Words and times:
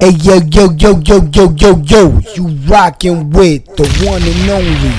Hey 0.00 0.10
yo 0.22 0.40
yo 0.50 0.72
yo 0.72 0.98
yo 1.04 1.20
yo 1.32 1.54
yo 1.56 1.78
yo, 1.84 2.20
you 2.34 2.48
rockin' 2.66 3.30
with 3.30 3.64
the 3.76 3.86
one 4.04 4.22
and 4.22 4.50
only 4.50 4.92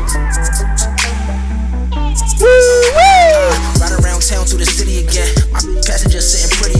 Uh, 2.41 3.79
ride 3.81 3.91
around 4.01 4.21
town 4.21 4.45
through 4.45 4.59
the 4.59 4.65
city 4.65 4.99
again. 5.03 5.35
My 5.51 5.59
passenger 5.85 6.21
sitting 6.21 6.55
pretty 6.57 6.78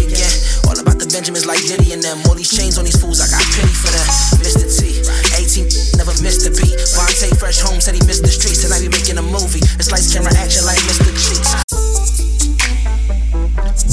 Benjamins 1.20 1.46
like 1.46 1.60
Diddy 1.68 1.92
and 1.92 2.02
them. 2.02 2.16
All 2.32 2.36
these 2.36 2.48
chains 2.48 2.78
on 2.78 2.86
these 2.86 2.96
fools, 2.96 3.20
I 3.20 3.28
got 3.28 3.44
pity 3.52 3.76
for 3.76 3.91
them. 3.91 4.08
Mr. 4.40 4.64
T, 4.72 5.04
18, 5.36 5.68
never 6.00 6.16
missed 6.23 6.48
a 6.48 6.52
beat. 6.55 6.80
Vontae 6.96 7.36
Fresh 7.36 7.60
Home 7.60 7.82
said 7.84 7.94
he 7.94 8.00
missed 8.08 8.23
the 8.23 8.32
streets, 8.32 8.64
I 8.64 8.80
be 8.80 8.88
making 8.88 9.18
a 9.20 9.22
movie. 9.22 9.60
It's 9.76 9.91
lights, 9.91 10.16
camera, 10.16 10.32
action 10.40 10.63
like 10.63 10.80
Mr. 10.88 11.12
Cheeks. 11.12 11.60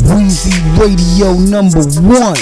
Weezy 0.07 0.55
Radio 0.79 1.35
number 1.35 1.83
one. 1.99 2.39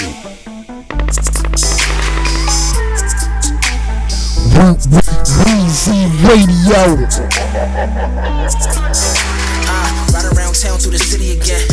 Wee- 4.53 4.77
Wee- 4.93 5.17
Weezy 5.49 6.05
Radio. 6.29 6.93
Uh, 9.65 10.13
ride 10.13 10.29
around 10.37 10.53
town 10.53 10.77
through 10.77 10.93
the 10.93 11.01
city 11.01 11.31
again. 11.33 11.64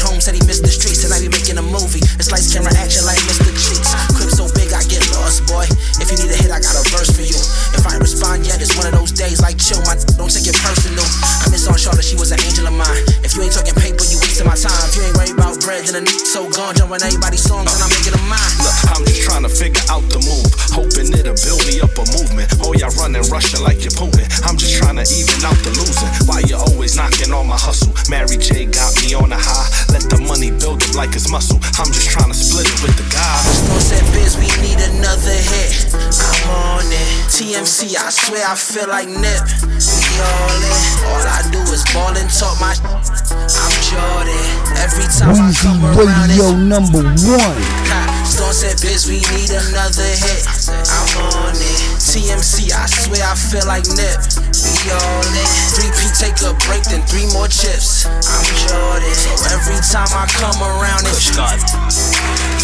Home 0.00 0.20
said 0.24 0.32
he 0.32 0.42
missed 0.48 0.64
the 0.64 0.72
streets, 0.72 1.04
and 1.04 1.12
I 1.12 1.20
be 1.20 1.28
making 1.28 1.60
a 1.60 1.64
movie. 1.64 2.00
It's 2.16 2.32
lights, 2.32 2.48
camera, 2.48 2.72
action 2.78 3.04
like 3.04 3.20
Mr. 3.28 3.52
Cheeks. 3.52 3.92
Crib 4.16 4.32
so 4.32 4.48
big, 4.56 4.72
I 4.72 4.80
get 4.88 5.04
lost, 5.12 5.44
boy. 5.44 5.68
If 6.00 6.08
you 6.08 6.16
need 6.16 6.32
a 6.32 6.38
hit, 6.38 6.48
I 6.48 6.62
got 6.62 6.72
a 6.72 6.84
verse 6.88 7.12
for 7.12 7.26
you. 7.26 7.36
If 7.76 7.84
I 7.84 7.98
ain't 7.98 8.04
respond 8.04 8.48
yet, 8.48 8.62
it's 8.62 8.72
one 8.78 8.88
of 8.88 8.94
those 8.96 9.12
days 9.12 9.42
like 9.44 9.60
chill, 9.60 9.82
my 9.84 9.98
don't 10.16 10.32
take 10.32 10.48
it 10.48 10.56
personal. 10.62 11.04
I 11.44 11.52
miss 11.52 11.68
on 11.68 11.76
Charlotte, 11.76 12.06
she 12.06 12.16
was 12.16 12.32
an 12.32 12.40
angel 12.40 12.64
of 12.70 12.74
mine. 12.76 13.02
If 13.26 13.36
you 13.36 13.44
ain't 13.44 13.52
talking 13.52 13.76
paper, 13.76 14.06
you 14.08 14.16
wasting 14.22 14.48
my 14.48 14.56
time. 14.56 14.72
If 14.88 14.96
you 14.96 15.02
ain't 15.04 15.16
worried 15.18 15.36
about 15.36 15.60
bread, 15.60 15.84
then 15.84 16.00
a 16.00 16.02
so 16.24 16.48
gone, 16.48 16.72
jump 16.78 16.94
on 16.94 17.02
everybody's 17.04 17.44
songs, 17.44 17.68
and 17.68 17.80
I'm 17.82 17.90
making 17.92 18.16
them 18.16 18.24
mine. 18.30 18.54
Look, 18.64 18.76
I'm 18.96 19.02
just 19.04 19.26
trying 19.26 19.44
to 19.44 19.52
figure 19.52 19.82
out 19.92 20.06
the 20.08 20.22
it'll 21.22 21.38
build 21.38 21.62
me 21.70 21.78
up 21.78 21.94
a 21.94 22.04
movement. 22.18 22.50
Oh, 22.62 22.74
y'all 22.74 22.90
running, 22.98 23.22
rushing 23.30 23.62
like 23.62 23.86
you're 23.86 23.94
Putin. 23.94 24.26
I'm 24.42 24.58
just 24.58 24.74
trying 24.74 24.98
to 24.98 25.06
even 25.06 25.38
out 25.46 25.56
the 25.62 25.70
losing. 25.78 26.10
Why 26.26 26.42
you 26.50 26.58
always 26.58 26.98
knocking 26.98 27.30
on 27.32 27.46
my 27.46 27.56
hustle? 27.58 27.94
Mary 28.10 28.36
J 28.36 28.66
got 28.66 28.90
me 29.02 29.14
on 29.14 29.30
a 29.30 29.38
high. 29.38 29.70
Let 29.94 30.10
the 30.10 30.18
money 30.26 30.50
build 30.50 30.82
up 30.82 30.94
like 30.98 31.14
it's 31.14 31.30
muscle. 31.30 31.62
I'm 31.78 31.90
just 31.94 32.10
trying 32.10 32.28
to 32.30 32.36
split 32.36 32.66
it 32.66 32.78
with 32.82 32.98
the 32.98 33.06
guys. 33.14 33.46
On 33.70 33.80
set 33.80 34.02
biz, 34.10 34.34
we 34.36 34.50
need 34.66 34.82
another 34.82 35.38
hit. 35.38 35.94
I'm 35.94 36.82
on 36.82 36.86
it. 36.90 37.06
TMC, 37.30 37.94
I 37.94 38.10
swear 38.10 38.42
I 38.42 38.54
feel 38.58 38.88
like 38.90 39.08
Nip. 39.08 39.42
We 39.62 40.02
all 40.18 40.58
in. 40.58 40.82
All 41.06 41.22
I 41.22 41.40
do 41.54 41.62
is 41.70 41.86
ball 41.94 42.12
and 42.18 42.28
talk 42.28 42.58
my. 42.58 42.74
Shit. 42.74 43.22
I'm 43.32 43.74
Jordan. 43.86 44.44
Every 44.82 45.06
time 45.06 45.38
I 45.38 45.50
Weezy 45.50 45.62
come 45.62 45.80
around, 45.86 46.30
Radio 46.30 46.50
it's 46.50 46.66
number 46.66 47.02
one. 47.06 47.82
Stone 48.26 48.54
said, 48.54 48.76
bitch, 48.78 49.08
we 49.10 49.20
need 49.36 49.50
another 49.50 50.08
hit. 50.08 50.46
TMC, 52.12 52.70
I 52.72 52.86
swear 52.86 53.24
I 53.24 53.34
feel 53.34 53.66
like 53.66 53.86
Nip. 53.96 54.20
We 54.62 54.90
all 54.92 55.24
in. 55.32 55.48
3P, 55.74 56.12
take 56.20 56.38
a 56.44 56.52
break, 56.68 56.84
then 56.84 57.02
three 57.06 57.26
more 57.32 57.48
chips. 57.48 58.04
I'm 58.06 58.44
Jordan. 58.68 59.14
So 59.14 59.32
every 59.54 59.80
time 59.80 60.12
I 60.12 60.26
come 60.36 60.60
around, 60.62 61.06
it's 61.08 61.30
Push 61.30 61.36
God. 61.36 61.58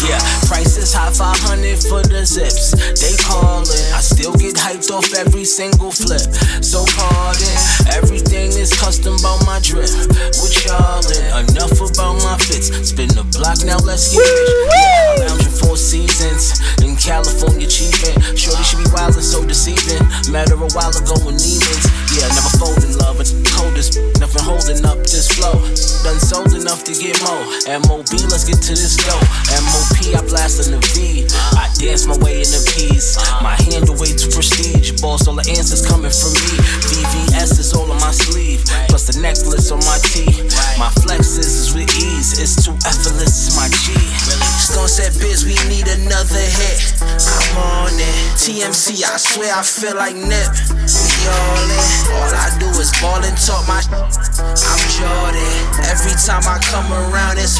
Yeah, 0.07 0.21
price 0.47 0.77
is 0.77 0.93
high, 0.93 1.11
500 1.11 1.83
for 1.83 1.99
the 2.07 2.23
zips. 2.23 2.71
They 3.03 3.15
callin', 3.19 3.67
I 3.91 3.99
still 3.99 4.31
get 4.33 4.55
hyped 4.55 4.91
off 4.91 5.11
every 5.13 5.43
single 5.43 5.91
flip. 5.91 6.23
So 6.63 6.85
pardon, 6.95 7.55
everything 7.91 8.55
is 8.55 8.71
custom 8.71 9.19
about 9.19 9.43
my 9.45 9.59
drip. 9.59 9.91
What 10.39 10.51
y'all 10.63 11.03
in? 11.03 11.51
Enough 11.51 11.83
about 11.83 12.15
my 12.23 12.37
fits. 12.39 12.71
Spin 12.89 13.11
the 13.11 13.27
block 13.35 13.59
now, 13.67 13.79
let's 13.83 14.15
get 14.15 14.23
rich. 14.23 14.71
Yeah, 14.71 15.27
lounging 15.27 15.55
four 15.59 15.75
seasons 15.75 16.55
in 16.79 16.95
California, 16.95 17.67
chiefin'. 17.67 18.15
Shorty 18.39 18.63
should 18.63 18.79
be 18.79 18.89
wild 18.95 19.19
and 19.19 19.23
so 19.23 19.43
deceiving. 19.43 20.03
Met 20.31 20.47
her 20.49 20.55
a 20.55 20.69
while 20.71 20.95
ago 20.95 21.15
in 21.27 21.35
Neiman's. 21.35 22.08
Yeah, 22.09 22.25
never 22.33 22.49
fold 22.57 22.81
in 22.81 22.97
love, 22.97 23.21
but 23.21 23.29
coldest, 23.53 24.01
nothing 24.17 24.41
holding 24.41 24.81
up 24.81 24.97
this 25.05 25.29
flow. 25.29 25.53
Done 26.01 26.17
sold 26.17 26.57
enough 26.57 26.81
to 26.89 26.93
get 26.97 27.13
more. 27.21 27.45
MOB, 27.85 28.09
let's 28.33 28.49
get 28.49 28.57
to 28.65 28.73
this 28.73 28.97
dough. 28.97 29.21
MOP, 29.61 30.17
I 30.17 30.21
blast 30.25 30.65
in 30.65 30.73
the 30.73 30.81
V. 30.97 31.29
I 31.53 31.69
dance 31.77 32.09
my 32.09 32.17
way 32.17 32.41
in 32.41 32.49
the 32.49 32.61
peace. 32.73 33.13
My 33.45 33.53
hand 33.69 33.93
away 33.93 34.09
to 34.17 34.25
prestige. 34.33 34.97
Boss, 35.01 35.29
all 35.29 35.37
the 35.37 35.45
answers 35.53 35.85
coming 35.85 36.09
from 36.09 36.33
me. 36.33 36.57
VVS 36.89 37.61
is 37.61 37.77
all 37.77 37.85
on 37.91 38.01
my 38.01 38.09
sleeve. 38.09 38.65
Plus 38.89 39.05
the 39.05 39.21
necklace 39.21 39.69
on 39.69 39.79
my 39.85 40.01
T. 40.01 40.25
My 40.81 40.89
flexes 41.05 41.45
is 41.45 41.75
with 41.77 41.93
ease. 41.93 42.41
It's 42.41 42.57
too 42.57 42.73
effortless, 42.89 43.53
it's 43.53 43.53
my 43.53 43.69
G. 43.85 43.93
Stone 44.57 44.89
said, 44.89 45.13
bitch, 45.21 45.45
we 45.45 45.53
need 45.69 45.85
another 45.85 46.41
hit. 46.41 46.97
I'm 47.05 47.85
on 47.85 47.93
it. 47.93 48.17
TMC, 48.33 49.05
I 49.05 49.17
swear 49.17 49.53
I 49.53 49.61
feel 49.61 49.95
like 49.95 50.15
Nip. 50.15 50.49
We 50.73 51.27
all 51.29 51.69
in. 51.69 51.98
All 52.07 52.31
I 52.31 52.47
do 52.59 52.69
is 52.79 52.91
ball 53.01 53.19
and 53.19 53.35
talk 53.35 53.67
my. 53.67 53.81
Shit. 53.81 53.91
I'm 53.91 54.81
Jordan. 54.95 55.51
Every 55.91 56.15
time 56.15 56.45
I 56.47 56.57
come 56.63 56.87
around, 56.91 57.37
it's. 57.37 57.59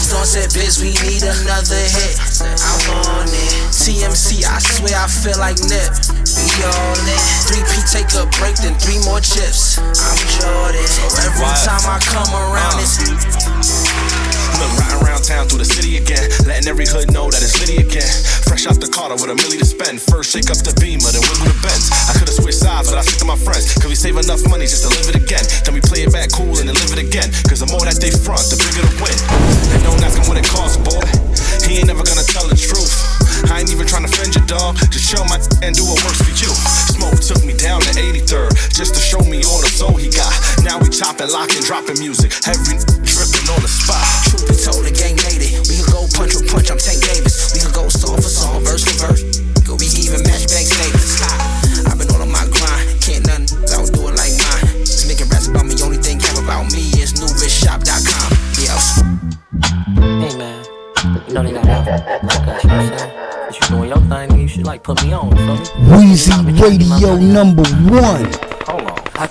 Stone 0.00 0.26
said, 0.26 0.50
bitch, 0.52 0.80
we 0.80 0.92
need 1.04 1.24
another 1.24 1.80
hit. 1.80 2.16
I'm 2.40 2.82
on 3.08 3.28
it. 3.28 3.52
TMC, 3.72 4.44
I 4.44 4.58
swear 4.60 4.96
I 4.96 5.08
feel 5.08 5.38
like 5.38 5.56
Nip. 5.64 5.92
We 6.36 6.48
all 6.64 6.98
in. 7.04 7.20
3P, 7.48 7.72
take 7.88 8.10
a 8.16 8.28
break, 8.38 8.56
then 8.60 8.74
three 8.80 9.00
more 9.04 9.20
chips. 9.20 9.78
I'm 9.78 10.20
Jordan. 10.36 10.86
So 10.86 11.04
every 11.24 11.52
time 11.64 11.84
I 11.88 11.98
come 12.04 12.32
around, 12.32 12.80
it's. 12.80 13.00
Uh. 13.00 14.34
Look, 14.60 14.70
riding 14.78 15.02
around 15.02 15.22
town 15.24 15.48
through 15.48 15.66
the 15.66 15.68
city 15.68 15.96
again. 15.98 16.30
Letting 16.46 16.68
every 16.68 16.86
hood 16.86 17.10
know 17.10 17.30
that 17.30 17.42
it's 17.42 17.58
litty 17.58 17.82
again. 17.82 18.06
Fresh 18.46 18.66
out 18.66 18.78
the 18.78 18.86
Carter 18.86 19.18
with 19.18 19.32
a 19.32 19.34
milli 19.34 19.58
to 19.58 19.66
spend. 19.66 20.00
First 20.00 20.30
shake 20.30 20.46
up 20.50 20.58
the 20.62 20.70
beamer, 20.78 21.10
then 21.10 21.22
wiggle 21.26 21.50
the 21.50 21.58
enough 24.24 24.48
money 24.48 24.64
just 24.64 24.88
to 24.88 24.90
live 24.96 25.08
it 25.12 25.16
again. 25.20 25.44
Then 25.68 25.76
we 25.76 25.84
play 25.84 26.00
it 26.08 26.12
back 26.12 26.32
cool 26.32 26.56
and 26.56 26.64
then 26.64 26.76
live 26.80 26.96
it 26.96 27.02
again. 27.04 27.28
Cause 27.44 27.60
the 27.60 27.68
more 27.68 27.84
that 27.84 28.00
they 28.00 28.08
front, 28.08 28.40
the 28.48 28.56
bigger 28.56 28.80
the 28.80 28.92
win. 29.04 29.16
And 29.76 29.80
don't 29.84 30.00
ask 30.00 30.16
him 30.16 30.24
what 30.24 30.40
it 30.40 30.48
costs, 30.48 30.80
boy. 30.80 31.04
He 31.68 31.80
ain't 31.80 31.88
never 31.92 32.00
gonna 32.00 32.24
tell 32.24 32.48
the 32.48 32.56
truth. 32.56 32.92
I 33.52 33.60
ain't 33.60 33.68
even 33.68 33.84
trying 33.84 34.08
to 34.08 34.10
offend 34.10 34.32
your 34.32 34.46
dog. 34.48 34.80
Just 34.88 35.12
chill 35.12 35.24
my 35.28 35.36
and 35.60 35.76
do 35.76 35.84
what 35.84 36.00
works 36.08 36.24
for 36.24 36.32
you. 36.40 36.48
Smoke 36.96 37.20
took 37.20 37.44
me 37.44 37.52
down 37.52 37.84
to 37.84 37.92
83rd 37.92 38.56
just 38.72 38.96
to 38.96 39.00
show 39.00 39.20
me 39.28 39.44
all 39.44 39.60
the 39.60 39.68
soul 39.68 39.92
he 39.92 40.08
got. 40.08 40.32
Now 40.64 40.80
we 40.80 40.88
chopping, 40.88 41.28
locking, 41.28 41.60
dropping 41.60 42.00
music. 42.00 42.32
Every 42.48 42.80
Radio 66.64 67.16
number 67.16 67.62
one. 67.90 68.53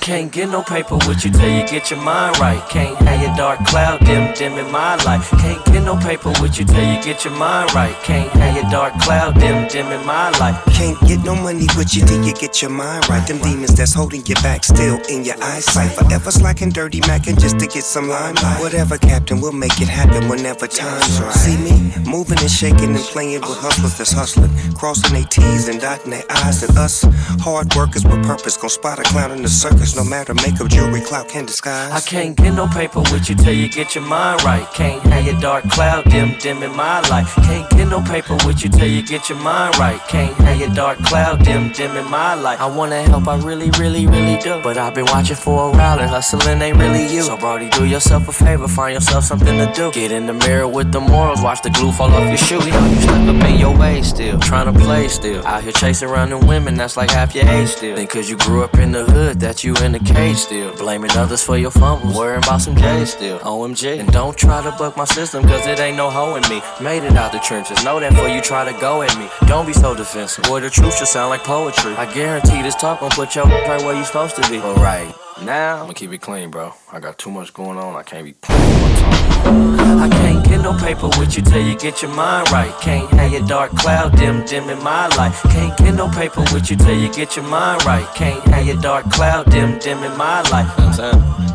Hold 0.04 0.10
on. 0.10 0.14
I 0.14 0.20
can't 0.20 0.32
get 0.32 0.50
no 0.50 0.62
paper 0.62 0.98
with 1.08 1.24
you 1.24 1.32
till 1.32 1.50
you 1.50 1.66
get 1.66 1.90
your 1.90 2.02
mind 2.02 2.38
right. 2.40 2.62
Can't 2.70 2.98
have 3.08 3.22
your 3.22 3.36
dark 3.36 3.64
cloud 3.66 4.00
dim 4.06 4.34
dim 4.34 4.54
in 4.58 4.72
my 4.72 4.96
life. 5.04 5.30
Can't 5.40 5.64
get 5.66 5.84
no 5.84 5.96
paper 5.98 6.34
with 6.42 6.60
you 6.60 6.66
till 6.66 6.84
you 6.84 7.02
get 7.02 7.24
your 7.24 7.34
mind 7.38 7.74
right. 7.74 7.96
Can't 8.04 8.30
have 8.32 8.56
your 8.56 8.70
dark 8.70 8.94
cloud 9.00 9.40
dim 9.40 9.68
dim 9.70 9.88
in 9.92 10.06
my 10.06 10.30
life. 10.40 10.62
Can't 10.74 11.00
get 11.08 11.24
no 11.24 11.36
money 11.36 11.68
with 11.78 11.96
you 11.96 12.06
till 12.06 12.24
you 12.24 12.34
get 12.34 12.62
your 12.62 12.72
mind 12.72 13.08
right. 13.10 13.26
Them 13.28 13.40
demons 13.40 13.76
that's 13.76 13.94
holding 13.94 14.26
you 14.26 14.36
back 14.36 14.64
still 14.64 15.00
in 15.10 15.24
your 15.24 15.36
eyesight. 15.42 15.92
Forever 15.92 16.32
slacking 16.32 16.70
dirty 16.70 17.00
macking 17.02 17.40
just 17.40 17.60
to 17.60 17.68
get 17.68 17.84
some 17.84 18.10
limelight. 18.10 18.60
Whatever, 18.62 18.98
Captain, 18.98 19.40
we'll 19.40 19.54
make 19.54 19.80
it 19.82 19.88
happen 19.88 20.28
whenever 20.28 20.68
time's 20.68 21.22
right. 21.22 21.34
See 21.34 21.58
me 21.58 21.94
moving 22.06 22.40
and 22.40 22.52
shaking 22.52 22.96
and 22.96 23.06
playing 23.14 23.42
with 23.42 23.58
hustlers 23.58 23.98
that's 23.98 24.12
hustling. 24.12 24.52
Crossing 24.74 25.14
their 25.14 25.24
T's 25.26 25.70
and 25.70 25.80
dotting 25.80 26.12
their 26.12 26.24
I's 26.30 26.64
and 26.64 26.78
us. 26.78 27.06
Hard 27.40 27.74
workers 27.76 28.04
with 28.04 28.24
purpose. 28.26 28.58
Gonna 28.58 28.70
spot 28.70 29.00
a 29.00 29.04
clown 29.04 29.32
in 29.32 29.42
the 29.42 29.50
circle 29.50 29.93
No 29.96 30.04
matter 30.04 30.34
makeup, 30.34 30.70
jewelry, 30.70 31.02
clout 31.02 31.30
can 31.30 31.46
disguise. 31.46 31.92
I 31.92 32.00
can't 32.00 32.36
get 32.36 32.56
no 32.56 32.68
paper 32.68 33.00
with 33.12 33.30
you 33.30 33.36
till 33.36 33.54
you 33.54 33.70
get 33.70 33.94
your 33.94 34.04
mind 34.04 34.44
right. 34.44 34.66
Can't 34.74 35.00
have 35.04 35.24
your 35.24 35.40
dark 35.40 35.70
cloud 35.70 36.10
dim 36.10 36.36
dim 36.40 36.64
in 36.64 36.76
my 36.76 37.02
life. 37.10 37.36
Can't 37.36 37.70
get 37.70 37.88
no 37.90 38.02
paper 38.02 38.36
with 38.46 38.64
you 38.64 38.72
till 38.72 38.88
you 38.88 39.04
get 39.04 39.30
your 39.30 39.38
mind 39.38 39.78
right. 39.78 40.00
Can't 40.08 40.34
have 40.38 40.60
your 40.60 40.74
dark 40.74 40.98
cloud 41.00 41.44
dim 41.44 41.72
dim 41.74 41.96
in 41.96 42.10
my 42.10 42.34
life. 42.34 42.60
I 42.60 42.66
wanna 42.66 43.04
help, 43.04 43.28
I 43.28 43.38
really, 43.38 43.70
really, 43.78 44.08
really 44.08 44.40
do. 44.40 44.60
But 44.64 44.78
I've 44.78 44.96
been 44.96 45.06
watching 45.06 45.36
for 45.36 45.70
a 45.70 45.72
while 45.72 46.00
and 46.00 46.10
hustling 46.10 46.60
ain't 46.60 46.78
really 46.78 47.14
you. 47.14 47.22
So 47.22 47.38
Brody, 47.38 47.70
do 47.70 47.86
yourself 47.86 48.28
a 48.28 48.32
favor, 48.32 48.68
find 48.68 48.96
yourself 48.96 49.26
something 49.26 49.58
to 49.60 49.72
do. 49.74 49.92
Get 49.92 50.12
in 50.12 50.26
the 50.26 50.34
mirror 50.34 50.68
with 50.68 50.92
the 50.92 51.02
morals, 51.02 51.44
watch 51.44 51.62
the 51.62 51.70
glue 51.70 51.92
fall 51.92 52.12
off 52.12 52.28
your 52.28 52.38
shoe. 52.38 52.66
You 52.66 52.72
know 52.72 52.90
you 52.90 52.96
stuck 52.96 53.28
up 53.28 53.44
in 53.48 53.60
your 53.60 53.78
way 53.78 54.02
still, 54.02 54.40
trying 54.40 54.74
to 54.74 54.80
play 54.80 55.08
still. 55.08 55.46
Out 55.46 55.62
here 55.62 55.72
chasing 55.72 56.10
around 56.10 56.32
them 56.32 56.48
women, 56.48 56.74
that's 56.74 56.98
like 56.98 57.12
half 57.12 57.36
your 57.36 57.48
age 57.48 57.70
still. 57.70 57.96
Think 57.96 58.10
cause 58.10 58.28
you 58.28 58.38
grew 58.38 58.64
up 58.64 58.74
in 58.80 58.92
the 58.92 59.06
hood 59.06 59.40
that 59.42 59.64
you 59.64 59.76
in 59.84 59.92
the 59.92 60.00
cage 60.00 60.38
still. 60.38 60.76
Blaming 60.78 61.12
others 61.12 61.44
for 61.44 61.58
your 61.58 61.72
fumbles, 61.72 62.16
worrying 62.18 62.44
about 62.44 62.62
some 62.62 62.76
J's 62.76 63.12
still. 63.12 63.40
OMG. 63.40 64.00
And 64.00 64.12
don't 64.12 64.38
try 64.38 64.64
to 64.64 64.72
buck 64.72 64.98
my 64.98 65.06
system, 65.06 65.44
cause 65.44 65.68
it 65.68 65.80
ain't 65.80 65.98
no 65.98 66.10
hoe 66.10 66.36
in 66.36 66.44
me. 66.50 66.62
Made 66.82 67.04
it 67.04 67.16
out 67.16 67.32
the 67.32 67.40
trenches, 67.40 67.84
know 67.84 68.00
that 68.00 68.12
before 68.12 68.30
you 68.30 68.42
try 68.42 68.64
to 68.66 68.80
go 68.80 69.02
at 69.02 69.16
me. 69.18 69.28
Don't 69.48 69.68
be 69.68 69.74
so 69.74 69.94
defensive, 69.94 70.44
boy, 70.46 70.62
the 70.62 70.70
truth 70.70 70.98
should 70.98 71.08
sound 71.08 71.30
like 71.30 71.44
poetry. 71.44 71.94
I 71.96 72.12
guarantee 72.14 72.62
this 72.62 72.76
talk 72.76 73.02
gon' 73.02 73.12
put 73.12 73.36
your 73.36 73.46
right 73.68 73.82
where 73.82 73.96
you 73.96 74.04
supposed 74.04 74.36
to 74.42 74.50
be. 74.50 74.60
Alright. 74.60 75.23
Now, 75.46 75.84
I'ma 75.84 75.92
keep 75.92 76.12
it 76.14 76.20
clean, 76.20 76.52
bro. 76.52 76.74
I 76.92 77.02
got 77.02 77.18
too 77.18 77.30
much 77.30 77.54
going 77.54 77.78
on. 77.78 77.96
I 77.96 78.04
can't 78.04 78.24
be 78.24 78.32
playing 78.32 78.96
time. 78.96 80.00
I 80.00 80.08
can't 80.10 80.46
get 80.46 80.62
no 80.62 80.78
paper 80.78 81.10
with 81.20 81.36
you 81.36 81.44
till 81.44 81.62
you 81.62 81.78
get 81.78 82.02
your 82.02 82.14
mind 82.16 82.50
right. 82.50 82.74
Can't 82.80 83.10
have 83.12 83.32
your 83.32 83.46
dark 83.46 83.72
cloud 83.72 84.16
dim 84.16 84.46
dim 84.46 84.70
in 84.70 84.82
my 84.82 85.08
life. 85.18 85.44
Can't 85.44 85.78
get 85.78 85.96
no 85.96 86.08
paper 86.10 86.46
with 86.54 86.72
you 86.72 86.78
till 86.78 86.98
you 86.98 87.12
get 87.12 87.36
your 87.36 87.46
mind 87.46 87.84
right. 87.84 88.08
Can't 88.16 88.42
have 88.46 88.66
your 88.66 88.78
dark 88.78 89.10
cloud 89.12 89.52
dim 89.52 89.80
dim 89.80 90.02
in 90.04 90.16
my 90.18 90.42
life. 90.50 90.72
You 90.80 90.86
know 91.02 91.53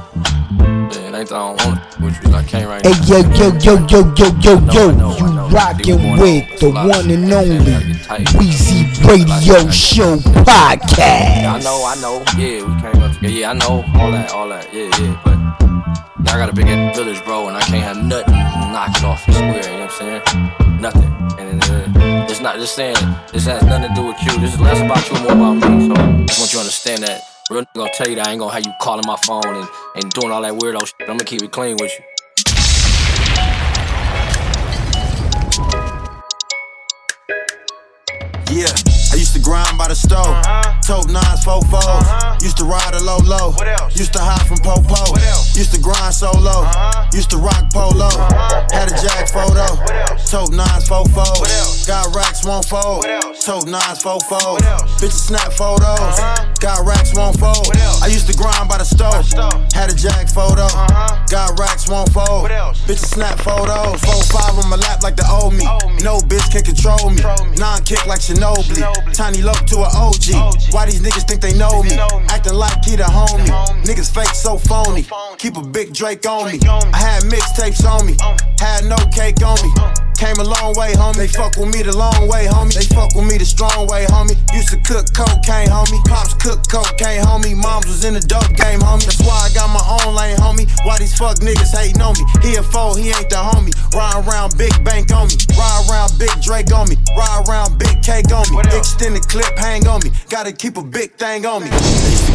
what 1.24 1.26
I'm 1.26 1.26
saying? 1.26 1.26
Yeah, 1.26 1.26
it 1.26 1.26
ain't 1.26 1.28
that 1.28 1.34
I 1.34 1.38
don't 1.38 1.66
want 1.66 1.80
it 1.80 2.00
with 2.00 2.24
you. 2.24 2.34
I 2.34 2.42
can't 2.44 2.68
right 2.68 2.86
Hey 2.86 2.92
now. 2.92 3.06
yo 3.06 3.18
yo 3.34 3.58
yo 3.58 3.86
yo 3.86 4.14
yo 4.14 4.28
yo 4.40 4.58
yo, 4.72 4.88
I 4.88 4.94
know, 4.94 5.10
I 5.10 5.72
you 5.84 5.96
rockin' 5.96 6.18
with 6.18 6.60
the 6.60 6.66
A 6.66 6.68
lot 6.68 6.86
of 6.90 7.06
one 7.06 7.10
and 7.10 7.32
only. 7.32 7.58
Weezy 8.38 8.86
Radio 9.06 9.70
Show 9.70 10.16
Yeah, 10.98 11.54
I 11.54 11.60
know, 11.62 11.84
I 11.84 11.94
know. 12.00 12.22
Yeah, 12.36 12.62
we 12.64 12.80
came 12.80 13.02
up 13.02 13.12
together. 13.14 13.28
Yeah, 13.34 13.50
I 13.50 13.54
know. 13.54 13.84
All 14.00 14.12
that, 14.12 14.32
all 14.32 14.48
that. 14.48 14.72
Yeah, 14.72 14.90
yeah. 15.00 15.20
But 15.24 15.36
now 16.24 16.34
I 16.34 16.38
got 16.38 16.48
a 16.50 16.52
big 16.52 16.68
ass 16.68 16.96
village, 16.96 17.22
bro, 17.24 17.48
and 17.48 17.56
I 17.56 17.60
can't 17.62 17.82
have 17.84 17.96
nothing 18.04 18.34
knock 18.34 18.90
it 18.96 19.04
off 19.04 19.24
the 19.26 19.32
square. 19.32 19.56
You 19.56 19.78
know 19.78 19.86
what 19.86 20.02
I'm 20.02 20.22
saying? 20.24 20.80
Nothing. 20.80 21.12
And 21.38 21.62
uh, 21.64 22.26
it's 22.28 22.40
not 22.40 22.56
just 22.56 22.74
saying 22.74 22.96
this 23.32 23.46
has 23.46 23.62
nothing 23.64 23.88
to 23.88 23.94
do 23.94 24.06
with 24.08 24.22
you. 24.22 24.38
This 24.40 24.54
is 24.54 24.60
less 24.60 24.80
about 24.80 25.08
you, 25.10 25.18
more 25.24 25.32
about 25.32 25.70
me. 25.70 25.86
So 25.88 25.94
I 25.94 26.24
just 26.26 26.38
want 26.40 26.52
you 26.52 26.58
to 26.58 26.60
understand 26.60 27.02
that. 27.04 27.37
Real 27.50 27.62
nigga 27.62 27.74
gonna 27.76 27.90
tell 27.94 28.08
you 28.10 28.16
that 28.16 28.26
I 28.26 28.32
ain't 28.32 28.40
gonna 28.40 28.52
have 28.52 28.66
you 28.66 28.72
calling 28.78 29.04
my 29.06 29.16
phone 29.24 29.42
and, 29.46 29.68
and 29.94 30.12
doing 30.12 30.30
all 30.30 30.42
that 30.42 30.52
weirdo 30.52 30.86
shit. 30.86 30.94
I'm 31.00 31.16
gonna 31.16 31.24
keep 31.24 31.42
it 31.42 31.50
clean 31.50 31.78
with 31.80 31.90
you. 31.98 32.04
Yeah, 38.50 38.87
used 39.18 39.34
to 39.34 39.40
grind 39.42 39.76
by 39.76 39.88
the 39.88 39.94
stove. 39.98 40.30
Tote 40.86 41.10
nines, 41.10 41.42
four 41.42 41.60
fours. 41.66 42.06
Used 42.40 42.56
to 42.58 42.64
ride 42.64 42.94
a 42.94 43.02
low 43.02 43.18
low. 43.26 43.52
Used 43.98 44.12
to 44.14 44.22
hide 44.22 44.46
from 44.46 44.58
popo. 44.58 45.18
Used 45.58 45.74
to 45.74 45.80
grind 45.80 46.14
solo. 46.14 46.62
Used 47.12 47.30
to 47.30 47.36
rock 47.36 47.66
polo. 47.74 48.08
Had 48.70 48.88
a 48.88 48.96
jack 49.02 49.26
photo. 49.28 49.66
Tote 50.22 50.54
nines, 50.54 50.86
four 50.86 51.04
fours. 51.10 51.86
Got 51.86 52.14
racks, 52.14 52.46
won't 52.46 52.64
fold. 52.64 53.04
Tote 53.42 53.66
nines, 53.66 54.00
four 54.00 54.20
fours. 54.30 54.62
Bitches 55.02 55.26
snap 55.26 55.52
photos. 55.52 56.20
Got 56.62 56.86
racks, 56.86 57.14
won't 57.14 57.38
fold. 57.40 57.74
I 58.00 58.06
used 58.06 58.30
to 58.30 58.36
grind 58.38 58.68
by 58.68 58.78
the 58.78 58.86
stove. 58.86 59.26
Had 59.74 59.90
a 59.90 59.96
jack 59.98 60.28
photo. 60.30 60.68
Got 61.26 61.58
racks, 61.58 61.88
won't 61.88 62.12
fold. 62.12 62.50
Bitches 62.86 63.10
snap 63.18 63.38
photos. 63.40 63.98
Four 63.98 64.22
five 64.30 64.54
on 64.62 64.70
my 64.70 64.76
lap 64.76 65.02
like 65.02 65.16
the 65.16 65.26
old 65.26 65.54
me. 65.54 65.64
No 66.04 66.22
bitch 66.22 66.46
can 66.54 66.62
control 66.62 67.10
me. 67.10 67.22
Non 67.58 67.82
kick 67.82 68.06
like 68.06 68.20
Ginobili. 68.20 69.07
Tiny 69.12 69.42
low 69.42 69.52
to 69.52 69.76
an 69.80 69.90
OG. 69.94 70.72
Why 70.72 70.86
these 70.86 71.00
niggas 71.00 71.26
think 71.26 71.40
they 71.40 71.54
know 71.54 71.82
me? 71.82 71.98
Acting 72.28 72.54
like 72.54 72.84
he 72.84 72.96
the 72.96 73.04
homie. 73.04 73.48
Niggas 73.84 74.12
fake 74.12 74.34
so 74.34 74.56
phony. 74.56 75.06
Keep 75.38 75.56
a 75.56 75.62
big 75.62 75.92
Drake 75.92 76.26
on 76.26 76.52
me. 76.52 76.58
I 76.68 76.96
had 76.96 77.22
mixtapes 77.24 77.84
on 77.84 78.06
me. 78.06 78.16
Had 78.60 78.84
no 78.84 78.96
cake 79.12 79.42
on 79.42 79.56
me. 79.62 80.07
Came 80.18 80.34
a 80.42 80.42
long 80.42 80.74
way, 80.74 80.98
homie. 80.98 81.14
They 81.14 81.28
fuck 81.28 81.54
with 81.56 81.70
me 81.70 81.86
the 81.86 81.96
long 81.96 82.26
way, 82.26 82.50
homie. 82.50 82.74
They 82.74 82.90
fuck 82.90 83.14
with 83.14 83.30
me 83.30 83.38
the 83.38 83.46
strong 83.46 83.86
way, 83.86 84.02
homie. 84.10 84.34
Used 84.50 84.74
to 84.74 84.78
cook 84.82 85.06
cocaine, 85.14 85.70
homie. 85.70 86.02
Pops 86.10 86.34
cook 86.34 86.66
cocaine, 86.66 87.22
homie. 87.22 87.54
Moms 87.54 87.86
was 87.86 88.04
in 88.04 88.14
the 88.14 88.20
dope 88.20 88.50
game, 88.58 88.82
homie. 88.82 89.06
That's 89.06 89.22
why 89.22 89.46
I 89.46 89.54
got 89.54 89.70
my 89.70 89.84
own 90.02 90.18
lane, 90.18 90.34
homie. 90.36 90.66
Why 90.82 90.98
these 90.98 91.16
fuck 91.16 91.38
niggas 91.38 91.70
hating 91.70 92.02
on 92.02 92.18
me? 92.18 92.26
He 92.42 92.56
a 92.58 92.64
foe, 92.66 92.98
he 92.98 93.14
ain't 93.14 93.30
the 93.30 93.38
homie. 93.38 93.70
Ride 93.94 94.26
around 94.26 94.58
big 94.58 94.74
bank 94.82 95.14
on 95.14 95.30
me. 95.30 95.38
Ride 95.54 95.86
around 95.86 96.18
big 96.18 96.34
Drake 96.42 96.74
on 96.74 96.90
me. 96.90 96.96
Ride 97.14 97.46
around 97.46 97.78
big 97.78 98.02
cake 98.02 98.34
on 98.34 98.42
me. 98.50 98.58
Extended 98.74 99.22
clip 99.30 99.56
hang 99.56 99.86
on 99.86 100.02
me. 100.02 100.10
Gotta 100.28 100.50
keep 100.50 100.78
a 100.78 100.82
big 100.82 101.14
thing 101.14 101.46
on 101.46 101.62
me. 101.62 101.70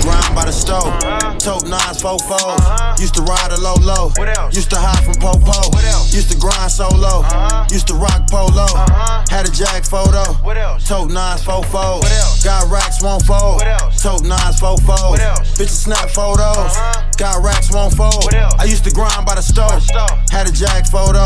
I 0.03 0.05
grind 0.05 0.35
by 0.35 0.45
the 0.45 0.51
stove. 0.51 0.91
Tote 1.39 1.63
nines, 1.63 2.01
four 2.01 2.19
fours. 2.19 2.59
Used 3.00 3.15
to 3.15 3.21
ride 3.21 3.51
a 3.51 3.59
low 3.61 3.75
low. 3.79 4.11
Used 4.51 4.69
to 4.71 4.75
hide 4.75 5.00
from 5.05 5.15
popo. 5.15 5.71
Used 6.11 6.29
to 6.31 6.38
grind 6.38 6.71
solo. 6.71 7.23
Used 7.71 7.88
to 7.88 7.95
rock 7.95 8.27
polo. 8.27 8.67
Had 9.31 9.47
a 9.47 9.51
jack 9.51 9.85
photo. 9.85 10.35
Tote 10.83 11.11
nines, 11.11 11.44
four 11.44 11.63
fours. 11.63 12.03
Got 12.44 12.67
racks, 12.67 13.01
won't 13.01 13.23
fold. 13.23 13.63
Tote 13.95 14.27
nines, 14.27 14.59
four 14.59 14.77
fours. 14.83 15.23
Bitches 15.55 15.88
snap 15.88 16.09
photos. 16.09 16.75
Got 17.15 17.39
racks, 17.39 17.71
won't 17.71 17.95
fold. 17.95 18.27
I 18.59 18.65
used 18.67 18.83
to 18.83 18.91
grind 18.91 19.25
by 19.25 19.35
the 19.35 19.41
stove. 19.41 19.88
Had 20.31 20.49
a 20.49 20.51
jack 20.51 20.85
photo. 20.88 21.23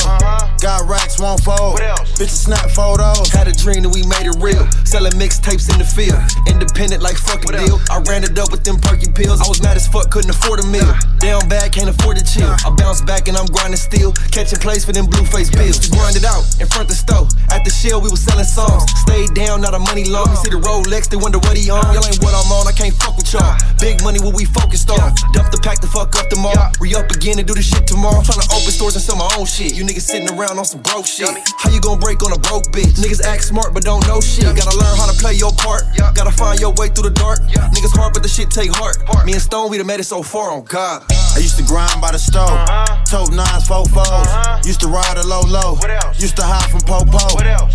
Got 0.61 0.85
racks, 0.85 1.19
won't 1.19 1.41
fold. 1.41 1.81
Bitches 2.21 2.45
snap 2.45 2.69
photos. 2.69 3.29
Had 3.33 3.47
a 3.47 3.53
dream 3.53 3.81
that 3.83 3.89
we 3.89 4.05
made 4.05 4.29
it 4.29 4.37
real. 4.37 4.69
Selling 4.85 5.13
mixtapes 5.17 5.65
in 5.73 5.81
the 5.81 5.85
field. 5.85 6.21
Independent 6.45 7.01
like 7.01 7.17
fucking 7.17 7.57
deal. 7.57 7.81
I 7.89 8.05
ran 8.05 8.23
it 8.23 8.37
up 8.37 8.51
with 8.51 8.66
them 8.67 8.77
perky 8.83 9.07
pills. 9.07 9.39
I 9.39 9.47
was 9.47 9.63
mad 9.63 9.79
as 9.79 9.87
fuck, 9.87 10.11
couldn't 10.11 10.29
afford 10.29 10.59
a 10.59 10.67
meal. 10.67 10.91
Down 11.23 11.47
bad, 11.47 11.71
can't 11.71 11.87
afford 11.87 12.19
to 12.19 12.23
chill. 12.27 12.51
I 12.51 12.69
bounce 12.75 12.99
back 13.01 13.31
and 13.31 13.39
I'm 13.39 13.47
grinding 13.47 13.79
still. 13.79 14.11
Catching 14.35 14.59
plays 14.59 14.83
for 14.83 14.91
them 14.91 15.07
blue 15.07 15.23
face 15.23 15.49
bills. 15.49 15.79
To 15.79 15.89
grind 15.95 16.19
it 16.19 16.27
out 16.27 16.43
in 16.59 16.67
front 16.67 16.91
of 16.91 16.91
the 16.91 16.99
store. 16.99 17.31
At 17.49 17.63
the 17.63 17.71
shell, 17.71 18.03
we 18.03 18.11
was 18.11 18.19
selling 18.19 18.45
songs. 18.45 18.91
Stayed 19.07 19.31
down, 19.33 19.63
not 19.63 19.73
a 19.73 19.79
money 19.79 20.03
long. 20.03 20.27
See 20.35 20.51
the 20.51 20.59
Rolex, 20.59 21.07
they 21.07 21.15
wonder 21.15 21.39
what 21.39 21.55
he 21.55 21.71
on. 21.71 21.79
Y'all 21.95 22.03
ain't 22.03 22.19
what 22.19 22.35
I'm 22.35 22.51
on, 22.51 22.67
I 22.67 22.75
can't 22.75 22.93
fuck 22.93 23.15
with 23.15 23.31
y'all. 23.31 23.55
Big 23.79 24.03
money, 24.03 24.19
what 24.19 24.35
we 24.35 24.43
focused 24.43 24.91
on. 24.91 25.15
Dump 25.31 25.49
the 25.49 25.59
pack 25.63 25.79
the 25.79 25.87
fuck 25.87 26.11
up 26.19 26.27
the 26.29 26.35
mall. 26.35 26.53
Re 26.83 26.91
up 26.99 27.07
again 27.15 27.39
and 27.39 27.47
do 27.47 27.55
the 27.55 27.63
shit 27.63 27.87
tomorrow. 27.87 28.19
Tryna 28.19 28.51
open 28.51 28.71
stores 28.75 28.99
and 28.99 29.03
sell 29.03 29.15
my 29.15 29.29
own 29.39 29.47
shit. 29.47 29.73
You 29.73 29.87
niggas 29.87 30.03
sitting 30.03 30.27
around 30.35 30.59
on 30.59 30.65
some 30.67 30.83
broke 30.83 31.07
shit. 31.07 31.31
How 31.57 31.71
you 31.71 31.79
gon' 31.79 31.99
break 32.03 32.19
on 32.21 32.35
a 32.35 32.39
broke 32.39 32.67
bitch? 32.75 32.99
Niggas 32.99 33.23
act 33.23 33.47
smart 33.47 33.71
but 33.73 33.87
don't 33.87 34.03
know 34.07 34.19
shit. 34.19 34.43
Gotta 34.43 34.75
learn 34.75 34.95
how 34.99 35.07
to 35.07 35.15
play 35.15 35.33
your 35.39 35.55
part. 35.55 35.87
Gotta 35.95 36.35
find 36.35 36.59
your 36.59 36.75
way 36.75 36.91
through 36.91 37.07
the 37.07 37.15
dark. 37.15 37.39
Niggas 37.71 37.95
hard 37.95 38.13
but 38.13 38.23
the 38.23 38.29
shit 38.29 38.51
take 38.57 38.73
heart. 38.73 38.97
Me 39.23 39.33
and 39.33 39.41
Stone, 39.41 39.69
we 39.69 39.77
done 39.77 39.85
made 39.85 39.99
it 39.99 40.09
so 40.09 40.23
far 40.23 40.49
on 40.49 40.63
God. 40.63 41.05
I 41.37 41.37
used 41.37 41.57
to 41.61 41.63
grind 41.63 42.01
by 42.01 42.11
the 42.11 42.17
stove. 42.17 42.49
Uh-huh. 42.49 43.05
Tote 43.05 43.29
nines, 43.29 43.67
four 43.67 43.85
fours. 43.85 44.09
Uh-huh. 44.09 44.57
Used 44.65 44.81
to 44.81 44.87
ride 44.87 45.17
a 45.17 45.25
low 45.27 45.45
low. 45.45 45.77
What 45.77 45.93
else? 45.93 46.17
Used 46.19 46.35
to 46.37 46.43
hide 46.43 46.65
from 46.73 46.81
popo. 46.81 47.21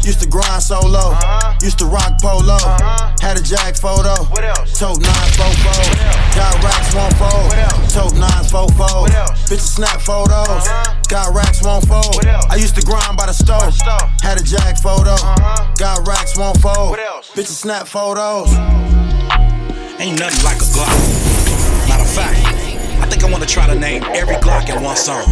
Used 0.02 0.18
to 0.18 0.28
grind 0.28 0.60
solo. 0.60 1.14
Uh-huh. 1.14 1.54
Used 1.62 1.78
to 1.78 1.86
rock 1.86 2.18
polo. 2.18 2.58
Had 3.22 3.38
a 3.38 3.42
jack 3.42 3.78
photo. 3.78 4.26
What 4.34 4.42
else? 4.42 4.74
Tote 4.74 4.98
nines, 4.98 5.36
four 5.38 5.54
fours. 5.62 5.94
Got 6.34 6.58
racks, 6.66 6.90
won't 6.98 7.14
fold. 7.14 7.54
Tote 7.94 8.18
nines, 8.18 8.50
four 8.50 8.66
fours. 8.74 9.14
Bitches 9.46 9.78
snap 9.78 10.02
photos. 10.02 10.66
Got 11.06 11.30
racks, 11.30 11.62
won't 11.62 11.86
fold. 11.86 12.26
I 12.26 12.58
used 12.58 12.74
to 12.74 12.82
grind 12.82 13.14
by 13.16 13.30
the 13.30 13.36
stove. 13.38 13.70
Had 14.18 14.40
a 14.40 14.42
jack 14.42 14.82
photo. 14.82 15.14
Got 15.78 16.02
racks, 16.08 16.36
won't 16.36 16.58
fold. 16.58 16.98
Bitches 17.38 17.62
snap 17.62 17.86
photos. 17.86 18.50
Ain't 20.02 20.18
nothing 20.18 20.42
like 20.42 20.56
a 20.56 20.66
Glock. 20.74 20.90
Matter 21.88 22.02
of 22.02 22.10
fact, 22.10 22.34
I 23.00 23.06
think 23.06 23.22
I 23.22 23.30
wanna 23.30 23.46
try 23.46 23.68
to 23.68 23.74
name 23.76 24.02
every 24.02 24.34
Glock 24.34 24.68
in 24.68 24.82
one 24.82 24.96
song. 24.96 25.22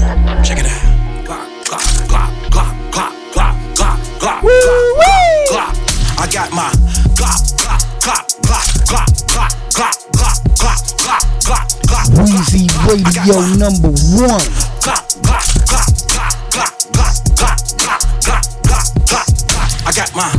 Check 0.45 0.61
it 0.61 0.67
out. 0.67 1.27
Glock, 1.27 1.43
Glock, 1.67 1.83
Glock, 2.07 2.31
Glock, 2.55 2.71
Glock, 2.95 3.15
Glock, 3.35 3.57
Glock, 3.75 3.99
Glock, 4.21 4.41
Glock, 4.47 5.11
Glock. 5.50 5.75
I 6.23 6.27
got 6.31 6.53
my 6.53 6.71
Glock, 7.19 7.43
Glock, 7.59 7.83
Glock, 7.99 8.23
Glock, 8.47 8.71
Glock, 8.87 9.11
Glock, 9.27 9.50
Glock, 9.75 9.97
Glock, 10.15 10.39
Glock, 10.55 10.79
Glock, 11.03 11.27
Glock, 11.43 11.67
Glock. 11.91 12.07
Weezy 12.23 12.71
Radio 12.87 13.43
number 13.59 13.91
one. 13.91 14.39
Glock, 14.79 15.03
Glock, 15.19 15.50
Glock, 15.67 15.91
Glock, 16.07 16.31
Glock, 16.55 16.75
Glock, 16.95 17.59
Glock, 17.75 18.07
Glock, 18.23 18.47
Glock, 18.62 19.27
Glock. 19.50 19.89
I 19.89 19.93
got 19.93 20.15
my 20.15 20.31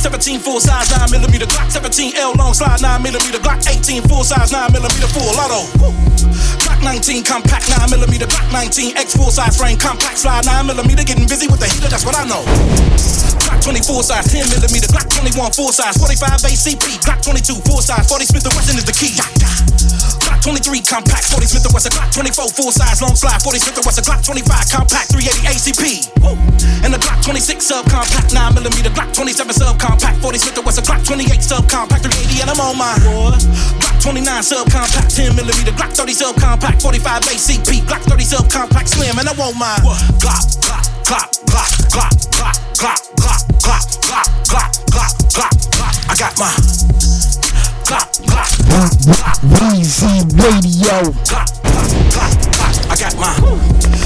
17 0.00 0.40
full 0.40 0.60
size 0.60 0.88
9 0.96 1.12
millimeter 1.12 1.44
Glock 1.44 1.68
17 1.68 2.16
L 2.16 2.32
long 2.40 2.54
slide 2.56 2.80
9 2.80 3.02
millimeter 3.04 3.36
Glock 3.36 3.60
18 3.68 4.00
full 4.08 4.24
size 4.24 4.48
9 4.48 4.72
millimeter 4.72 5.06
full 5.12 5.28
auto. 5.36 5.68
Glock 6.64 6.80
19 6.80 7.20
compact 7.22 7.68
9 7.68 7.92
millimeter 7.92 8.24
Glock 8.24 8.48
19 8.48 8.96
X 8.96 9.12
full 9.12 9.28
size 9.28 9.60
frame 9.60 9.76
compact 9.76 10.16
slide 10.16 10.48
9 10.48 10.66
millimeter 10.72 11.04
getting 11.04 11.28
busy 11.28 11.52
with 11.52 11.60
the 11.60 11.68
heater. 11.68 11.92
That's 11.92 12.08
what 12.08 12.16
I 12.16 12.24
know. 12.24 12.40
Glock 13.44 13.60
24 13.60 14.00
size 14.08 14.24
10 14.32 14.48
millimeter 14.48 14.88
Glock 14.88 15.04
21 15.12 15.52
full 15.52 15.68
size 15.68 16.00
45 16.00 16.48
ACP 16.48 16.96
Glock 17.04 17.20
22 17.20 17.60
full 17.68 17.84
size 17.84 18.08
40 18.08 18.24
Smith 18.24 18.48
and 18.48 18.56
Wesson 18.56 18.80
is 18.80 18.88
the 18.88 18.96
key. 18.96 19.12
Glock 20.24 20.40
23 20.40 20.80
compact 20.80 21.28
40 21.28 21.44
Smith 21.44 21.68
and 21.68 21.74
Wesson 21.76 21.92
Glock 21.92 22.08
24 22.16 22.48
full 22.56 22.72
size 22.72 23.04
long 23.04 23.12
slide 23.12 23.44
40 23.44 23.60
Smith 23.60 23.76
and 23.76 23.84
Wesson 23.84 24.04
Glock 24.08 24.24
25 24.24 24.48
compact 24.72 25.12
380 25.12 25.44
ACP. 25.52 25.84
And 26.80 26.94
the 26.94 26.98
Glock 26.98 27.20
26 27.20 27.60
sub 27.60 27.84
compact 27.92 28.32
9 28.32 28.54
millimeter 28.56 28.88
Glock 28.96 29.12
27 29.12 29.52
sub 29.52 29.76
compact 29.90 30.22
40 30.22 30.38
Smith 30.38 30.56
and 30.56 30.66
Wesson 30.66 30.84
Glock 30.84 31.02
28 31.04 31.42
sub 31.42 31.68
compact 31.68 32.06
380 32.06 32.42
and 32.42 32.50
I'm 32.50 32.60
on 32.62 32.78
my 32.78 32.94
Glock 33.02 34.02
29 34.02 34.42
sub 34.42 34.70
compact 34.70 35.10
10 35.10 35.34
millimeter 35.34 35.74
Glock 35.74 35.90
30 35.98 36.12
sub 36.14 36.36
compact 36.36 36.82
45 36.82 37.22
ACP 37.26 37.82
Glock 37.90 38.02
30 38.06 38.24
sub 38.24 38.50
compact 38.50 38.88
slim 38.88 39.18
and 39.18 39.26
I 39.26 39.34
want 39.34 39.58
my 39.58 39.74
Glock 39.82 39.98
Glock 40.22 40.46
Glock 41.10 41.30
Glock 41.50 41.74
Glock 41.90 42.14
Glock 42.30 42.54
Glock 42.78 43.02
Glock 43.02 43.02
Glock 43.18 43.42
Glock 43.58 43.82
Glock 44.46 44.70
Glock 44.94 45.12
Glock 45.34 45.54
Glock 45.74 45.94
I 46.06 46.14
got 46.14 46.38
my 46.38 46.54
Glock 47.82 48.06
Glock 48.30 48.50
Glock 48.70 48.94
Glock 49.10 49.42
Weezy 49.58 50.22
Radio. 50.38 51.10
Glock, 51.26 51.50
Glock, 51.66 51.90
Glock, 52.14 52.32
Glock. 52.54 52.90
I 52.90 52.96
got 52.96 53.14
my 53.18 53.34
Glock 53.42 53.99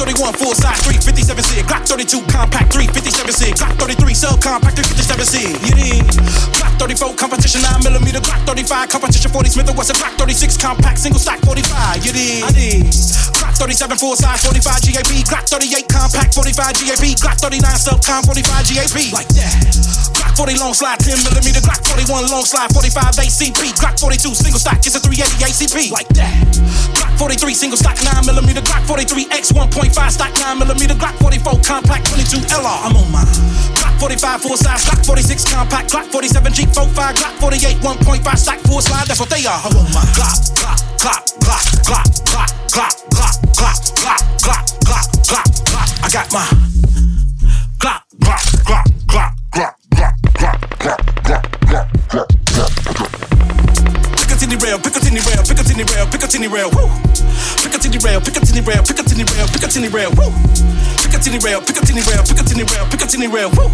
31 0.00 0.32
full 0.32 0.56
size 0.56 0.80
357 0.88 1.44
C. 1.44 1.60
Glock 1.68 1.84
32 1.84 2.24
compact 2.32 2.72
357 2.72 3.36
C. 3.36 3.52
Glock 3.52 3.76
33 3.76 4.14
sub 4.16 4.40
compact 4.40 4.80
357 4.80 5.28
C. 5.28 5.52
You 5.60 5.72
dig? 5.76 6.08
Glock 6.56 6.72
34 6.80 7.12
competition 7.20 7.60
9 7.60 7.84
millimeter. 7.84 8.20
Glock 8.24 8.40
35 8.48 8.88
competition 8.88 9.30
40 9.30 9.50
Smith 9.52 9.68
and 9.68 9.76
Wesson. 9.76 9.96
Glock 10.00 10.16
36 10.16 10.56
compact 10.56 10.98
single 10.98 11.20
stack 11.20 11.44
45. 11.44 12.00
You 12.00 12.12
dig? 12.16 12.40
I 12.40 12.48
dig. 12.48 12.88
Glock 13.36 13.52
37 13.60 14.00
full 14.00 14.16
size 14.16 14.40
45 14.40 14.88
GAP. 14.88 15.12
Glock 15.28 15.44
38 15.44 15.84
compact 15.92 16.32
45 16.32 16.80
GAP. 16.80 17.04
Glock 17.20 17.36
39 17.36 17.60
sub 17.76 18.00
com 18.00 18.24
45 18.24 18.72
GAP. 18.72 19.12
Like 19.12 19.28
that. 19.36 20.09
Glock 20.20 20.36
40 20.36 20.60
long 20.60 20.74
slide 20.74 21.00
10 21.00 21.16
millimeter. 21.24 21.64
Glock 21.64 21.80
41 21.88 22.28
long 22.28 22.44
slide 22.44 22.68
45 22.76 23.24
ACP. 23.24 23.72
Glock 23.80 23.96
42 23.96 24.36
single 24.36 24.60
stack 24.60 24.84
is 24.84 24.92
a 24.92 25.00
380 25.00 25.48
ACP. 25.48 25.88
Like 25.88 26.08
that. 26.12 26.36
Glock 26.92 27.16
43 27.16 27.54
single 27.54 27.80
stack 27.80 27.96
9 28.04 28.28
millimeter. 28.28 28.60
Glock 28.60 28.84
43 28.84 29.32
X 29.32 29.52
1.5 29.52 29.96
stack 30.12 30.36
9 30.36 30.58
millimeter. 30.60 30.92
Glock 30.92 31.16
44 31.24 31.64
compact 31.64 32.12
22 32.12 32.36
LR. 32.52 32.78
I'm 32.84 32.96
on 33.00 33.08
my 33.08 33.24
Glock 33.80 33.96
45 33.96 34.42
full 34.44 34.56
size. 34.60 34.84
Glock 34.84 35.00
46 35.08 35.48
compact. 35.48 35.88
Glock 35.88 36.12
47 36.12 36.52
G 36.52 36.66
45. 36.68 37.16
Glock 37.16 37.34
48 37.40 37.80
1.5 37.80 38.36
stack 38.36 38.60
full 38.68 38.84
slide. 38.84 39.08
That's 39.08 39.20
what 39.20 39.30
they 39.32 39.40
are. 39.48 39.56
I'm 39.64 39.72
on 39.72 39.88
my 39.96 40.04
Glock 40.12 40.36
Glock 40.60 40.80
Glock 41.00 41.24
Glock 41.40 41.64
Glock 41.88 42.08
Glock 42.28 42.52
Glock 42.76 42.92
Glock 43.08 43.32
Glock 43.56 43.80
Glock 43.96 44.20
Glock 44.44 44.64
Glock 44.84 45.06
Glock 45.24 45.48
Glock. 45.64 45.88
I 46.04 46.08
got 46.12 46.28
my 46.28 46.44
Glock 47.80 48.04
Glock 48.20 48.44
Glock 48.68 48.99
Piccadilly 54.16 54.56
rail, 54.64 54.78
Piccadilly 54.80 55.20
rail, 55.20 55.42
Piccadilly 55.44 55.84
rail, 55.84 56.06
Piccadilly 56.08 56.48
rail, 56.48 56.70
woo. 56.72 56.88
Piccadilly 57.60 57.98
rail, 57.98 58.20
Piccadilly 58.20 58.62
rail, 58.62 58.82
Piccadilly 58.82 59.24
rail, 59.24 59.46
Piccadilly 59.52 59.88
rail, 59.92 60.10
woo. 60.16 60.32
Piccadilly 61.04 61.38
rail, 61.44 61.60
Piccadilly 61.60 62.00
rail, 62.08 62.24
Piccadilly 62.24 62.64
rail, 62.64 62.86
Piccadilly 62.88 63.28
rail, 63.28 63.50
woo. 63.60 63.68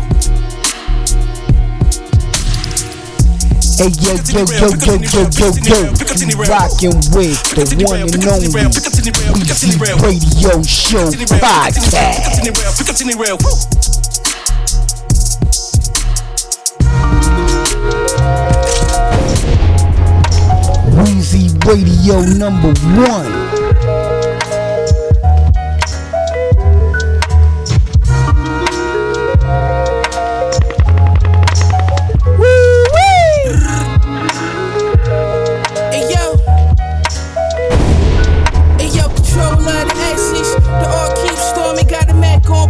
Hey 3.79 3.93
yo 4.01 4.17
yo 4.33 4.43
yo 4.57 4.73
yo 4.73 4.97
yo 4.99 5.29
yo 5.37 5.53
yo, 5.63 5.79
you 6.17 6.33
rockin' 6.49 6.97
with 7.13 7.37
the 7.55 7.63
one 7.85 8.01
and 8.09 8.25
only 8.25 8.49
Weezy 8.49 9.77
Radio 9.79 10.57
Show 10.65 11.13
podcast. 11.13 12.41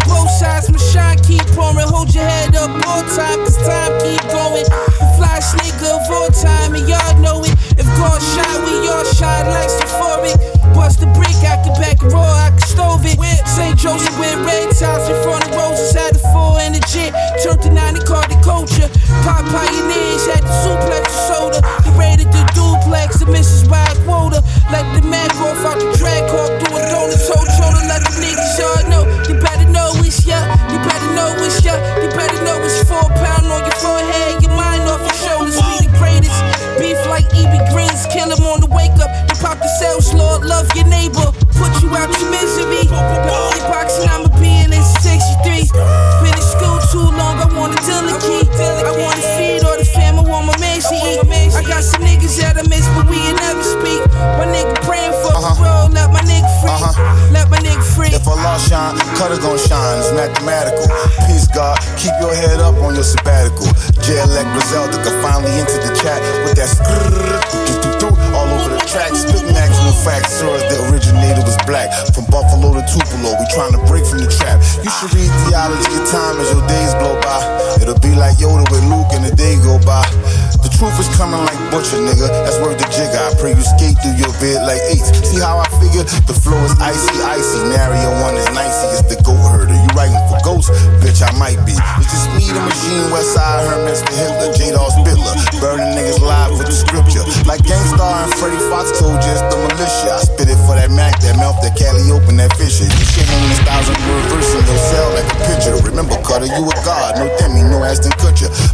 Both 0.06 0.30
sides. 0.30 0.70
My 0.70 0.78
shine 0.78 1.18
keep 1.18 1.42
pouring. 1.54 1.88
Hold 1.88 2.14
your 2.14 2.24
head 2.24 2.54
up 2.56 2.70
time. 3.16 3.38
Cause 3.44 3.56
time 3.58 3.95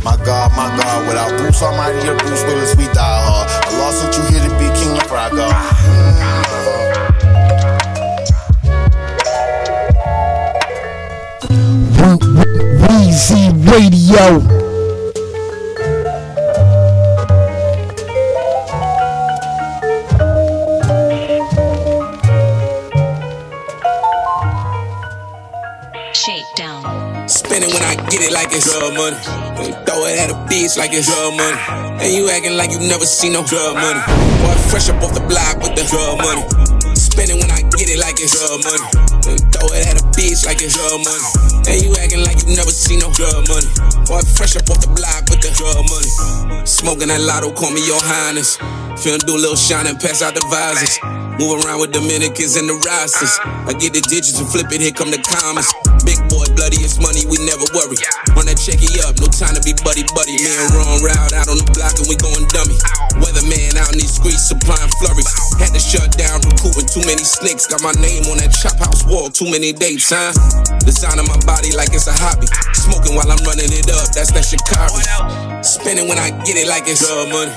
My 0.05 0.17
God, 0.25 0.51
my 0.57 0.67
God, 0.77 1.07
without 1.07 1.39
Bruce 1.39 1.63
Almighty 1.63 2.09
or 2.09 2.19
Bruce 2.19 2.43
Willis, 2.43 2.75
we 2.77 2.87
die 2.87 3.23
hard. 3.23 3.49
I 3.49 3.79
lost 3.79 4.01
sent 4.01 4.17
you 4.17 4.25
here 4.35 4.43
to 4.43 4.51
be 4.59 4.67
king 4.75 4.99
of 4.99 5.07
Praga. 5.07 5.47
Mm-hmm. 11.47 12.43
Weezy 12.83 13.53
Radio. 13.71 14.43
Shakedown. 26.13 27.29
Spinning 27.29 27.71
when 27.71 27.83
I 27.85 27.95
get 28.11 28.21
it 28.21 28.33
like 28.33 28.49
it's 28.51 28.65
drug 28.73 28.95
money. 28.95 29.42
Throw 29.93 30.09
it 30.09 30.19
at 30.19 30.31
a 30.33 30.39
bitch 30.49 30.77
like 30.81 30.93
it's 30.93 31.07
drug 31.07 31.37
money. 31.37 31.61
And 32.01 32.11
you 32.13 32.29
acting 32.33 32.57
like 32.57 32.73
you 32.73 32.81
never 32.81 33.05
seen 33.05 33.37
no 33.37 33.45
drug 33.45 33.77
money. 33.77 34.01
Boy, 34.41 34.57
fresh 34.73 34.89
up 34.89 35.03
off 35.05 35.13
the 35.13 35.25
block 35.29 35.61
with 35.61 35.77
the 35.77 35.85
drug 35.85 36.19
money. 36.25 36.45
Spend 36.97 37.29
it 37.29 37.37
when 37.37 37.51
I 37.53 37.61
get 37.77 37.93
it 37.93 38.01
like 38.01 38.17
it's 38.17 38.33
drug 38.33 38.65
money. 38.65 38.89
And 39.29 39.39
throw 39.53 39.69
it 39.77 39.85
at 39.87 40.01
a 40.01 40.05
bitch 40.17 40.49
like 40.49 40.65
it's 40.65 40.75
drug 40.75 41.05
money. 41.05 41.29
And 41.69 41.77
you 41.85 41.93
acting 42.01 42.25
like 42.25 42.41
you 42.43 42.57
never 42.57 42.73
seen 42.73 43.05
no 43.05 43.13
drug 43.13 43.45
money. 43.49 43.69
Boy, 44.09 44.25
fresh 44.25 44.57
up 44.57 44.67
off 44.73 44.81
the 44.81 44.91
block 44.97 45.29
with 45.29 45.45
the 45.45 45.53
drug 45.53 45.85
money. 45.85 46.65
Smoking 46.65 47.13
that 47.13 47.21
lotto, 47.21 47.53
call 47.53 47.71
me 47.71 47.85
your 47.85 48.01
highness. 48.01 48.57
Finna 48.97 49.21
do 49.21 49.37
a 49.37 49.41
little 49.41 49.61
shine 49.61 49.87
and 49.87 50.01
pass 50.01 50.23
out 50.23 50.35
the 50.35 50.45
visors. 50.49 50.97
Move 51.37 51.65
around 51.65 51.81
with 51.81 51.93
Dominicans 51.93 52.57
and 52.57 52.69
the 52.69 52.77
rosters. 52.87 53.35
I 53.45 53.77
get 53.77 53.93
the 53.93 54.01
digits 54.01 54.39
and 54.41 54.49
flip 54.49 54.73
it, 54.73 54.81
here 54.81 54.93
come 54.93 55.11
the 55.11 55.21
commas. 55.21 55.69
Big 56.03 56.19
boy, 56.27 56.47
bloody, 56.59 56.83
it's 56.83 56.99
money, 56.99 57.23
we 57.31 57.39
never 57.47 57.67
worry. 57.75 57.99
Run 58.35 58.47
that 58.51 58.59
checky 58.59 58.99
up, 59.07 59.15
no 59.23 59.31
time 59.31 59.55
to 59.55 59.63
be 59.63 59.75
buddy 59.87 60.03
buddy. 60.15 60.35
Me 60.35 60.51
and 60.51 60.71
Ron 60.75 60.99
route 61.03 61.35
out 61.35 61.47
on 61.47 61.59
the 61.59 61.67
block 61.75 61.95
and 61.99 62.07
we 62.11 62.19
going 62.19 62.47
dummy. 62.51 62.75
Weatherman 63.23 63.79
out 63.79 63.93
in 63.95 64.03
these 64.03 64.19
streets 64.19 64.49
supplying 64.49 64.91
flurries. 64.99 65.29
Had 65.63 65.71
to 65.75 65.83
shut 65.83 66.11
down, 66.19 66.43
recruiting 66.43 66.89
too 66.91 67.05
many 67.07 67.23
snakes. 67.23 67.71
Got 67.71 67.83
my 67.87 67.95
name 68.03 68.27
on 68.31 68.43
that 68.43 68.51
chop 68.51 68.79
house 68.83 69.07
wall, 69.07 69.31
too 69.31 69.47
many 69.47 69.71
dates, 69.71 70.11
huh? 70.11 70.35
Designing 70.83 71.27
my 71.31 71.39
body 71.47 71.71
like 71.77 71.95
it's 71.95 72.11
a 72.11 72.15
hobby. 72.15 72.51
Smoking 72.75 73.15
while 73.15 73.31
I'm 73.31 73.39
running 73.47 73.71
it 73.71 73.87
up, 73.95 74.11
that's 74.11 74.35
that 74.35 74.43
Chicago. 74.43 74.99
Spinning 75.63 76.11
when 76.11 76.19
I 76.19 76.35
get 76.43 76.59
it 76.59 76.67
like 76.67 76.91
it's 76.91 77.07
drug 77.07 77.31
money. 77.31 77.55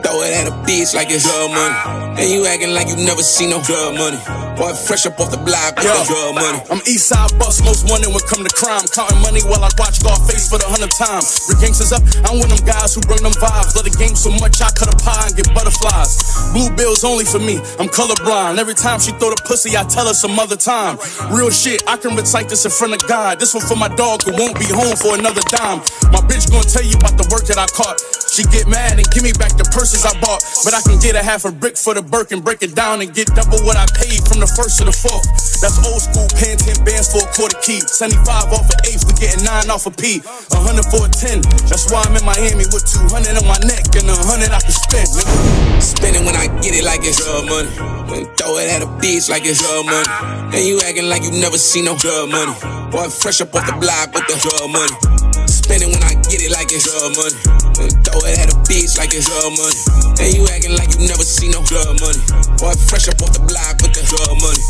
Throw 0.00 0.24
it 0.24 0.32
at 0.32 0.48
a 0.48 0.54
bitch 0.64 0.96
like 0.96 1.12
it's 1.12 1.28
drug 1.28 1.52
money. 1.52 1.76
And 2.16 2.30
you 2.30 2.46
acting 2.46 2.72
like 2.72 2.88
you 2.88 2.96
never 2.96 3.20
seen 3.20 3.50
no 3.50 3.60
drug 3.60 3.94
money. 3.98 4.16
Boy, 4.56 4.72
fresh 4.72 5.04
up 5.04 5.18
off 5.20 5.30
the 5.30 5.36
block 5.36 5.76
with 5.76 5.84
Yo, 5.84 5.92
the 5.92 6.04
drug 6.08 6.34
money. 6.38 6.60
I'm 6.70 6.80
east 6.86 7.10
side 7.10 7.34
bust, 7.38 7.60
most 7.74 7.90
wanted 7.90 8.10
when 8.14 8.22
come 8.30 8.46
to 8.46 8.54
crime. 8.54 8.86
Counting 8.94 9.18
money 9.18 9.42
while 9.42 9.62
I 9.62 9.70
watch 9.74 9.98
Scarface 9.98 10.46
for 10.46 10.58
the 10.58 10.68
hundredth 10.70 10.94
time. 10.94 11.22
The 11.50 11.58
gangsters 11.58 11.90
up, 11.90 12.02
I'm 12.22 12.38
one 12.38 12.50
of 12.54 12.62
them 12.62 12.66
guys 12.66 12.94
who 12.94 13.02
bring 13.02 13.22
them 13.26 13.34
vibes. 13.42 13.74
Love 13.74 13.86
the 13.90 13.96
game 13.98 14.14
so 14.14 14.30
much 14.38 14.62
I 14.62 14.70
cut 14.70 14.86
a 14.86 14.96
pie 15.02 15.26
and 15.26 15.34
get 15.34 15.50
butterflies. 15.50 16.22
Blue 16.54 16.70
bills 16.78 17.02
only 17.02 17.26
for 17.26 17.42
me, 17.42 17.58
I'm 17.82 17.90
colorblind. 17.90 18.58
Every 18.58 18.74
time 18.74 19.00
she 19.02 19.10
throw 19.18 19.34
the 19.34 19.40
pussy, 19.42 19.74
I 19.74 19.82
tell 19.90 20.06
her 20.06 20.14
some 20.14 20.38
other 20.38 20.56
time. 20.56 20.98
Real 21.34 21.50
shit, 21.50 21.82
I 21.88 21.96
can 21.96 22.14
recite 22.14 22.48
this 22.48 22.64
in 22.64 22.70
front 22.70 22.94
of 22.94 23.02
God. 23.08 23.40
This 23.40 23.54
one 23.54 23.66
for 23.66 23.76
my 23.76 23.90
dog 23.98 24.22
who 24.22 24.32
won't 24.38 24.54
be 24.58 24.68
home 24.70 24.94
for 24.94 25.18
another 25.18 25.42
dime. 25.50 25.82
My 26.14 26.22
bitch 26.22 26.46
gonna 26.50 26.68
tell 26.68 26.84
you 26.84 26.94
about 26.94 27.18
the 27.18 27.26
work 27.32 27.48
that 27.50 27.58
I 27.58 27.66
caught. 27.74 27.98
She 28.34 28.42
get 28.50 28.66
mad 28.66 28.98
and 28.98 29.06
give 29.14 29.22
me 29.22 29.30
back 29.30 29.54
the 29.54 29.62
purses 29.70 30.02
I 30.02 30.10
bought. 30.18 30.42
But 30.66 30.74
I 30.74 30.82
can 30.82 30.98
get 30.98 31.14
a 31.14 31.22
half 31.22 31.46
a 31.46 31.54
brick 31.54 31.78
for 31.78 31.94
the 31.94 32.02
Birkin, 32.02 32.42
break 32.42 32.66
it 32.66 32.74
down 32.74 32.98
and 32.98 33.14
get 33.14 33.30
double 33.30 33.62
what 33.62 33.78
I 33.78 33.86
paid 33.94 34.26
from 34.26 34.42
the 34.42 34.50
first 34.58 34.82
to 34.82 34.84
the 34.84 34.90
fourth. 34.90 35.22
That's 35.62 35.78
old 35.86 36.02
school, 36.02 36.26
paying 36.34 36.58
10 36.58 36.82
bands 36.82 37.14
for 37.14 37.22
a 37.22 37.30
quarter 37.30 37.54
key. 37.62 37.78
75 37.78 38.26
off 38.50 38.66
of 38.66 38.74
eighth, 38.90 39.06
we 39.06 39.14
getting 39.22 39.46
9 39.46 39.70
off 39.70 39.86
a 39.86 39.94
P. 39.94 40.18
100 40.50 40.82
for 40.90 41.06
a 41.06 41.10
10. 41.14 41.46
That's 41.70 41.86
why 41.94 42.02
I'm 42.02 42.18
in 42.18 42.26
Miami 42.26 42.66
with 42.74 42.82
200 42.90 43.38
on 43.38 43.46
my 43.46 43.54
neck 43.70 43.86
and 43.94 44.10
100 44.10 44.50
I 44.50 44.58
can 44.58 44.74
spend. 44.74 45.14
nigga. 45.14 45.34
Spinning 45.78 46.26
when 46.26 46.34
I 46.34 46.50
get 46.58 46.74
it 46.74 46.82
like 46.82 47.06
it's 47.06 47.22
drug 47.22 47.46
money. 47.46 47.70
And 48.18 48.26
throw 48.34 48.58
it 48.58 48.66
at 48.66 48.82
a 48.82 48.90
bitch 48.98 49.30
like 49.30 49.46
it's 49.46 49.62
drug 49.62 49.86
money. 49.86 50.10
And 50.50 50.62
you 50.66 50.82
acting 50.82 51.06
like 51.06 51.22
you 51.22 51.30
never 51.38 51.54
seen 51.54 51.86
no 51.86 51.94
drug 51.94 52.34
money. 52.34 52.50
Boy, 52.90 53.06
fresh 53.14 53.38
up 53.46 53.54
off 53.54 53.62
the 53.62 53.78
block 53.78 54.10
with 54.10 54.26
the 54.26 54.34
drug 54.42 54.74
money. 54.74 55.33
Spinning 55.64 55.96
when 55.96 56.04
I 56.04 56.12
get 56.28 56.44
it 56.44 56.52
like 56.52 56.68
it's 56.68 56.84
drug 56.84 57.16
money. 57.16 57.40
And 57.80 57.88
throw 58.04 58.20
it 58.28 58.36
at 58.36 58.52
a 58.52 58.56
bitch 58.68 59.00
like 59.00 59.16
it's 59.16 59.24
drug 59.24 59.56
money. 59.56 59.80
And 60.20 60.28
you 60.36 60.44
acting 60.52 60.76
like 60.76 60.92
you 60.92 61.08
never 61.08 61.24
seen 61.24 61.56
no 61.56 61.64
drug 61.64 61.88
money. 62.04 62.20
Boy, 62.60 62.76
fresh 62.84 63.08
up 63.08 63.16
off 63.24 63.32
the 63.32 63.40
block 63.40 63.80
with 63.80 63.96
the 63.96 64.04
drug 64.04 64.36
money. 64.44 64.60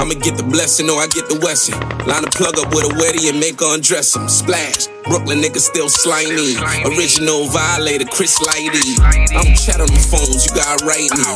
I'ma 0.00 0.16
get 0.24 0.40
the 0.40 0.48
blessing 0.48 0.88
or 0.88 0.96
I 0.96 1.12
get 1.12 1.28
the 1.28 1.36
Wesson. 1.44 1.76
Line 2.08 2.24
the 2.24 2.32
plug 2.32 2.56
up 2.56 2.72
with 2.72 2.88
a 2.88 2.92
wetty 2.96 3.28
and 3.28 3.36
make 3.36 3.60
her 3.60 3.76
undress 3.76 4.16
him. 4.16 4.24
Splash. 4.32 4.88
Brooklyn 5.04 5.44
nigga 5.44 5.60
still 5.60 5.92
slimy. 5.92 6.56
Original 6.88 7.44
violator, 7.52 8.08
Chris 8.08 8.40
Lighty. 8.40 8.96
I'm 9.36 9.52
chat 9.52 9.84
on 9.84 9.92
the 9.92 10.00
phones, 10.08 10.48
you 10.48 10.56
gotta 10.56 10.80
write 10.88 11.12
me. 11.12 11.28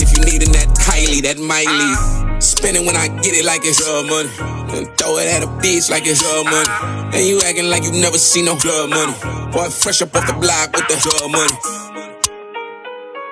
If 0.00 0.16
you 0.16 0.24
needin' 0.24 0.56
that 0.56 0.72
Kylie, 0.80 1.20
that 1.28 1.36
Miley. 1.36 2.40
Spinning 2.60 2.84
when 2.84 2.94
I 2.94 3.08
get 3.08 3.32
it 3.32 3.46
like 3.46 3.62
it's 3.64 3.82
drug 3.82 4.04
money. 4.04 4.28
And 4.76 4.86
throw 4.98 5.16
it 5.16 5.32
at 5.32 5.42
a 5.42 5.46
bitch 5.64 5.88
like 5.88 6.04
it's 6.04 6.20
drug 6.20 6.44
money. 6.44 7.16
And 7.16 7.24
you 7.26 7.40
acting 7.40 7.70
like 7.70 7.84
you 7.84 7.92
never 7.92 8.18
seen 8.18 8.44
no 8.44 8.58
drug 8.58 8.90
money. 8.90 9.14
Boy, 9.50 9.70
fresh 9.70 10.02
up 10.02 10.14
off 10.14 10.26
the 10.26 10.34
block 10.34 10.68
with 10.76 10.84
the 10.84 11.00
drug 11.00 11.32
money. 11.32 11.56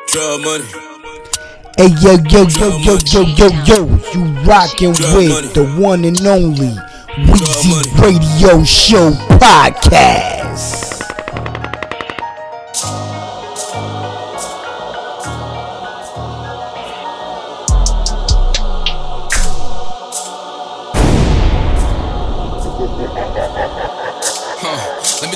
Drug 0.09 0.41
money. 0.41 0.65
Hey 1.77 1.93
yo 2.01 2.17
yo 2.25 2.49
yo 2.49 2.73
yo 2.81 2.97
yo 3.05 3.21
yo 3.37 3.49
yo, 3.69 3.85
you 4.17 4.25
rockin' 4.49 4.97
with 4.97 5.53
the 5.53 5.77
one 5.79 6.07
and 6.07 6.21
only 6.27 6.73
Weezy 7.29 7.85
Radio 8.01 8.65
Show 8.65 9.11
podcast. 9.37 10.88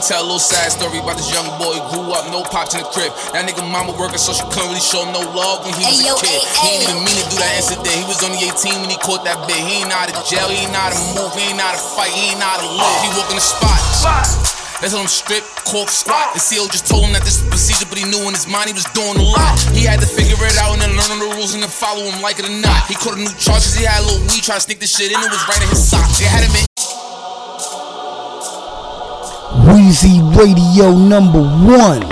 Tell 0.03 0.19
a 0.19 0.27
little 0.27 0.43
sad 0.43 0.75
story 0.75 0.99
about 0.99 1.15
this 1.15 1.31
young 1.31 1.47
boy. 1.63 1.79
Grew 1.95 2.11
up, 2.11 2.27
no 2.35 2.43
pops 2.43 2.75
in 2.75 2.83
the 2.83 2.89
crib. 2.91 3.15
That 3.31 3.47
nigga 3.47 3.63
mama 3.63 3.95
working, 3.95 4.19
so 4.19 4.35
she 4.35 4.43
couldn't 4.51 4.75
really 4.75 4.83
show 4.83 5.07
no 5.15 5.23
love 5.31 5.63
when 5.63 5.79
he 5.79 5.87
was 5.87 6.03
a 6.03 6.19
kid. 6.19 6.43
He 6.59 6.67
ain't 6.75 6.91
even 6.91 7.07
mean 7.07 7.15
to 7.23 7.27
do 7.31 7.39
that 7.39 7.55
incident. 7.55 7.87
He 7.87 8.03
was 8.11 8.19
only 8.27 8.43
18 8.51 8.83
when 8.83 8.91
he 8.91 8.99
caught 8.99 9.23
that 9.23 9.39
bit. 9.47 9.63
He 9.63 9.87
ain't 9.87 9.95
how 9.95 10.11
to 10.11 10.17
jail, 10.27 10.51
he 10.51 10.67
ain't 10.67 10.75
how 10.75 10.91
to 10.91 10.99
move, 11.15 11.31
he 11.39 11.55
ain't 11.55 11.63
how 11.63 11.71
to 11.71 11.79
fight, 11.79 12.11
he 12.11 12.35
ain't 12.35 12.43
how 12.43 12.59
to 12.59 12.67
live. 12.67 12.99
He 13.07 13.15
walk 13.15 13.31
in 13.31 13.39
the 13.39 13.47
spot. 13.47 13.79
That's 14.83 14.91
on 14.91 15.07
him 15.07 15.07
strip, 15.07 15.47
cork 15.63 15.87
squat. 15.87 16.35
The 16.35 16.43
CO 16.43 16.67
just 16.67 16.91
told 16.91 17.07
him 17.07 17.15
that 17.15 17.23
this 17.23 17.39
is 17.39 17.47
procedure, 17.47 17.87
but 17.87 17.95
he 17.95 18.03
knew 18.03 18.27
in 18.27 18.35
his 18.35 18.51
mind 18.51 18.67
he 18.67 18.75
was 18.75 18.91
doing 18.99 19.15
a 19.15 19.23
lot. 19.23 19.55
He 19.71 19.87
had 19.87 20.03
to 20.03 20.11
figure 20.11 20.35
it 20.43 20.59
out 20.59 20.75
and 20.75 20.83
then 20.83 20.99
learn 20.99 21.23
the 21.23 21.31
rules 21.31 21.55
and 21.55 21.63
then 21.63 21.71
follow 21.71 22.03
him 22.03 22.19
like 22.19 22.43
it 22.43 22.51
or 22.51 22.57
not. 22.59 22.91
He 22.91 22.99
caught 22.99 23.15
a 23.15 23.23
new 23.23 23.31
charge 23.39 23.63
'cause 23.63 23.79
he 23.79 23.87
had 23.87 24.03
a 24.03 24.11
little 24.11 24.27
weed, 24.27 24.43
try 24.43 24.59
to 24.59 24.65
sneak 24.67 24.83
the 24.83 24.91
shit 24.91 25.15
in, 25.15 25.23
it 25.23 25.31
was 25.31 25.47
right 25.47 25.63
in 25.63 25.71
his 25.71 25.79
socks. 25.79 26.19
They 26.19 26.27
had 26.27 26.43
him 26.43 26.51
in 26.59 26.67
Weezy 29.63 30.19
Radio 30.35 30.91
number 30.91 31.39
one. 31.39 32.03
Let 32.03 32.11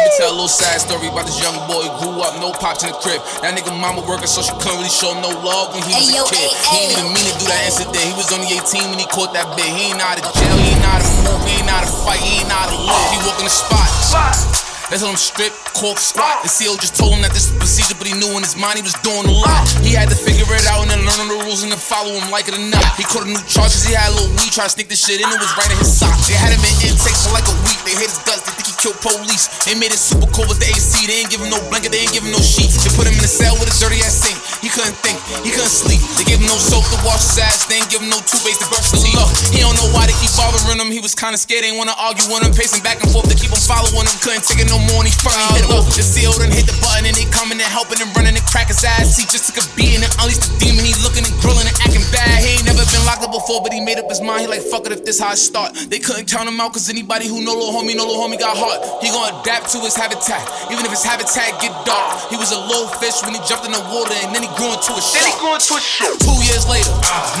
me 0.00 0.10
tell 0.16 0.32
a 0.32 0.32
little 0.32 0.48
sad 0.48 0.80
story 0.80 1.08
about 1.12 1.28
this 1.28 1.36
young 1.36 1.52
boy. 1.68 1.84
Grew 2.00 2.24
up, 2.24 2.40
no 2.40 2.48
pops 2.56 2.80
in 2.80 2.88
the 2.88 2.96
crib. 2.96 3.20
That 3.44 3.52
nigga 3.52 3.76
mama 3.76 4.00
working, 4.08 4.26
so 4.26 4.40
she 4.40 4.56
couldn't 4.56 4.80
really 4.80 4.88
show 4.88 5.12
no 5.20 5.28
love 5.44 5.76
when 5.76 5.84
he 5.84 5.92
was 5.92 6.08
a 6.08 6.24
kid. 6.32 6.48
He 6.48 6.80
ain't 6.80 6.96
even 6.96 7.12
mean 7.12 7.28
to 7.28 7.36
do 7.36 7.44
that 7.52 7.68
incident. 7.68 8.00
He 8.00 8.16
was 8.16 8.32
only 8.32 8.56
18 8.56 8.88
when 8.88 9.04
he 9.04 9.08
caught 9.12 9.36
that 9.36 9.44
bit. 9.52 9.68
He 9.68 9.92
ain't 9.92 10.00
know 10.00 10.08
how 10.08 10.16
to 10.16 10.24
jail, 10.32 10.56
he 10.56 10.72
ain't 10.72 10.80
know 10.80 10.96
how 10.96 11.04
to 11.04 11.12
move, 11.28 11.44
he 11.44 11.60
ain't 11.60 11.68
know 11.68 11.76
how 11.76 11.84
to 11.84 11.92
fight, 12.08 12.24
he 12.24 12.40
ain't 12.40 12.48
know 12.48 12.56
how 12.56 12.72
to 12.72 12.78
live. 12.80 13.04
He 13.12 13.20
walk 13.28 13.36
in 13.36 13.44
the 13.44 13.52
spot. 13.52 14.71
That's 14.92 15.08
on 15.08 15.16
strip, 15.16 15.56
cork 15.72 15.96
squat. 15.96 16.44
The 16.44 16.52
CO 16.52 16.76
just 16.76 16.92
told 16.92 17.16
him 17.16 17.24
that 17.24 17.32
this 17.32 17.48
is 17.48 17.56
procedure, 17.56 17.96
but 17.96 18.04
he 18.04 18.12
knew 18.12 18.28
in 18.36 18.44
his 18.44 18.60
mind 18.60 18.76
he 18.76 18.84
was 18.84 18.92
doing 19.00 19.24
a 19.24 19.32
lot. 19.32 19.64
He 19.80 19.96
had 19.96 20.12
to 20.12 20.18
figure 20.20 20.44
it 20.52 20.68
out 20.68 20.84
and 20.84 20.92
then 20.92 21.00
learn 21.08 21.32
the 21.32 21.40
rules 21.48 21.64
and 21.64 21.72
then 21.72 21.80
follow 21.80 22.12
him 22.12 22.28
like 22.28 22.44
it 22.44 22.52
or 22.52 22.60
not. 22.60 22.84
He 23.00 23.04
caught 23.08 23.24
a 23.24 23.30
new 23.32 23.40
charge 23.48 23.72
'cause 23.72 23.88
he 23.88 23.96
had 23.96 24.12
a 24.12 24.20
little 24.20 24.28
weed, 24.36 24.52
try 24.52 24.68
to 24.68 24.72
sneak 24.76 24.92
the 24.92 24.96
shit 25.00 25.24
in, 25.24 25.32
it 25.32 25.40
was 25.40 25.48
right 25.56 25.72
in 25.72 25.80
his 25.80 25.88
sock. 25.88 26.12
They 26.28 26.36
had 26.36 26.52
him 26.52 26.60
in 26.60 26.92
intake 26.92 27.16
for 27.24 27.32
like 27.32 27.48
a 27.48 27.56
week. 27.64 27.80
They 27.88 27.96
hate 27.96 28.12
his 28.12 28.20
guts, 28.20 28.44
they 28.44 28.52
think 28.52 28.68
he 28.68 28.76
killed 28.76 29.00
police. 29.00 29.48
They 29.64 29.72
made 29.80 29.96
it 29.96 29.98
super 29.98 30.28
cold 30.28 30.52
with 30.52 30.60
the 30.60 30.68
AC. 30.68 31.08
They 31.08 31.24
ain't 31.24 31.32
give 31.32 31.40
him 31.40 31.48
no 31.48 31.60
blanket, 31.72 31.96
they 31.96 32.04
ain't 32.04 32.12
give 32.12 32.28
him 32.28 32.36
no 32.36 32.44
sheets. 32.44 32.84
They 32.84 32.92
put 32.92 33.08
him 33.08 33.16
in 33.16 33.24
a 33.24 33.32
cell 33.32 33.56
with 33.56 33.72
a 33.72 33.76
dirty 33.80 33.96
ass 34.04 34.28
sink. 34.28 34.36
He 34.60 34.68
couldn't 34.68 35.00
think, 35.00 35.16
he 35.40 35.56
couldn't 35.56 35.72
sleep. 35.72 36.04
They 36.20 36.28
gave 36.28 36.44
him 36.44 36.52
no 36.52 36.60
soap 36.60 36.84
to 36.92 37.00
wash 37.00 37.24
his 37.24 37.40
ass, 37.40 37.64
they 37.64 37.80
ain't 37.80 37.88
give 37.88 38.04
him 38.04 38.12
no 38.12 38.20
toothpaste 38.28 38.60
to 38.60 38.68
brush 38.68 38.92
his 38.92 39.00
teeth. 39.08 39.16
He 39.56 39.64
don't 39.64 39.72
know 39.80 39.88
why 39.96 40.04
they 40.04 40.16
keep 40.20 40.36
bothering 40.36 40.76
him. 40.76 40.92
He 40.92 41.00
was 41.00 41.16
kinda 41.16 41.40
scared, 41.40 41.64
they 41.64 41.72
ain't 41.72 41.80
wanna 41.80 41.96
argue 41.96 42.28
with 42.28 42.44
him. 42.44 42.52
Pacing 42.52 42.84
back 42.84 43.00
and 43.00 43.08
forth 43.08 43.32
to 43.32 43.34
keep 43.34 43.48
him 43.48 43.62
following 43.64 44.04
him. 44.04 44.16
Couldn't 44.20 44.44
take 44.44 44.60
it 44.60 44.68
no 44.68 44.81
more, 44.90 45.02
and 45.02 45.08
he 45.10 45.14
finally 45.20 45.60
hit 45.60 45.66
him. 45.68 45.82
The 45.92 46.04
CO 46.04 46.32
done 46.38 46.52
hit 46.52 46.66
the 46.66 46.76
button, 46.82 47.06
and 47.06 47.14
they 47.14 47.26
coming 47.30 47.58
and 47.58 47.70
helping 47.70 48.00
and 48.02 48.10
running 48.16 48.34
and 48.34 48.46
crack 48.48 48.68
his 48.68 48.82
ass. 48.82 49.18
He 49.18 49.24
just 49.28 49.50
took 49.50 49.62
a 49.62 49.64
beating 49.74 50.02
and 50.02 50.12
unleashed 50.22 50.46
the 50.46 50.52
demon. 50.58 50.84
He 50.84 50.94
looking 51.04 51.24
and 51.24 51.36
grilling 51.42 51.66
and 51.66 51.76
acting 51.82 52.04
bad. 52.12 52.42
He 52.42 52.58
ain't 52.58 52.66
never 52.66 52.84
been 52.88 53.04
locked 53.06 53.22
up 53.22 53.32
before, 53.32 53.62
but 53.62 53.72
he 53.72 53.80
made 53.80 53.98
up 53.98 54.08
his 54.08 54.20
mind. 54.20 54.44
He 54.44 54.48
like, 54.48 54.64
fuck 54.66 54.86
it 54.86 54.92
if 54.92 55.04
this 55.04 55.18
how 55.22 55.32
I 55.32 55.38
start. 55.38 55.74
They 55.88 55.98
couldn't 55.98 56.26
count 56.26 56.48
him 56.48 56.58
out, 56.60 56.72
cause 56.74 56.88
anybody 56.88 57.26
who 57.26 57.42
know 57.44 57.54
little 57.54 57.74
homie, 57.74 57.94
know 57.94 58.06
little 58.06 58.20
homie 58.20 58.38
got 58.38 58.56
heart. 58.56 58.80
He 59.02 59.10
gonna 59.10 59.34
adapt 59.42 59.70
to 59.74 59.78
his 59.82 59.94
habitat, 59.94 60.42
even 60.72 60.84
if 60.84 60.92
his 60.92 61.04
habitat 61.04 61.60
get 61.60 61.72
dark. 61.84 62.30
He 62.32 62.36
was 62.36 62.50
a 62.54 62.60
little 62.60 62.88
fish 62.98 63.20
when 63.26 63.34
he 63.34 63.40
jumped 63.44 63.66
in 63.66 63.72
the 63.74 63.82
water, 63.90 64.14
and 64.22 64.34
then 64.34 64.42
he 64.42 64.50
grew 64.56 64.70
into 64.72 64.92
a 64.94 65.02
shark. 65.02 65.22
Then 65.22 65.26
he 65.30 65.36
grew 65.38 65.54
into 65.54 65.74
a 65.76 65.82
shark. 65.82 66.14
Two 66.22 66.38
years 66.46 66.64
later, 66.66 66.90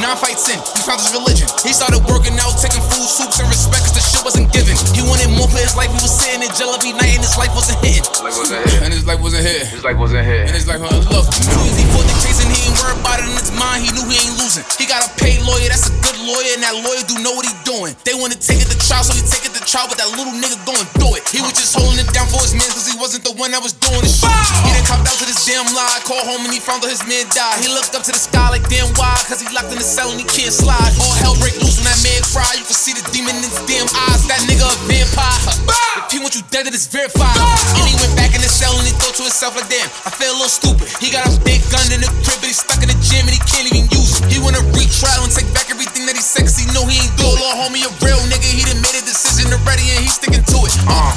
nine 0.02 0.18
fights 0.18 0.48
in, 0.50 0.58
he 0.76 0.80
found 0.84 1.00
his 1.00 1.12
religion. 1.14 1.48
He 1.62 1.72
started 1.72 2.02
working 2.06 2.36
out, 2.42 2.54
taking 2.58 2.82
food, 2.92 3.06
soups, 3.06 3.38
and 3.40 3.48
respect, 3.48 3.88
cause 3.88 3.96
the 3.96 4.04
shit 4.04 4.22
wasn't 4.26 4.48
given. 4.52 4.74
He 4.92 5.02
wanted 5.06 5.30
more 5.32 5.48
for 5.48 5.62
his 5.62 5.74
life, 5.78 5.90
he 5.90 6.00
was 6.02 6.12
sitting 6.12 6.42
in 6.42 6.50
jail 6.54 6.74
every 6.74 6.92
night, 6.92 7.16
and 7.16 7.21
his 7.22 7.38
life 7.38 7.54
wasn't 7.54 7.78
hitting. 7.80 8.04
Like 8.20 8.34
wasn't. 8.34 8.66
And 8.82 8.92
his 8.92 9.06
life 9.06 9.20
wasn't 9.22 9.46
here. 9.46 9.64
His 9.64 9.84
life 9.86 9.98
wasn't 9.98 10.26
here. 10.26 10.44
And 10.44 10.54
his 10.54 10.66
life, 10.66 10.82
uh, 10.82 10.90
look, 11.14 11.26
too 11.30 11.62
easy 11.62 11.86
for 11.94 12.02
the 12.02 12.14
chase, 12.20 12.42
and 12.42 12.50
he 12.50 12.58
ain't 12.66 12.76
worried 12.82 12.98
about 12.98 13.22
it, 13.22 13.30
in 13.30 13.36
his 13.38 13.54
mind, 13.54 13.86
he 13.86 13.90
knew 13.94 14.04
he 14.10 14.18
ain't 14.18 14.36
losing. 14.42 14.66
He 14.76 14.84
got 14.84 15.06
a 15.06 15.10
paid 15.16 15.40
lawyer, 15.46 15.70
that's 15.70 15.88
a 15.88 15.94
good 16.02 16.18
lawyer, 16.26 16.58
and 16.58 16.62
that 16.66 16.74
lawyer 16.82 17.02
do 17.06 17.16
know 17.22 17.32
what 17.38 17.46
he 17.46 17.54
doing. 17.62 17.94
They 18.02 18.18
wanna 18.18 18.36
take 18.36 18.60
it 18.60 18.68
to 18.68 18.78
trial, 18.82 19.06
so 19.06 19.14
he 19.14 19.22
take 19.22 19.46
it 19.46 19.54
to 19.54 19.62
trial, 19.62 19.86
but 19.86 19.96
that 20.02 20.10
little 20.18 20.34
nigga 20.34 20.58
going 20.66 20.86
through 20.98 21.22
it. 21.22 21.22
He 21.30 21.40
was 21.40 21.54
just 21.54 21.78
holding 21.78 22.02
it 22.02 22.10
down 22.10 22.26
for 22.26 22.42
his 22.42 22.52
man, 22.58 22.66
cause 22.74 22.84
he 22.90 22.98
wasn't 22.98 23.22
the 23.22 23.34
one 23.38 23.54
that 23.54 23.62
was 23.62 23.72
doing 23.78 24.02
the 24.02 24.10
shit. 24.10 24.28
He 24.66 24.70
done 24.74 24.86
copped 24.90 25.06
out 25.06 25.16
to 25.22 25.26
this 25.26 25.46
damn 25.46 25.66
lie, 25.72 26.02
called 26.02 26.26
home 26.26 26.42
and 26.42 26.52
he 26.52 26.58
found 26.58 26.82
out 26.82 26.90
his 26.90 27.06
man 27.06 27.24
died. 27.30 27.62
He 27.62 27.70
looked 27.70 27.94
up 27.94 28.02
to 28.02 28.12
the 28.12 28.18
sky 28.18 28.50
like 28.50 28.66
damn 28.66 28.90
why, 28.98 29.14
cause 29.30 29.38
he 29.38 29.48
locked 29.54 29.70
in 29.70 29.78
the 29.78 29.86
cell 29.86 30.10
and 30.10 30.18
he 30.18 30.26
can't 30.26 30.52
slide. 30.52 30.92
All 30.98 31.14
hell 31.22 31.36
break 31.38 31.54
loose 31.62 31.78
when 31.78 31.86
that 31.86 32.00
man 32.02 32.20
cry, 32.34 32.50
you 32.58 32.66
can 32.66 32.76
see 32.76 32.92
the 32.92 33.04
demon 33.14 33.38
in 33.38 33.44
his 33.46 33.58
damn 33.68 33.86
eyes. 34.10 34.26
That 34.26 34.42
nigga 34.48 34.66
a 34.66 34.74
vampire. 34.88 35.40
If 35.50 35.91
want 36.22 36.38
you 36.38 36.46
dead, 36.54 36.70
it 36.70 36.74
is 36.74 36.86
verified. 36.86 37.34
And 37.74 37.84
he 37.84 37.98
went 37.98 38.14
back 38.14 38.30
in 38.32 38.40
the 38.40 38.48
cell 38.48 38.72
and 38.78 38.86
he 38.86 38.94
thought 38.94 39.18
to 39.18 39.26
himself 39.26 39.58
like 39.58 39.66
damn, 39.66 39.90
I 40.06 40.10
feel 40.14 40.30
a 40.30 40.38
little 40.38 40.48
stupid. 40.48 40.86
He 41.02 41.10
got 41.10 41.26
a 41.26 41.34
big 41.42 41.58
gun 41.74 41.82
in 41.90 41.98
the 41.98 42.10
crib, 42.22 42.38
but 42.38 42.48
he's 42.48 42.62
stuck 42.62 42.78
in 42.78 42.88
the 42.88 42.98
gym 43.02 43.26
and 43.26 43.34
he 43.34 43.42
can't 43.42 43.66
even 43.66 43.90
use 43.90 44.22
it. 44.22 44.30
He 44.30 44.38
wanna 44.38 44.62
retrial 44.70 45.26
and 45.26 45.34
take 45.34 45.50
back 45.50 45.68
everything 45.68 46.06
that 46.06 46.14
he 46.14 46.22
said, 46.22 46.46
cause 46.46 46.56
he 46.56 46.70
know 46.70 46.86
he 46.86 47.02
ain't 47.02 47.12
do 47.18 47.26
it. 47.26 47.42
Little 47.42 47.58
homie, 47.58 47.82
a 47.82 47.90
real 48.06 48.22
nigga, 48.30 48.46
he 48.46 48.62
done 48.62 48.78
made 48.78 48.94
a 48.94 49.02
decision 49.02 49.50
already 49.50 49.82
and 49.92 50.06
he's 50.06 50.14
sticking 50.14 50.46
to 50.46 50.58
it. 50.62 50.74
Uh. 50.86 51.10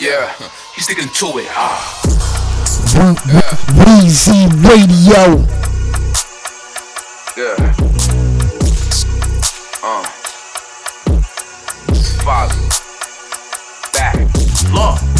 Yeah, 0.00 0.32
he's 0.72 0.88
sticking 0.88 1.12
to 1.12 1.28
it. 1.38 1.48
Ah. 1.52 1.76
Weezy 3.84 4.48
Radio. 4.64 5.44
Yeah. 7.36 7.60
Uh. 9.84 10.06
Father. 12.24 12.67
Law. 14.70 15.17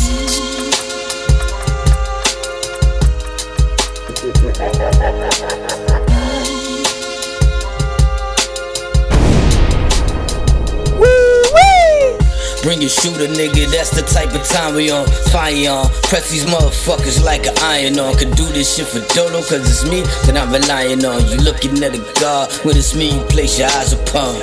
Bring 12.62 12.82
your 12.82 12.90
shooter, 12.90 13.26
nigga, 13.26 13.70
that's 13.70 13.90
the 13.90 14.02
type 14.02 14.34
of 14.34 14.44
time 14.44 14.74
we 14.74 14.90
on. 14.90 15.06
Fire 15.32 15.70
on. 15.70 15.88
Press 16.10 16.30
these 16.30 16.44
motherfuckers 16.44 17.22
like 17.24 17.46
an 17.46 17.56
iron 17.62 17.98
on. 17.98 18.14
Could 18.16 18.36
do 18.36 18.44
this 18.52 18.76
shit 18.76 18.86
for 18.86 19.00
Dodo, 19.14 19.40
cause 19.40 19.64
it's 19.64 19.84
me 19.88 20.02
that 20.26 20.36
I'm 20.36 20.52
relying 20.52 21.04
on. 21.04 21.24
You 21.28 21.38
looking 21.38 21.82
at 21.82 21.94
a 21.94 22.02
god, 22.20 22.52
when 22.64 22.76
it's 22.76 22.94
me, 22.94 23.16
you 23.16 23.22
place 23.32 23.58
your 23.58 23.68
eyes 23.80 23.92
upon. 23.92 24.36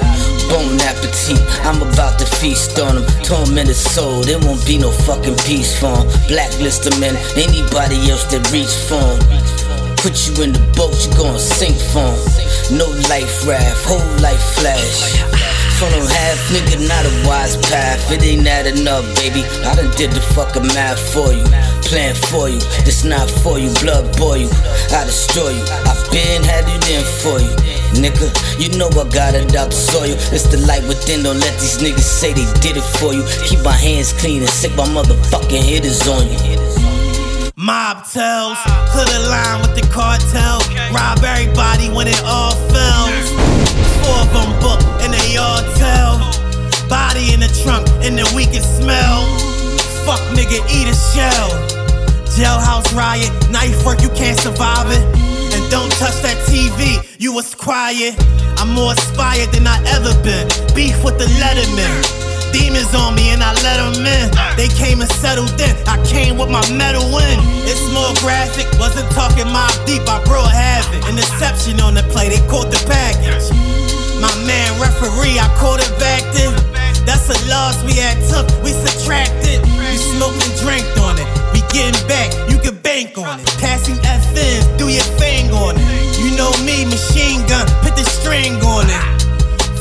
Bon 0.50 0.80
appetit, 0.82 1.42
I'm 1.62 1.82
about 1.82 2.18
to 2.20 2.26
feast 2.26 2.80
on 2.80 2.96
them. 2.96 3.06
Tormented 3.24 3.76
soul, 3.76 4.22
there 4.22 4.40
won't 4.40 4.66
be 4.66 4.78
no 4.78 4.92
fucking 4.92 5.38
peace 5.46 5.78
for 5.78 5.94
'em. 5.94 6.08
Blacklist 6.28 6.84
them 6.84 7.04
and 7.04 7.18
anybody 7.38 8.10
else 8.10 8.26
that 8.32 8.50
reach 8.52 8.74
for 8.88 8.96
for 8.96 9.12
'em. 9.12 9.96
Put 9.98 10.28
you 10.28 10.44
in 10.44 10.54
the 10.54 10.60
boat, 10.78 10.96
you 11.04 11.12
gon' 11.18 11.40
sink 11.40 11.78
for 11.92 12.00
'em. 12.00 12.78
No 12.78 12.88
life 13.10 13.46
raft, 13.48 13.86
whole 13.86 14.22
life 14.22 14.46
flash. 14.56 15.65
Them 15.76 16.08
half 16.08 16.40
nigga, 16.56 16.88
not 16.88 17.04
a 17.04 17.14
wise 17.28 17.60
path. 17.68 18.10
It 18.10 18.24
ain't 18.24 18.48
that 18.48 18.64
enough, 18.64 19.04
baby. 19.20 19.44
I 19.68 19.76
done 19.76 19.92
did 20.00 20.16
the 20.16 20.24
fucking 20.32 20.72
math 20.72 20.98
for 21.12 21.36
you. 21.36 21.44
Plan 21.84 22.16
for 22.32 22.48
you, 22.48 22.64
this 22.88 23.04
not 23.04 23.30
for 23.44 23.60
you. 23.60 23.70
Blood 23.84 24.08
boy 24.16 24.48
you, 24.48 24.50
I 24.96 25.04
destroy 25.04 25.52
you. 25.52 25.66
I 25.84 25.92
been 26.16 26.48
had 26.48 26.64
it 26.72 26.80
in 26.88 27.04
for 27.20 27.44
you. 27.44 27.52
Nigga, 28.00 28.32
you 28.56 28.72
know 28.80 28.88
I 28.88 29.04
got 29.12 29.36
it 29.36 29.52
out 29.56 29.70
the 29.70 29.76
soil. 29.76 30.16
It's 30.32 30.48
the 30.48 30.64
light 30.64 30.88
within, 30.88 31.24
don't 31.28 31.44
let 31.44 31.54
these 31.60 31.84
niggas 31.84 32.08
say 32.08 32.32
they 32.32 32.48
did 32.64 32.80
it 32.80 32.88
for 32.98 33.12
you. 33.12 33.28
Keep 33.44 33.68
my 33.68 33.76
hands 33.76 34.16
clean 34.16 34.42
and 34.42 34.50
sick 34.50 34.72
my 34.80 34.88
motherfucking 34.88 35.60
hitters 35.60 36.08
on 36.08 36.24
you. 36.24 36.40
Mob 37.60 38.08
tells, 38.08 38.58
hood 38.96 39.12
line 39.28 39.60
with 39.60 39.76
the 39.76 39.84
cartel. 39.92 40.64
Rob 40.96 41.20
everybody 41.20 41.92
when 41.92 42.08
it 42.08 42.22
all 42.24 42.56
fails. 42.72 43.28
Four 44.00 44.24
of 44.24 44.32
them 44.32 44.52
book 44.64 44.95
all 45.38 45.62
tell. 45.76 46.20
Body 46.88 47.34
in 47.34 47.40
the 47.40 47.52
trunk 47.64 47.88
and 48.06 48.18
the 48.18 48.28
weakest 48.36 48.78
smell. 48.78 49.26
Fuck 50.06 50.22
nigga, 50.38 50.62
eat 50.70 50.88
a 50.88 50.96
shell. 50.96 51.50
Jailhouse 52.36 52.94
riot, 52.96 53.32
knife 53.50 53.86
work, 53.86 54.02
you 54.02 54.10
can't 54.10 54.38
survive 54.38 54.92
it. 54.92 55.04
And 55.54 55.72
don't 55.72 55.92
touch 55.94 56.20
that 56.22 56.38
TV, 56.48 57.00
you 57.20 57.34
was 57.34 57.56
quiet. 57.56 58.16
I'm 58.60 58.70
more 58.70 58.92
inspired 58.92 59.52
than 59.52 59.68
I 59.68 59.80
ever 59.96 60.14
been. 60.24 60.48
Beef 60.76 61.04
with 61.04 61.18
the 61.18 61.28
letterman. 61.42 62.26
Demons 62.52 62.94
on 62.96 63.16
me 63.16 63.32
and 63.32 63.44
I 63.44 63.52
let 63.68 63.78
them 63.84 64.06
in. 64.06 64.32
They 64.56 64.68
came 64.68 65.02
and 65.02 65.12
settled 65.12 65.52
in. 65.60 65.76
I 65.88 66.00
came 66.08 66.38
with 66.38 66.50
my 66.50 66.64
metal 66.72 67.04
in. 67.04 67.40
It's 67.68 67.84
more 67.92 68.14
graphic. 68.24 68.68
Wasn't 68.80 69.10
talking 69.12 69.48
Mobb 69.52 69.76
Deep. 69.86 70.08
I 70.08 70.24
brought 70.24 70.52
havoc. 70.52 71.04
An 71.10 71.18
exception 71.18 71.82
on 71.82 71.94
the 71.96 72.04
play. 72.14 72.30
They 72.30 72.40
caught 72.48 72.72
the 72.72 72.80
package. 72.88 73.52
My 74.22 74.34
man 74.46 74.70
referee, 74.80 75.40
I 75.40 75.48
caught 75.60 75.82
it. 75.82 75.86
That's 77.06 77.30
a 77.30 77.50
loss 77.50 77.82
we 77.86 77.94
had 77.94 78.18
took. 78.30 78.50
We 78.64 78.70
subtracted. 78.70 79.62
We 79.66 79.98
smoked 79.98 80.42
and 80.42 80.54
drank 80.60 80.86
on 81.02 81.18
it. 81.18 81.28
We 81.54 81.62
getting 81.70 81.96
back. 82.10 82.34
You 82.50 82.58
can 82.58 82.76
bank 82.82 83.18
on 83.18 83.40
it. 83.40 83.46
Passing 83.62 83.96
FNs. 84.02 84.78
Do 84.78 84.90
your 84.90 85.06
thing 85.22 85.52
on 85.52 85.76
it. 85.78 85.86
You 86.18 86.36
know 86.36 86.50
me, 86.66 86.86
machine 86.86 87.46
gun. 87.48 87.66
Put 87.86 87.96
the 87.96 88.04
string 88.04 88.58
on 88.66 88.90
it. 88.90 89.06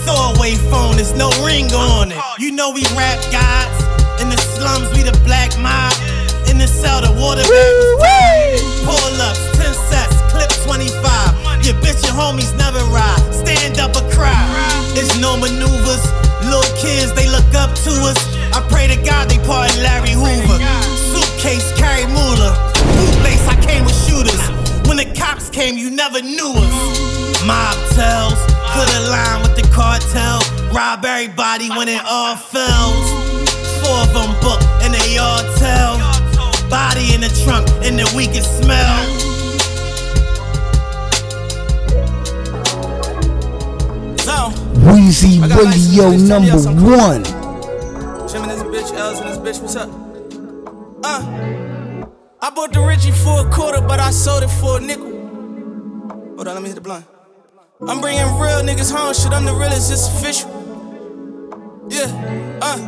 Throwaway 0.04 0.54
phone, 0.68 0.96
there's 0.96 1.16
no 1.16 1.28
ring 1.44 1.72
on 1.72 2.12
it. 2.12 2.20
You 2.38 2.52
know 2.52 2.70
we 2.70 2.84
rap 2.96 3.20
gods. 3.32 3.76
In 4.20 4.28
the 4.28 4.36
slums, 4.36 4.88
we 4.96 5.02
the 5.02 5.16
black 5.24 5.56
mob. 5.58 5.92
In 6.48 6.58
the 6.58 6.68
cell, 6.68 7.00
the 7.00 7.12
water 7.12 7.42
Pull 8.84 9.20
ups, 9.20 9.40
10 9.56 9.74
sets, 9.88 10.16
clip 10.30 10.50
25. 10.64 11.13
Your 11.64 11.72
bitch 11.80 12.04
and 12.04 12.12
homies 12.12 12.52
never 12.58 12.84
ride. 12.92 13.16
Stand 13.32 13.80
up 13.80 13.96
or 13.96 14.04
cry. 14.12 14.36
There's 14.92 15.18
no 15.18 15.34
maneuvers. 15.34 16.04
Little 16.44 16.60
kids, 16.76 17.14
they 17.16 17.24
look 17.24 17.48
up 17.56 17.72
to 17.88 17.92
us. 18.04 18.20
I 18.52 18.60
pray 18.68 18.86
to 18.86 19.00
God 19.00 19.30
they 19.30 19.38
pardon 19.48 19.80
Larry 19.80 20.12
Hoover. 20.12 20.60
Suitcase 21.08 21.72
carry 21.80 22.04
moolah. 22.04 22.52
Bootlace, 23.00 23.48
I 23.48 23.56
came 23.64 23.86
with 23.86 23.96
shooters. 24.04 24.44
When 24.86 24.98
the 24.98 25.08
cops 25.16 25.48
came, 25.48 25.78
you 25.78 25.88
never 25.88 26.20
knew 26.20 26.52
us. 26.52 26.76
Mob 27.48 27.80
tells, 27.96 28.36
could 28.76 28.90
align 29.00 29.40
with 29.40 29.56
the 29.56 29.64
cartel. 29.72 30.44
Rob 30.68 31.02
everybody 31.02 31.70
when 31.70 31.88
it 31.88 32.04
all 32.04 32.36
fails. 32.36 33.08
Four 33.80 34.04
of 34.04 34.12
them 34.12 34.36
book 34.44 34.60
and 34.84 34.92
they 34.92 35.16
all 35.16 35.40
tell. 35.56 35.96
Body 36.68 37.14
in 37.14 37.22
the 37.22 37.32
trunk 37.42 37.66
and 37.80 37.98
the 37.98 38.12
weakest 38.14 38.60
smell. 38.60 39.23
Weezy 45.04 45.38
Radio 45.38 46.16
number 46.16 46.56
one. 46.96 47.24
Jim 48.26 48.42
and 48.42 48.50
this 48.50 48.62
bitch, 48.62 48.96
L's 48.96 49.20
and 49.20 49.28
this 49.28 49.36
bitch, 49.36 49.60
what's 49.60 49.76
up? 49.76 49.90
Uh, 51.04 52.06
I 52.40 52.48
bought 52.48 52.72
the 52.72 52.80
Richie 52.80 53.10
for 53.10 53.46
a 53.46 53.50
quarter, 53.50 53.82
but 53.82 54.00
I 54.00 54.10
sold 54.10 54.44
it 54.44 54.48
for 54.48 54.78
a 54.78 54.80
nickel. 54.80 55.12
Hold 56.36 56.48
on, 56.48 56.54
let 56.54 56.62
me 56.62 56.68
hit 56.68 56.76
the 56.76 56.80
blunt. 56.80 57.04
I'm 57.86 58.00
bringing 58.00 58.24
real 58.40 58.62
niggas 58.62 58.90
home, 58.90 59.12
shit, 59.12 59.30
I'm 59.32 59.44
the 59.44 59.52
realest, 59.52 59.92
it's 59.92 60.08
official. 60.08 60.48
Yeah, 61.90 62.08
uh, 62.62 62.78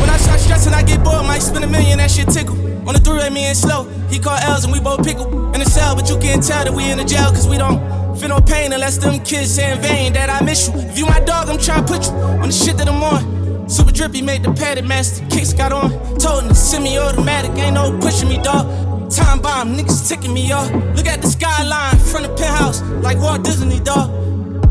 when 0.00 0.08
I 0.08 0.16
start 0.16 0.40
stressing, 0.40 0.72
I 0.72 0.82
get 0.82 1.04
bored, 1.04 1.26
might 1.26 1.42
spend 1.42 1.62
a 1.62 1.68
million, 1.68 1.98
that 1.98 2.10
shit 2.10 2.28
tickle. 2.30 2.56
On 2.88 2.94
the 2.94 3.00
three, 3.00 3.28
me 3.28 3.44
and 3.44 3.56
slow, 3.56 3.84
he 4.08 4.18
called 4.18 4.40
L's 4.44 4.64
and 4.64 4.72
we 4.72 4.80
both 4.80 5.04
pickle. 5.04 5.52
In 5.52 5.60
the 5.60 5.68
cell, 5.68 5.94
but 5.94 6.08
you 6.08 6.16
can't 6.18 6.42
tell 6.42 6.64
that 6.64 6.72
we 6.72 6.90
in 6.90 6.96
the 6.96 7.04
jail, 7.04 7.28
cause 7.28 7.46
we 7.46 7.58
don't 7.58 8.05
feel 8.16 8.28
no 8.28 8.40
pain 8.40 8.72
unless 8.72 8.96
them 8.98 9.20
kids 9.20 9.54
say 9.54 9.72
in 9.72 9.80
vain 9.80 10.12
that 10.14 10.30
I 10.30 10.44
miss 10.44 10.68
you. 10.68 10.74
If 10.74 10.98
you 10.98 11.06
my 11.06 11.20
dog, 11.20 11.48
I'm 11.48 11.58
trying 11.58 11.84
to 11.84 11.92
put 11.92 12.06
you 12.06 12.12
on 12.12 12.48
the 12.48 12.52
shit 12.52 12.76
that 12.78 12.88
I'm 12.88 13.02
on. 13.02 13.68
Super 13.68 13.92
drippy 13.92 14.22
made 14.22 14.42
the 14.42 14.52
padded 14.52 14.86
master, 14.86 15.24
kicks 15.26 15.52
got 15.52 15.72
on. 15.72 15.90
Told 16.18 16.44
him 16.44 16.54
semi 16.54 16.98
automatic, 16.98 17.50
ain't 17.58 17.74
no 17.74 17.96
pushing 17.98 18.28
me, 18.28 18.38
dog. 18.38 19.10
Time 19.10 19.40
bomb, 19.40 19.76
niggas 19.76 20.08
ticking 20.08 20.32
me 20.32 20.50
off. 20.52 20.70
Look 20.96 21.06
at 21.06 21.20
the 21.20 21.28
skyline 21.28 21.96
from 21.98 22.22
the 22.22 22.28
penthouse, 22.36 22.82
like 23.02 23.18
Walt 23.18 23.44
Disney, 23.44 23.80
dog. 23.80 24.10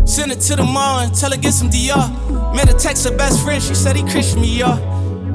Send 0.08 0.32
it 0.32 0.40
to 0.42 0.56
the 0.56 0.64
mall 0.64 1.00
and 1.00 1.14
tell 1.14 1.32
her 1.32 1.38
get 1.38 1.54
some 1.54 1.70
DR. 1.70 2.54
Made 2.56 2.70
a 2.70 2.74
text 2.74 3.08
her 3.08 3.16
best 3.16 3.44
friend, 3.44 3.62
she 3.62 3.76
said 3.76 3.96
he 3.96 4.04
Christian 4.04 4.42
me, 4.42 4.60
y'all. 4.60 4.80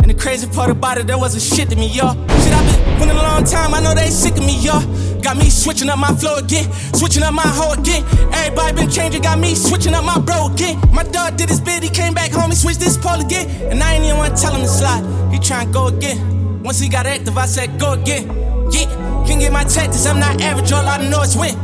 And 0.00 0.08
the 0.08 0.14
crazy 0.14 0.48
part 0.48 0.70
about 0.70 0.98
it, 0.98 1.06
there 1.06 1.18
wasn't 1.18 1.42
shit 1.42 1.68
to 1.70 1.76
me, 1.76 1.86
y'all. 1.88 2.14
Shit, 2.14 2.54
i 2.54 2.64
been 2.64 3.00
winning 3.00 3.16
a 3.16 3.22
long 3.22 3.44
time, 3.44 3.74
I 3.74 3.80
know 3.80 3.94
they 3.94 4.08
sick 4.10 4.32
of 4.32 4.40
me, 4.40 4.58
y'all. 4.60 4.80
Got 5.22 5.36
me 5.36 5.50
switching 5.50 5.88
up 5.88 5.98
my 5.98 6.12
flow 6.16 6.36
again, 6.36 6.72
switching 6.94 7.22
up 7.22 7.34
my 7.34 7.46
hoe 7.46 7.72
again. 7.72 8.04
Everybody 8.32 8.74
been 8.74 8.90
changing, 8.90 9.22
got 9.22 9.38
me 9.38 9.54
switching 9.54 9.94
up 9.94 10.04
my 10.04 10.18
bro 10.18 10.48
again. 10.52 10.80
My 10.92 11.04
dog 11.04 11.36
did 11.36 11.48
his 11.48 11.60
bid, 11.60 11.82
he 11.82 11.88
came 11.88 12.14
back 12.14 12.32
home, 12.32 12.50
he 12.50 12.56
switched 12.56 12.80
this 12.80 12.96
pole 12.96 13.20
again. 13.20 13.48
And 13.70 13.82
I 13.82 13.94
ain't 13.94 14.04
even 14.04 14.16
wanna 14.16 14.34
tell 14.36 14.52
him 14.54 14.62
to 14.62 14.68
slide, 14.68 15.04
he 15.32 15.38
tryna 15.38 15.72
go 15.72 15.86
again. 15.86 16.62
Once 16.62 16.80
he 16.80 16.88
got 16.88 17.06
active, 17.06 17.36
I 17.38 17.46
said 17.46 17.78
go 17.78 17.92
again. 17.92 18.26
Yeah, 18.72 18.86
can 19.26 19.38
get 19.38 19.52
my 19.52 19.64
tactics, 19.64 20.06
I'm 20.06 20.18
not 20.18 20.40
average, 20.40 20.72
all 20.72 20.86
I 20.86 21.08
know 21.08 21.22
is 21.22 21.36
win. 21.36 21.54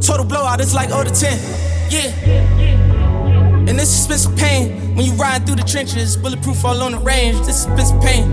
Total 0.00 0.24
blowout, 0.24 0.60
it's 0.60 0.74
like 0.74 0.88
0 0.88 1.04
to 1.04 1.10
10. 1.10 1.38
Yeah. 1.90 2.08
And 3.68 3.78
this 3.78 3.90
is 3.90 4.04
Spence 4.04 4.26
pain. 4.40 4.96
When 4.96 5.06
you 5.06 5.12
ride 5.12 5.46
through 5.46 5.56
the 5.56 5.62
trenches, 5.62 6.16
bulletproof 6.16 6.64
all 6.64 6.82
on 6.82 6.92
the 6.92 6.98
range. 6.98 7.38
This 7.46 7.66
is 7.66 7.92
pain. 8.02 8.30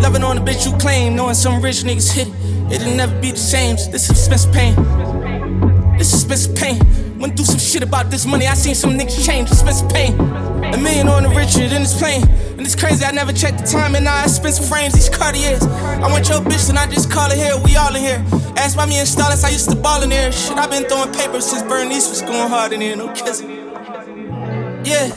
Loving 0.00 0.22
on 0.22 0.36
the 0.36 0.42
bitch 0.42 0.66
you 0.70 0.76
claim, 0.78 1.16
knowing 1.16 1.34
some 1.34 1.62
rich 1.62 1.82
niggas 1.84 2.12
hit 2.12 2.28
it. 2.28 2.47
It'll 2.70 2.94
never 2.94 3.18
be 3.20 3.30
the 3.30 3.38
same. 3.38 3.76
This 3.90 4.10
is 4.10 4.22
Spence 4.22 4.46
pain. 4.46 4.74
This 5.96 6.12
is 6.12 6.20
Spence 6.20 6.46
pain. 6.48 6.78
Went 7.18 7.34
through 7.34 7.46
some 7.46 7.58
shit 7.58 7.82
about 7.82 8.10
this 8.10 8.26
money. 8.26 8.46
I 8.46 8.54
seen 8.54 8.74
some 8.74 8.96
niggas 8.98 9.24
change, 9.24 9.48
some 9.48 9.88
pain. 9.88 10.14
A 10.20 10.76
million 10.76 11.08
on 11.08 11.22
the 11.22 11.30
Richard 11.30 11.72
in 11.72 11.82
this 11.82 11.98
plane. 11.98 12.22
And 12.58 12.60
it's 12.60 12.76
crazy, 12.76 13.04
I 13.04 13.10
never 13.10 13.32
checked 13.32 13.58
the 13.58 13.66
time, 13.66 13.94
and 13.94 14.04
now 14.04 14.16
I 14.16 14.26
spent 14.26 14.54
some 14.56 14.66
frames, 14.66 14.92
these 14.92 15.08
Cartiers. 15.08 15.62
I 15.62 16.10
want 16.12 16.28
your 16.28 16.40
bitch, 16.40 16.68
and 16.68 16.78
I 16.78 16.86
just 16.86 17.10
call 17.10 17.30
it 17.30 17.38
here, 17.38 17.56
we 17.64 17.76
all 17.76 17.94
in 17.94 18.02
here. 18.02 18.22
Ask 18.56 18.76
why 18.76 18.86
me 18.86 18.98
and 18.98 19.08
Stylus, 19.08 19.44
I 19.44 19.50
used 19.50 19.70
to 19.70 19.76
ball 19.76 20.02
in 20.02 20.10
there. 20.10 20.30
Shit, 20.30 20.58
i 20.58 20.66
been 20.66 20.84
throwing 20.84 21.12
paper 21.12 21.40
since 21.40 21.62
Bernice 21.62 22.08
was 22.10 22.20
going 22.20 22.48
hard 22.48 22.72
in 22.72 22.80
here, 22.80 22.96
no 22.96 23.12
kissing. 23.12 23.48
Yeah. 24.84 25.14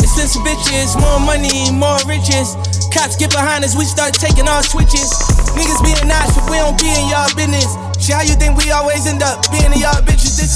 Expensive 0.00 0.42
bitches, 0.42 0.98
more 1.00 1.20
money, 1.20 1.70
more 1.70 2.00
riches. 2.08 2.56
Cops 2.92 3.16
get 3.16 3.30
behind 3.30 3.64
us, 3.64 3.76
we 3.76 3.84
start 3.84 4.12
taking 4.14 4.48
our 4.48 4.62
switches. 4.62 5.39
Niggas 5.58 5.82
being 5.82 6.08
nice, 6.08 6.34
but 6.36 6.50
we 6.50 6.56
don't 6.58 6.78
be 6.78 6.88
in 6.88 7.08
y'all 7.08 7.30
business. 7.34 7.66
Shit, 7.98 8.14
how 8.14 8.22
you 8.22 8.34
think 8.34 8.56
we 8.58 8.70
always 8.70 9.06
end 9.06 9.22
up 9.22 9.44
being 9.50 9.72
in 9.72 9.80
y'all 9.80 10.00
bitches? 10.02 10.40
Is 10.40 10.50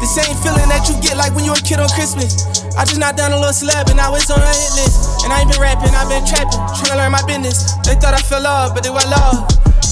the 0.00 0.06
same 0.06 0.36
feeling 0.42 0.68
that 0.70 0.86
you 0.88 0.94
get 1.02 1.16
like 1.16 1.34
when 1.34 1.44
you 1.44 1.52
a 1.52 1.56
kid 1.56 1.80
on 1.80 1.88
Christmas. 1.90 2.67
I 2.76 2.84
just 2.84 2.98
knocked 2.98 3.18
down 3.18 3.32
a 3.32 3.38
little 3.38 3.54
celeb 3.54 3.88
and 3.88 3.96
now 3.96 4.14
it's 4.14 4.30
on 4.30 4.40
a 4.40 4.46
hit 4.46 4.72
list. 4.76 5.24
And 5.24 5.32
I 5.32 5.40
ain't 5.40 5.50
been 5.50 5.60
rapping, 5.60 5.94
I've 5.94 6.08
been 6.08 6.24
trapping, 6.26 6.60
trying 6.76 6.92
to 6.92 6.96
learn 6.96 7.12
my 7.12 7.22
business. 7.24 7.72
They 7.86 7.94
thought 7.96 8.14
I 8.14 8.22
fell 8.22 8.46
off, 8.46 8.74
but 8.74 8.82
they 8.82 8.90
were 8.90 9.04
love. 9.08 9.48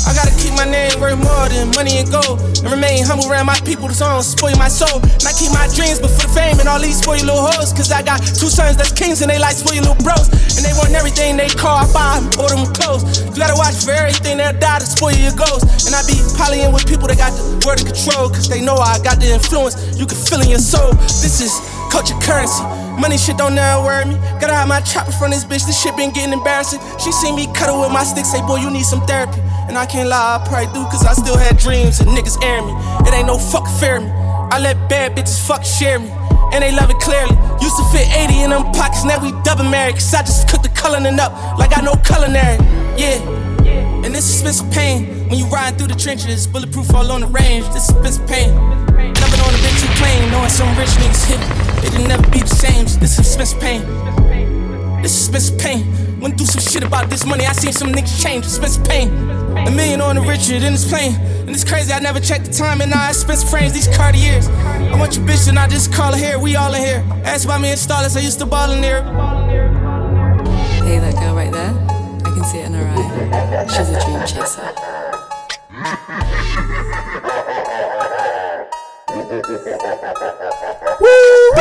I 0.07 0.15
gotta 0.15 0.31
keep 0.39 0.55
my 0.55 0.65
name 0.65 0.95
worth 1.03 1.19
more 1.19 1.51
than 1.51 1.75
money 1.75 1.99
and 1.99 2.07
gold. 2.07 2.39
And 2.63 2.71
remain 2.71 3.03
humble 3.03 3.27
around 3.27 3.51
my 3.51 3.59
people, 3.67 3.91
so 3.91 4.07
I 4.07 4.15
don't 4.15 4.23
spoil 4.23 4.55
my 4.55 4.71
soul. 4.71 5.03
And 5.03 5.27
I 5.27 5.35
keep 5.35 5.51
my 5.51 5.67
dreams, 5.75 5.99
but 5.99 6.15
for 6.15 6.31
the 6.31 6.33
fame 6.33 6.63
and 6.63 6.71
all 6.71 6.79
these 6.79 7.03
spoil 7.03 7.19
little 7.27 7.43
hoes. 7.43 7.75
Cause 7.75 7.91
I 7.91 8.07
got 8.07 8.23
two 8.23 8.47
sons 8.47 8.79
that's 8.79 8.95
kings 8.95 9.21
and 9.21 9.29
they 9.29 9.43
like 9.43 9.59
spoil 9.59 9.83
little 9.83 9.99
bros. 10.07 10.31
And 10.55 10.63
they 10.63 10.71
want 10.79 10.95
everything 10.95 11.35
they 11.35 11.51
call, 11.51 11.83
I 11.83 11.87
buy 11.91 12.23
them, 12.23 12.31
order 12.39 12.55
them 12.55 12.71
clothes. 12.71 13.27
You 13.27 13.43
gotta 13.43 13.59
watch 13.59 13.83
for 13.83 13.91
everything 13.91 14.39
they'll 14.39 14.55
die 14.55 14.79
to 14.79 14.87
spoil 14.87 15.11
your 15.19 15.35
goals. 15.35 15.67
And 15.91 15.93
I 15.93 16.07
be 16.07 16.15
polying 16.39 16.71
with 16.71 16.87
people 16.87 17.11
that 17.11 17.19
got 17.19 17.35
the 17.35 17.67
word 17.67 17.83
of 17.83 17.91
control. 17.91 18.31
Cause 18.31 18.47
they 18.47 18.63
know 18.63 18.79
I 18.79 19.03
got 19.03 19.19
the 19.19 19.35
influence 19.35 19.75
you 19.99 20.07
can 20.07 20.17
feel 20.23 20.39
in 20.39 20.55
your 20.55 20.63
soul. 20.63 20.95
This 21.19 21.43
is 21.43 21.51
culture 21.91 22.17
currency. 22.23 22.63
Money 23.01 23.19
shit 23.19 23.37
don't 23.37 23.55
never 23.55 23.85
worry 23.85 24.05
me. 24.07 24.17
Gotta 24.41 24.55
have 24.55 24.69
my 24.69 24.81
chopper 24.81 25.13
from 25.13 25.31
this 25.31 25.45
bitch. 25.45 25.67
This 25.67 25.81
shit 25.81 25.97
been 25.97 26.11
getting 26.11 26.33
embarrassing. 26.33 26.81
She 26.99 27.13
see 27.13 27.33
me 27.33 27.47
cuddle 27.53 27.81
with 27.81 27.93
my 27.93 28.05
stick, 28.05 28.25
say, 28.25 28.41
boy, 28.43 28.57
you 28.57 28.71
need 28.71 28.85
some 28.85 29.05
therapy. 29.07 29.41
And 29.69 29.77
I 29.77 29.85
can't 29.87 30.09
lie, 30.09 30.41
I 30.41 30.47
probably 30.47 30.73
do, 30.73 30.85
cause 30.87 31.05
I 31.05 31.13
still 31.13 31.37
had 31.37 31.59
dreams 31.59 32.01
and 32.01 32.09
niggas 32.11 32.43
air 32.43 32.63
me. 32.63 32.73
It 33.07 33.13
ain't 33.13 33.27
no 33.27 33.37
fuck 33.37 33.67
fair 33.79 34.01
me. 34.01 34.09
I 34.51 34.59
let 34.61 34.89
bad 34.89 35.17
bitches 35.17 35.45
fuck 35.47 35.65
share 35.65 35.99
me. 35.99 36.09
And 36.53 36.63
they 36.63 36.73
love 36.73 36.91
it 36.91 36.99
clearly. 37.01 37.35
Used 37.61 37.77
to 37.77 37.85
fit 37.93 38.07
80 38.09 38.43
in 38.43 38.51
them 38.51 38.65
pockets, 38.73 39.05
now 39.05 39.21
we 39.21 39.33
double 39.43 39.65
married. 39.65 39.95
Cause 39.95 40.15
I 40.15 40.23
just 40.23 40.49
cooked 40.49 40.63
the 40.63 40.71
culinary 40.71 41.19
up 41.19 41.59
like 41.59 41.77
I 41.77 41.83
know 41.83 41.95
culinary. 42.07 42.57
Yeah. 42.97 43.21
And 44.05 44.15
this 44.15 44.25
is 44.25 44.39
Spence 44.39 44.63
pain. 44.75 45.29
When 45.29 45.39
you 45.39 45.47
ride 45.47 45.77
through 45.77 45.89
the 45.89 45.97
trenches, 45.97 46.47
bulletproof 46.47 46.95
all 46.95 47.11
on 47.11 47.23
the 47.23 47.27
range. 47.27 47.67
This 47.75 47.89
is 47.89 47.97
Spence 47.97 48.19
pain. 48.31 49.16
Jumping 49.27 49.41
on 49.45 49.55
a 49.55 49.59
bitch 49.59 49.83
you 49.83 49.89
plain, 49.97 50.31
knowing 50.31 50.49
some 50.49 50.69
rich 50.79 50.91
niggas 51.03 51.25
hit. 51.27 51.41
It'll 51.85 52.07
never 52.07 52.23
be 52.31 52.39
the 52.39 52.47
same. 52.47 52.85
This 53.01 53.19
is 53.19 53.27
Spence 53.29 53.55
pain. 53.55 53.83
This 55.03 55.17
is 55.17 55.25
Spence 55.27 55.51
pain. 55.51 56.21
Went 56.21 56.37
through 56.37 56.47
some 56.47 56.63
shit 56.63 56.85
about 56.85 57.11
this 57.11 57.27
money. 57.27 57.45
I 57.45 57.53
seen 57.53 57.73
some 57.73 57.91
niggas 57.91 58.23
change. 58.23 58.45
Spence 58.45 58.79
pain. 58.79 59.09
A 59.67 59.71
million 59.73 60.01
on 60.01 60.15
the 60.15 60.23
Richard 60.23 60.63
in 60.63 60.75
this 60.75 60.89
plane. 60.89 61.17
And 61.41 61.51
it's 61.51 61.65
crazy, 61.65 61.93
I 61.93 61.99
never 61.99 62.21
checked 62.21 62.45
the 62.45 62.53
time, 62.53 62.81
and 62.81 62.91
now 62.91 63.03
I 63.03 63.11
spend 63.11 63.41
frames, 63.41 63.73
these 63.73 63.89
Cartiers. 63.89 64.47
I 64.49 64.97
want 64.97 65.17
your 65.17 65.27
bitch, 65.27 65.49
and 65.49 65.59
I 65.59 65.67
just 65.67 65.93
call 65.93 66.13
her 66.13 66.19
here, 66.19 66.39
we 66.39 66.55
all 66.55 66.73
in 66.75 66.81
here. 66.81 67.05
Ask 67.25 67.47
about 67.47 67.61
me 67.61 67.71
and 67.71 67.79
Starless, 67.79 68.17
I 68.17 68.21
used 68.21 68.39
to 68.39 68.47
ball 68.47 68.71
in 68.71 68.81
there. 68.81 69.03
Hey, 70.85 71.01
that 71.01 71.15
girl 71.15 71.35
right 71.35 71.51
there? 71.51 71.75
I 72.25 72.31
can 72.31 72.45
see 72.45 72.59
it 72.59 72.67
in 72.67 72.75
her 72.75 72.87
eye. 72.87 73.67
She's 73.67 73.89
a 73.89 73.99
dream 74.05 74.21
chaser. 74.25 74.73
Bitch, 79.47 79.63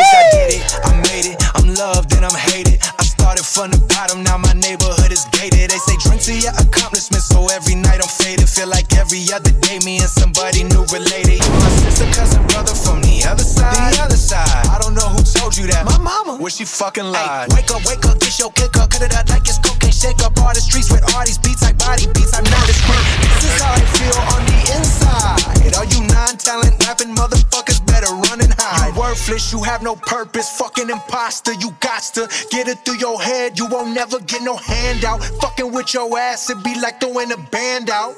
I 0.10 0.26
did 0.34 0.58
it, 0.58 0.66
I 0.82 0.90
made 1.06 1.30
it, 1.30 1.38
I'm 1.54 1.70
loved 1.76 2.18
and 2.18 2.26
I'm 2.26 2.34
hated. 2.34 2.82
I 2.82 3.04
started 3.06 3.46
from 3.46 3.70
the 3.70 3.78
bottom, 3.86 4.24
now 4.24 4.38
my 4.42 4.54
neighborhood 4.54 5.12
is 5.12 5.22
gated. 5.30 5.70
They 5.70 5.78
say 5.78 5.94
drink 6.02 6.22
to 6.26 6.34
your 6.34 6.54
accomplishments, 6.58 7.30
so 7.30 7.46
every 7.54 7.76
night 7.76 8.02
I'm 8.02 8.10
faded. 8.10 8.50
Feel 8.50 8.70
like 8.74 8.90
every 8.98 9.22
other 9.30 9.54
day 9.62 9.78
me 9.86 10.02
and 10.02 10.10
somebody 10.10 10.64
new 10.64 10.82
related. 10.90 11.38
You 11.38 11.52
my 11.62 11.70
sister, 11.86 12.10
cousin, 12.10 12.42
brother 12.50 12.74
from 12.74 13.06
the 13.06 13.22
other 13.30 13.46
side. 13.46 13.94
The 13.94 14.02
other 14.02 14.18
side. 14.18 14.66
I 14.74 14.82
don't 14.82 14.96
know 14.96 15.06
who 15.06 15.22
told 15.22 15.54
you 15.56 15.68
that. 15.70 15.86
My 15.86 16.02
mama. 16.02 16.42
Where 16.42 16.50
she 16.50 16.66
fucking 16.66 17.06
lied. 17.06 17.54
Ay, 17.54 17.54
wake 17.54 17.70
up, 17.70 17.86
wake 17.86 18.02
up, 18.10 18.18
get 18.18 18.34
your 18.40 18.50
kick 18.50 18.74
up, 18.82 18.90
cut 18.90 19.06
it 19.06 19.14
out 19.14 19.30
like 19.30 19.46
it's 19.46 19.62
cocaine. 19.62 19.75
Shake 20.06 20.22
up 20.22 20.38
all 20.38 20.54
the 20.54 20.62
streets 20.62 20.92
with 20.94 21.02
all 21.16 21.26
these 21.26 21.42
beats 21.42 21.66
like 21.66 21.82
body 21.82 22.06
beats. 22.14 22.30
I 22.38 22.46
know 22.46 22.62
this 22.70 22.78
is 22.78 23.58
how 23.58 23.74
I 23.74 23.82
feel 23.90 24.14
on 24.38 24.46
the 24.46 24.58
inside. 24.78 25.74
All 25.74 25.90
you 25.90 26.06
non-talent 26.14 26.78
rapping 26.86 27.10
motherfuckers 27.18 27.82
better 27.90 28.14
run 28.14 28.38
and 28.38 28.54
hide. 28.54 28.94
You 28.94 29.02
worthless, 29.02 29.52
you 29.52 29.64
have 29.64 29.82
no 29.82 29.96
purpose. 29.96 30.46
Fucking 30.62 30.92
imposter, 30.92 31.54
you 31.54 31.74
got 31.80 32.04
to 32.14 32.30
get 32.52 32.68
it 32.68 32.86
through 32.86 33.02
your 33.02 33.20
head. 33.20 33.58
You 33.58 33.66
won't 33.66 33.96
never 33.96 34.20
get 34.20 34.44
no 34.44 34.58
handout. 34.58 35.26
Fucking 35.42 35.74
with 35.74 35.92
your 35.96 36.06
ass, 36.20 36.52
it 36.52 36.64
be 36.64 36.80
like 36.80 37.02
throwing 37.02 37.32
a 37.32 37.38
band 37.50 37.90
out. 37.90 38.14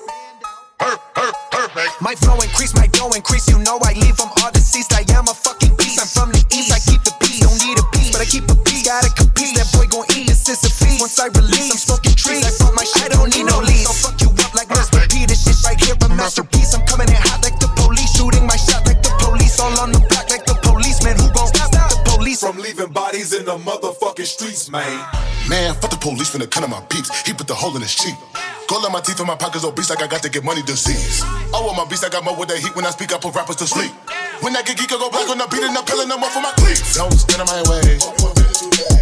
Perfect. 0.78 2.02
My 2.02 2.16
flow 2.16 2.36
increase, 2.36 2.76
my 2.76 2.88
dough 2.88 3.16
increase. 3.16 3.48
You 3.48 3.60
know 3.60 3.80
I 3.82 3.94
leave 3.94 4.18
from 4.18 4.28
all 4.44 4.52
deceased. 4.52 4.92
I 4.92 5.08
am 5.16 5.30
a 5.30 5.34
fucking 5.34 5.74
beast. 5.78 6.04
I'm 6.04 6.08
from 6.08 6.36
the 6.36 6.44
east. 6.52 6.68
I 6.76 6.84
keep 6.84 7.02
the 7.08 7.16
peace. 7.24 7.48
Don't 7.48 7.56
need 7.64 7.80
a 7.80 7.88
but 8.18 8.26
I 8.26 8.30
keep 8.30 8.50
a 8.50 8.58
piece. 8.66 8.90
Gotta 8.90 9.14
compete. 9.14 9.54
That 9.54 9.70
boy 9.78 9.86
gon' 9.94 10.10
eat. 10.18 10.26
This 10.26 10.50
is 10.50 10.66
a 10.66 10.72
feast. 10.74 10.98
Once 10.98 11.22
I 11.22 11.30
release, 11.38 11.70
I'm 11.70 11.78
smoking 11.78 12.18
trees. 12.18 12.42
I 12.42 12.50
fuck 12.50 12.74
my 12.74 12.82
shit. 12.82 13.14
I 13.14 13.22
don't 13.22 13.30
need 13.30 13.46
no 13.46 13.62
leads. 13.62 13.86
So 13.86 13.94
fuck 13.94 14.18
you 14.18 14.34
up 14.42 14.58
like 14.58 14.68
Mr. 14.74 15.06
P. 15.14 15.30
This 15.30 15.46
shit 15.46 15.62
right 15.62 15.78
here 15.78 15.94
a 15.94 16.10
masterpiece. 16.10 16.74
I'm 16.74 16.82
coming 16.90 17.14
in 17.14 17.22
hot 17.22 17.46
like 17.46 17.62
the 17.62 17.70
police. 17.78 18.10
Shooting 18.18 18.50
my 18.50 18.58
shot 18.58 18.82
like 18.90 19.06
the 19.06 19.14
police. 19.22 19.62
All 19.62 19.70
on 19.78 19.94
the 19.94 20.02
block 20.10 20.34
like 20.34 20.50
the 20.50 20.58
policeman. 20.66 21.14
Who 21.22 21.30
gon' 21.30 21.54
stop 21.54 21.70
the 21.70 21.78
police? 22.10 22.42
From 22.42 22.58
leaving 22.58 22.90
bodies 22.90 23.38
in 23.38 23.46
the 23.46 23.58
motherfucking 23.62 24.26
streets, 24.26 24.66
man. 24.74 24.98
Man, 25.46 25.78
fuck 25.78 25.94
the 25.94 26.02
police 26.02 26.34
finna 26.34 26.50
cut 26.50 26.66
on 26.66 26.74
my 26.74 26.82
peeps. 26.90 27.14
He 27.22 27.38
put 27.38 27.46
the 27.46 27.56
hole 27.56 27.76
in 27.78 27.86
his 27.86 27.94
cheek. 27.94 28.18
Gold 28.66 28.84
on 28.84 28.92
my 28.92 29.00
teeth 29.00 29.22
and 29.22 29.30
my 29.30 29.38
pockets 29.38 29.64
oh, 29.64 29.70
obese 29.70 29.90
like 29.90 30.02
I 30.02 30.08
got 30.08 30.22
to 30.26 30.30
get 30.30 30.44
money 30.44 30.62
disease. 30.66 31.22
Oh, 31.54 31.70
on 31.70 31.78
my 31.78 31.86
beats, 31.86 32.04
I 32.04 32.10
got 32.10 32.26
more 32.26 32.36
with 32.36 32.50
that 32.50 32.58
heat. 32.58 32.76
When 32.76 32.84
I 32.84 32.90
speak, 32.90 33.14
I 33.14 33.18
put 33.18 33.34
rappers 33.34 33.56
to 33.58 33.68
sleep. 33.68 33.94
When 34.42 34.54
I 34.54 34.62
get 34.62 34.78
geek, 34.78 34.94
I 34.94 34.98
go 35.02 35.10
black 35.10 35.26
on 35.34 35.42
the 35.42 35.50
beat 35.50 35.66
and 35.66 35.74
I'm 35.74 35.86
killing 35.90 36.06
them 36.06 36.22
off 36.22 36.30
for 36.30 36.44
my 36.46 36.54
cleats. 36.62 36.94
Don't 36.94 37.10
stand 37.10 37.42
in 37.42 37.48
my 37.50 37.58
way. 37.74 37.98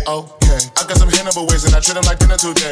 Okay, 0.07 0.61
I 0.79 0.81
got 0.87 0.95
some 0.95 1.11
Hannibal 1.11 1.43
ways 1.51 1.67
and 1.67 1.75
I 1.75 1.83
treat 1.83 1.99
them 1.99 2.07
like 2.07 2.23
dinner 2.23 2.39
today. 2.39 2.71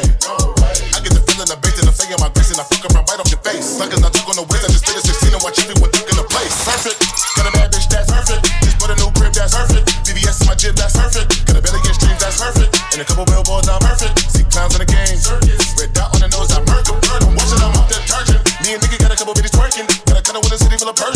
I 0.96 0.98
get 1.04 1.12
the 1.12 1.20
feeling, 1.28 1.44
the 1.44 1.58
bass 1.60 1.76
and 1.76 1.92
fake 1.92 2.14
in 2.14 2.20
my 2.24 2.32
grace 2.32 2.56
and 2.56 2.60
I 2.62 2.64
fuck 2.64 2.88
around 2.88 3.04
right 3.04 3.20
off 3.20 3.28
your 3.28 3.42
face. 3.44 3.76
Suckers 3.76 4.00
not 4.00 4.16
talk 4.16 4.32
on 4.32 4.40
the 4.40 4.46
ways, 4.48 4.64
I 4.64 4.72
just 4.72 4.86
stay 4.86 4.96
at 4.96 5.04
16 5.04 5.36
and 5.36 5.42
watch 5.44 5.60
everyone 5.60 5.92
duck 5.92 6.08
in 6.08 6.16
the 6.16 6.24
place. 6.24 6.54
Perfect, 6.64 6.98
got 7.36 7.44
a 7.44 7.52
bad 7.52 7.68
bitch 7.68 7.88
that's 7.92 8.08
perfect. 8.08 8.42
Just 8.64 8.76
put 8.80 8.88
a 8.88 8.96
new 8.96 9.10
crib 9.12 9.34
that's 9.36 9.52
perfect. 9.52 9.84
VVS 10.08 10.36
in 10.40 10.46
my 10.48 10.56
jib 10.56 10.72
that's 10.72 10.96
perfect. 10.96 11.26
Got 11.44 11.58
a 11.58 11.60
belly 11.60 11.80
get 11.84 11.94
streams 12.00 12.20
that's 12.22 12.40
perfect. 12.40 12.70
And 12.96 12.98
a 13.02 13.06
couple 13.06 13.28
billboards 13.28 13.68
I'm 13.68 13.82
perfect. 13.84 14.14
See 14.32 14.46
clowns 14.48 14.72
in 14.72 14.80
the 14.80 14.88
game. 14.88 15.18
Red 15.76 15.90
dot 15.92 16.16
on 16.16 16.24
the 16.24 16.30
nose, 16.32 16.48
I 16.48 16.64
murk 16.64 16.88
them. 16.88 16.96
I'm 16.96 17.36
watching 17.36 17.60
them 17.60 17.76
up 17.76 17.92
detergent. 17.92 18.40
Me 18.64 18.72
and 18.72 18.80
nigga 18.80 18.96
got 19.04 19.12
a 19.12 19.18
couple 19.20 19.36
bitties 19.36 19.52
twerking. 19.52 19.84
Got 20.08 20.16
a 20.16 20.22
kind 20.24 20.38
of 20.38 20.46
with 20.48 20.54
a 20.54 20.58
city 20.58 20.78
full 20.80 20.88
of. 20.88 21.13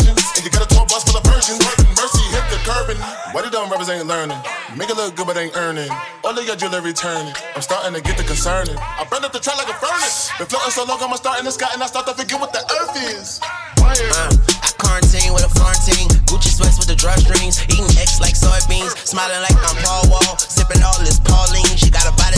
The 3.89 3.95
ain't 3.95 4.07
learning? 4.07 4.37
Make 4.77 4.89
it 4.89 4.97
look 4.97 5.15
good 5.15 5.25
but 5.25 5.37
ain't 5.37 5.55
earning. 5.57 5.89
All 6.23 6.37
of 6.37 6.45
your 6.45 6.55
jewelry 6.55 6.93
turning. 6.93 7.33
I'm 7.55 7.61
starting 7.61 7.93
to 7.93 8.01
get 8.01 8.17
the 8.17 8.23
concerning. 8.23 8.77
I 8.77 9.05
burn 9.09 9.25
up 9.25 9.33
the 9.33 9.39
track 9.39 9.57
like 9.57 9.69
a 9.69 9.77
furnace. 9.81 10.29
Been 10.37 10.45
floating 10.45 10.71
so 10.71 10.85
long, 10.85 11.01
I'ma 11.01 11.15
start 11.15 11.39
in 11.39 11.45
the 11.45 11.51
sky 11.51 11.69
and 11.73 11.81
I 11.81 11.87
start 11.87 12.05
to 12.05 12.13
forget 12.13 12.39
what 12.39 12.53
the 12.53 12.61
earth 12.61 12.93
is. 13.17 13.41
Uh, 13.41 14.29
I 14.61 14.69
quarantine 14.77 15.33
with 15.33 15.41
a 15.41 15.49
Florentine. 15.49 16.05
Gucci 16.29 16.53
sweats 16.53 16.77
with 16.77 16.85
the 16.85 16.93
drawstrings. 16.93 17.65
Eating 17.73 17.89
X 17.97 18.21
like 18.21 18.37
soybeans. 18.37 18.93
Smiling 19.09 19.41
like 19.41 19.57
I'm 19.57 19.77
Paul 19.81 20.05
Wall. 20.13 20.37
Sipping 20.37 20.85
all 20.85 20.97
this 21.01 21.17
Pauline. 21.25 21.73
She 21.73 21.89
got 21.89 22.05
a 22.05 22.13
body 22.13 22.28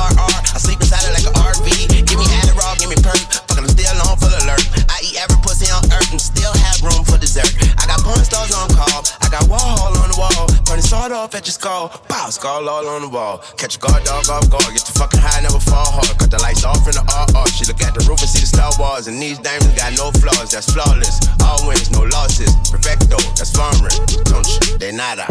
RR. 0.00 0.36
I 0.54 0.58
sleep 0.58 0.80
inside 0.80 1.04
it 1.04 1.12
like 1.12 1.26
an 1.28 1.36
RV. 1.36 1.68
Give 2.08 2.18
me 2.18 2.26
Adderall, 2.40 2.74
give 2.80 2.88
me 2.88 2.96
perk. 3.04 3.20
Fucking 3.52 3.64
I'm 3.64 3.68
still 3.68 3.96
on 4.08 4.16
full 4.16 4.32
alert. 4.32 4.64
I 4.88 5.04
eat 5.04 5.20
every 5.20 5.36
pussy 5.44 5.68
on 5.68 5.84
earth 5.92 6.10
and 6.10 6.20
still 6.20 6.52
have 6.52 6.80
room 6.80 7.04
for 7.04 7.20
dessert. 7.20 7.50
I 7.76 7.84
got 7.84 8.00
porn 8.00 8.24
stars 8.24 8.52
on 8.56 8.72
call. 8.72 9.04
I 9.20 9.28
got 9.28 9.44
Warhol 9.52 9.92
on 10.00 10.08
the 10.08 10.16
wall. 10.16 10.48
Burning 10.64 10.84
sawed 10.84 11.12
off 11.12 11.34
at 11.34 11.44
your 11.44 11.52
skull. 11.52 11.88
Pow, 12.08 12.30
skull 12.30 12.68
all 12.68 12.86
on 12.88 13.02
the 13.02 13.08
wall. 13.08 13.44
Catch 13.56 13.76
a 13.76 13.80
guard 13.80 14.04
dog 14.04 14.28
off 14.28 14.48
guard. 14.48 14.72
Get 14.72 14.84
the 14.88 14.96
fucking 14.96 15.20
high, 15.20 15.42
never 15.42 15.60
fall 15.60 15.90
hard. 15.92 16.16
Cut 16.18 16.30
the 16.30 16.40
lights 16.40 16.64
off 16.64 16.86
in 16.88 16.96
the 16.96 17.04
RR. 17.04 17.46
She 17.52 17.64
look 17.66 17.80
at 17.82 17.92
the 17.94 18.04
roof 18.08 18.20
and 18.20 18.30
see 18.30 18.40
the 18.40 18.50
star 18.50 18.72
wars. 18.78 19.06
And 19.06 19.20
these 19.20 19.38
diamonds 19.38 19.76
got 19.76 19.92
no 19.96 20.10
flaws. 20.16 20.50
That's 20.50 20.72
flawless. 20.72 21.20
All 21.44 21.66
wins, 21.68 21.90
no 21.90 22.02
losses. 22.08 22.50
Perfecto, 22.70 23.20
that's 23.36 23.52
foreign. 23.52 23.92
Don't 24.24 24.48
you? 24.48 24.78
They 24.78 24.92
nada. 24.92 25.28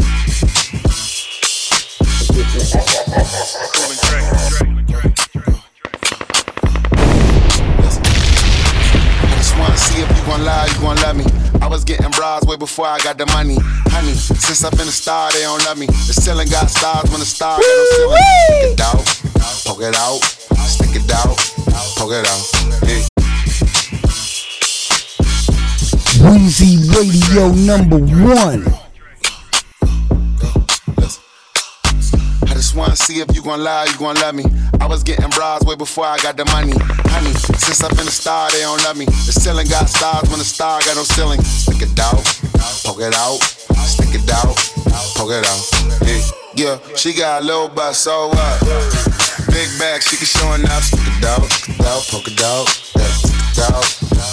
Before 12.80 12.86
I 12.86 13.00
got 13.00 13.18
the 13.18 13.26
money. 13.28 13.58
Honey, 13.92 14.14
since 14.14 14.64
I've 14.64 14.72
been 14.72 14.88
a 14.88 14.92
star, 14.92 15.32
they 15.32 15.42
don't 15.42 15.64
love 15.66 15.78
me. 15.78 15.88
The 15.88 16.14
ceiling 16.14 16.48
got 16.50 16.70
stars 16.70 17.10
when 17.10 17.20
the 17.20 17.26
star 17.26 17.58
got 17.58 17.66
no 17.66 17.86
ceiling. 17.96 18.22
Stick 18.62 18.72
it 18.72 18.80
out, 18.80 19.04
poke 19.66 19.82
it 19.82 19.96
out, 19.96 20.20
stick 20.68 20.96
it 20.96 21.12
out, 21.12 21.36
poke 21.98 22.14
it 22.14 22.28
out. 22.28 22.44
Hey. 22.86 23.08
Weezy 26.24 26.80
Radio 26.94 27.52
number 27.52 27.98
one. 27.98 28.89
Wanna 32.76 32.96
see 32.96 33.20
if 33.20 33.34
you 33.36 33.42
gon' 33.42 33.64
lie, 33.64 33.86
you 33.86 33.98
gon' 33.98 34.16
love 34.16 34.36
me. 34.36 34.44
I 34.82 34.86
was 34.86 35.04
getting 35.04 35.30
bras 35.30 35.64
way 35.66 35.76
before 35.76 36.06
I 36.06 36.18
got 36.18 36.38
the 36.38 36.46
money. 36.46 36.74
Honey, 37.12 37.34
since 37.34 37.84
I've 37.84 37.96
been 37.96 38.08
a 38.08 38.12
star, 38.12 38.50
they 38.52 38.62
don't 38.62 38.82
love 38.84 38.98
me. 38.98 39.06
The 39.06 39.34
ceiling 39.34 39.68
got 39.68 39.90
stars 39.90 40.30
when 40.30 40.40
the 40.40 40.46
star 40.46 40.80
got 40.82 40.96
no 40.96 41.04
ceiling. 41.04 41.42
Stick 41.42 41.82
it 41.82 42.00
out, 42.00 42.22
poke 42.84 43.02
it 43.02 43.16
out, 43.16 43.40
stick 43.86 44.14
it 44.14 44.30
out, 44.30 44.56
poke 45.16 45.32
it 45.32 45.46
out. 45.46 45.64
Yeah, 46.56 46.80
yeah. 46.80 46.96
she 46.96 47.14
got 47.14 47.42
a 47.42 47.46
little 47.46 47.70
butt, 47.70 47.96
so 47.96 48.30
what? 48.30 48.60
Big 49.52 49.70
bag, 49.80 50.02
she 50.02 50.18
can 50.18 50.28
show 50.28 50.54
enough. 50.54 50.84
Stick 50.84 51.00
it 51.02 51.26
out, 51.26 51.46
stick 51.50 51.80
it 51.80 51.86
out, 51.86 52.04
poke 52.12 52.28
it 52.28 52.44
out, 52.44 52.68
stick 52.70 53.02
it 53.02 53.60
out, 53.66 53.88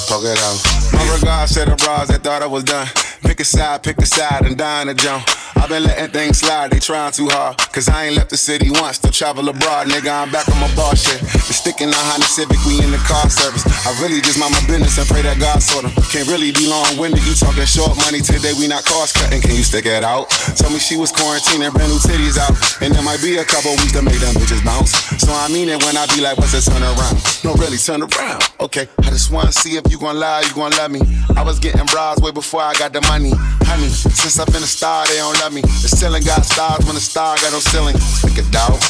poke 0.09 0.25
it 0.25 0.39
out. 0.39 0.59
My 0.93 1.15
regards 1.15 1.55
to 1.55 1.65
the 1.65 1.77
bras 1.77 2.09
that 2.09 2.23
thought 2.23 2.43
I 2.43 2.47
was 2.47 2.65
done. 2.65 2.89
Pick 3.23 3.41
a 3.41 3.45
side, 3.45 3.83
pick 3.83 3.99
a 3.99 4.07
side, 4.07 4.47
and 4.47 4.61
in 4.61 4.89
a 4.89 4.95
jump. 4.95 5.25
I've 5.57 5.69
been 5.69 5.85
letting 5.85 6.13
things 6.13 6.39
slide, 6.39 6.71
they 6.71 6.79
trying 6.79 7.13
too 7.13 7.29
hard. 7.29 7.59
Cause 7.73 7.89
I 7.89 8.07
ain't 8.07 8.17
left 8.17 8.31
the 8.31 8.37
city 8.37 8.71
once 8.71 8.99
to 8.99 9.11
travel 9.11 9.49
abroad, 9.49 9.89
nigga. 9.89 10.13
I'm 10.13 10.31
back 10.31 10.49
on 10.49 10.61
my 10.61 10.71
bar 10.77 10.95
shit. 10.97 11.21
The 11.21 11.53
sticking 11.53 11.89
on 11.89 12.05
Honda 12.13 12.27
Civic, 12.27 12.61
we 12.65 12.81
in 12.81 12.91
the 12.93 13.03
car 13.05 13.29
service. 13.29 13.65
I 13.85 13.93
really 14.01 14.21
just 14.21 14.39
mind 14.39 14.53
my 14.53 14.63
business 14.69 14.97
and 14.99 15.09
pray 15.09 15.23
that 15.23 15.41
God 15.41 15.61
sort 15.63 15.85
them. 15.85 15.93
Can't 16.13 16.29
really 16.29 16.53
be 16.53 16.69
long 16.69 16.97
winded, 16.97 17.25
you 17.25 17.35
talking 17.35 17.65
short 17.67 17.97
money 18.05 18.21
today, 18.21 18.53
we 18.57 18.69
not 18.69 18.85
cost 18.85 19.17
cutting. 19.17 19.41
Can 19.41 19.57
you 19.57 19.65
stick 19.65 19.87
it 19.87 20.05
out? 20.05 20.29
Told 20.57 20.73
me 20.73 20.79
she 20.79 20.97
was 20.97 21.11
quarantining, 21.13 21.73
brand 21.73 21.91
new 21.91 22.01
titties 22.01 22.37
out. 22.39 22.55
And 22.81 22.95
there 22.95 23.05
might 23.05 23.21
be 23.21 23.37
a 23.41 23.45
couple 23.45 23.73
weeks 23.81 23.93
to 23.97 24.03
make 24.03 24.21
them 24.21 24.37
bitches 24.37 24.63
bounce. 24.65 24.93
So 25.21 25.33
I 25.33 25.49
mean 25.49 25.69
it 25.69 25.81
when 25.85 25.97
I 25.97 26.07
be 26.13 26.21
like, 26.21 26.37
what's 26.39 26.55
a 26.55 26.63
turn 26.63 26.85
around? 26.85 27.17
No, 27.45 27.57
really, 27.57 27.77
turn 27.77 28.05
around. 28.05 28.45
Okay, 28.61 28.89
I 29.03 29.11
just 29.11 29.31
wanna 29.33 29.53
see 29.53 29.77
if 29.77 29.85
you 29.91 29.99
gon' 29.99 30.19
lie, 30.21 30.45
you 30.47 30.53
gon' 30.55 30.73
love 30.77 30.91
me. 30.91 31.01
I 31.37 31.43
was 31.43 31.59
getting 31.59 31.85
bras 31.87 32.21
way 32.21 32.31
before 32.31 32.63
I 32.63 32.73
got 32.75 32.93
the 32.93 33.01
money. 33.03 33.33
Honey, 33.69 33.89
since 33.89 34.39
I've 34.39 34.47
been 34.49 34.63
a 34.63 34.67
star, 34.67 35.07
they 35.07 35.17
don't 35.17 35.35
love 35.41 35.46
me. 35.53 35.61
The 35.61 35.89
ceiling 35.89 36.23
got 36.23 36.45
stars 36.45 36.85
when 36.87 36.95
the 36.95 37.01
star 37.01 37.37
got 37.37 37.53
no 37.53 37.61
ceiling. 37.61 37.97
Stick 37.99 38.39
it 38.39 38.55
out, 38.55 38.81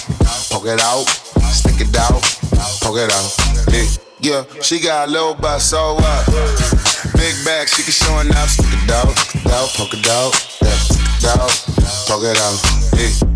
poke 0.50 0.66
it 0.66 0.80
out, 0.80 1.04
stick 1.50 1.80
it 1.80 1.96
out, 1.96 2.22
poke 2.80 2.98
it 2.98 3.12
out. 3.12 3.30
Yeah, 4.20 4.44
she 4.62 4.80
got 4.80 5.08
a 5.08 5.10
little 5.10 5.34
butt, 5.34 5.60
so 5.60 5.94
what? 5.94 6.26
Big 7.14 7.34
back, 7.44 7.68
she 7.68 7.82
can 7.82 7.92
show 7.92 8.18
enough. 8.20 8.50
Stick 8.50 8.66
it 8.72 8.90
out, 8.90 9.12
it 9.34 9.46
out, 9.52 9.68
poke 9.74 9.94
it 9.94 10.08
out, 10.08 10.32
it 10.60 11.24
out, 11.24 11.52
poke 12.08 12.24
it 12.24 12.38
out. 12.38 12.58
Yeah. 12.96 13.35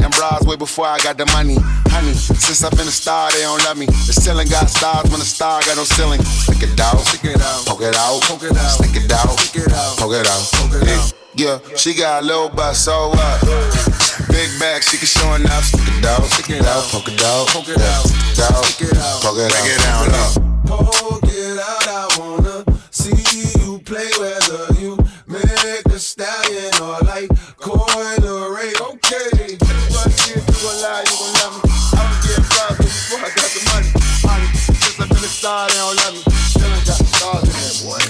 bras 0.09 0.41
way 0.45 0.55
before 0.55 0.87
I 0.87 0.97
got 0.99 1.17
the 1.17 1.25
money. 1.35 1.57
Honey, 1.93 2.13
since 2.13 2.63
I've 2.63 2.71
been 2.71 2.87
a 2.87 2.91
star, 2.91 3.31
they 3.31 3.41
don't 3.41 3.61
love 3.65 3.77
me. 3.77 3.85
The 3.85 4.13
ceiling 4.15 4.47
got 4.47 4.69
stars 4.69 5.09
when 5.11 5.19
the 5.19 5.25
star 5.25 5.61
got 5.61 5.77
no 5.77 5.83
ceiling. 5.83 6.21
Stick 6.23 6.63
it 6.63 6.79
out, 6.79 6.99
stick 7.05 7.35
it 7.35 7.41
out, 7.41 7.65
poke 7.65 7.81
it 7.81 7.95
out, 7.95 8.21
poke 8.23 8.43
it 8.43 8.57
out, 8.57 8.81
stick 8.81 8.95
it 8.95 9.11
out, 9.11 9.37
stick 9.39 9.67
it 9.67 9.73
out, 9.73 9.97
poke 9.97 10.15
it 10.15 10.25
out. 10.25 10.43
Poke 10.57 10.81
it 10.81 10.89
out. 10.89 11.13
Yeah, 11.35 11.59
she 11.75 11.93
got 11.93 12.23
a 12.23 12.25
little 12.25 12.49
butt, 12.49 12.75
so 12.75 13.09
what? 13.09 13.41
Big 14.27 14.49
bag, 14.59 14.83
she 14.83 14.97
can 14.97 15.07
show 15.07 15.33
enough. 15.35 15.63
Stick 15.63 15.87
it 15.87 16.05
out, 16.05 16.23
stick 16.25 16.49
it 16.49 16.65
out, 16.65 16.83
poke 16.89 17.07
it 17.07 17.23
out, 17.23 17.47
poke 17.47 17.69
it 17.69 17.79
out, 17.79 18.03
stick 18.07 18.35
it 18.35 18.51
out, 18.51 18.65
stick 18.65 18.91
it 18.91 18.97
out, 18.97 19.21
poke 19.21 19.37
it 19.37 19.51
out. 19.51 19.63
Break 19.63 19.75
it 19.75 19.81
down, 19.83 20.11
low. 20.11 20.31
Poke 20.67 20.89
it 20.91 21.25
out, 21.25 21.30
They 35.61 35.75
don't 35.75 35.95
love 35.95 36.13
me. 36.13 36.21
Still 36.33 36.73
ain't 36.73 36.85
got 36.87 37.05
stars 37.05 37.43
in 37.43 37.53
there, 37.61 37.77
boy. 37.85 38.01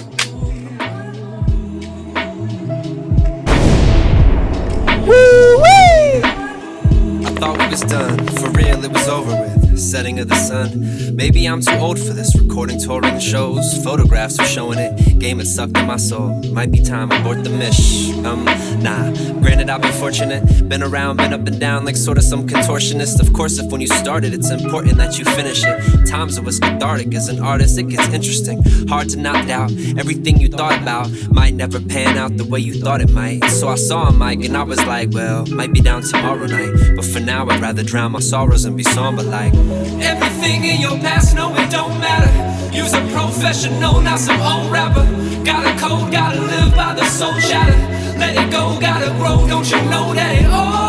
I 7.24 7.30
thought 7.36 7.58
we 7.60 7.66
was 7.68 7.82
done, 7.82 8.26
for 8.38 8.50
real 8.52 8.86
it 8.86 8.92
was 8.94 9.08
over 9.10 9.32
with. 9.32 9.51
Setting 9.82 10.20
of 10.20 10.30
the 10.30 10.36
sun. 10.36 11.16
Maybe 11.16 11.46
I'm 11.48 11.60
too 11.60 11.74
old 11.74 12.00
for 12.00 12.14
this. 12.14 12.40
Recording 12.40 12.80
touring 12.80 13.20
shows, 13.20 13.84
photographs 13.84 14.40
are 14.40 14.46
showing 14.46 14.78
it. 14.78 15.20
Game 15.20 15.40
has 15.40 15.54
sucked 15.54 15.76
in 15.76 15.86
my 15.88 15.98
soul. 15.98 16.42
Might 16.54 16.72
be 16.72 16.82
time 16.82 17.12
I 17.12 17.18
abort 17.18 17.44
the 17.44 17.50
mish. 17.50 18.12
Um, 18.24 18.46
nah. 18.82 19.12
Granted, 19.42 19.70
I've 19.70 19.82
been 19.82 19.92
fortunate. 19.94 20.70
Been 20.70 20.84
around, 20.84 21.18
been 21.18 21.34
up 21.34 21.46
and 21.48 21.60
down 21.60 21.84
like 21.84 21.98
sort 21.98 22.18
of 22.20 22.24
some 22.24 22.48
contortionist. 22.48 23.20
Of 23.20 23.34
course, 23.34 23.58
if 23.58 23.72
when 23.72 23.82
you 23.82 23.88
started, 23.88 24.34
it's 24.34 24.52
important 24.52 24.98
that 24.98 25.18
you 25.18 25.26
finish 25.26 25.64
it. 25.66 26.08
Times 26.08 26.38
it 26.38 26.44
was 26.44 26.60
cathartic. 26.60 27.14
As 27.16 27.28
an 27.28 27.40
artist, 27.40 27.78
it 27.78 27.90
gets 27.90 28.08
interesting. 28.14 28.62
Hard 28.88 29.10
to 29.10 29.18
not 29.18 29.48
doubt. 29.48 29.72
Everything 29.98 30.40
you 30.40 30.48
thought 30.48 30.80
about 30.80 31.10
might 31.32 31.56
never 31.56 31.82
pan 31.82 32.18
out 32.18 32.38
the 32.38 32.46
way 32.46 32.60
you 32.60 32.80
thought 32.80 33.02
it 33.02 33.12
might. 33.12 33.44
So 33.46 33.68
I 33.68 33.76
saw 33.76 34.08
a 34.08 34.14
mic 34.14 34.46
and 34.46 34.56
I 34.56 34.64
was 34.64 34.84
like, 34.86 35.10
well, 35.12 35.46
might 35.48 35.74
be 35.74 35.82
down 35.82 36.04
tomorrow 36.04 36.46
night. 36.46 36.96
But 36.96 37.06
for 37.06 37.20
now, 37.20 37.50
I'd 37.50 37.62
rather 37.62 37.84
drown 37.84 38.14
my 38.14 38.20
sorrows 38.20 38.64
and 38.64 38.78
be 38.78 38.84
somber 38.84 39.24
like. 39.24 39.54
Everything 40.02 40.64
in 40.64 40.82
your 40.82 40.98
past, 41.00 41.36
no, 41.36 41.54
it 41.56 41.70
don't 41.70 42.00
matter. 42.00 42.32
You's 42.76 42.94
a 42.94 43.02
professional, 43.14 44.02
not 44.02 44.20
some 44.20 44.42
old 44.42 44.72
rapper. 44.72 45.06
Got 45.44 45.66
a 45.66 45.80
code, 45.80 46.12
gotta 46.12 46.42
live 46.42 46.76
by 46.76 46.94
the 46.94 47.06
soul 47.06 47.34
chatter. 47.40 47.80
Let 48.18 48.36
it 48.36 48.52
go, 48.52 48.80
gotta 48.80 49.12
grow, 49.20 49.48
don't 49.48 49.70
you 49.70 49.82
know 49.90 50.14
that 50.14 50.42
it 50.42 50.46
all 50.46 50.81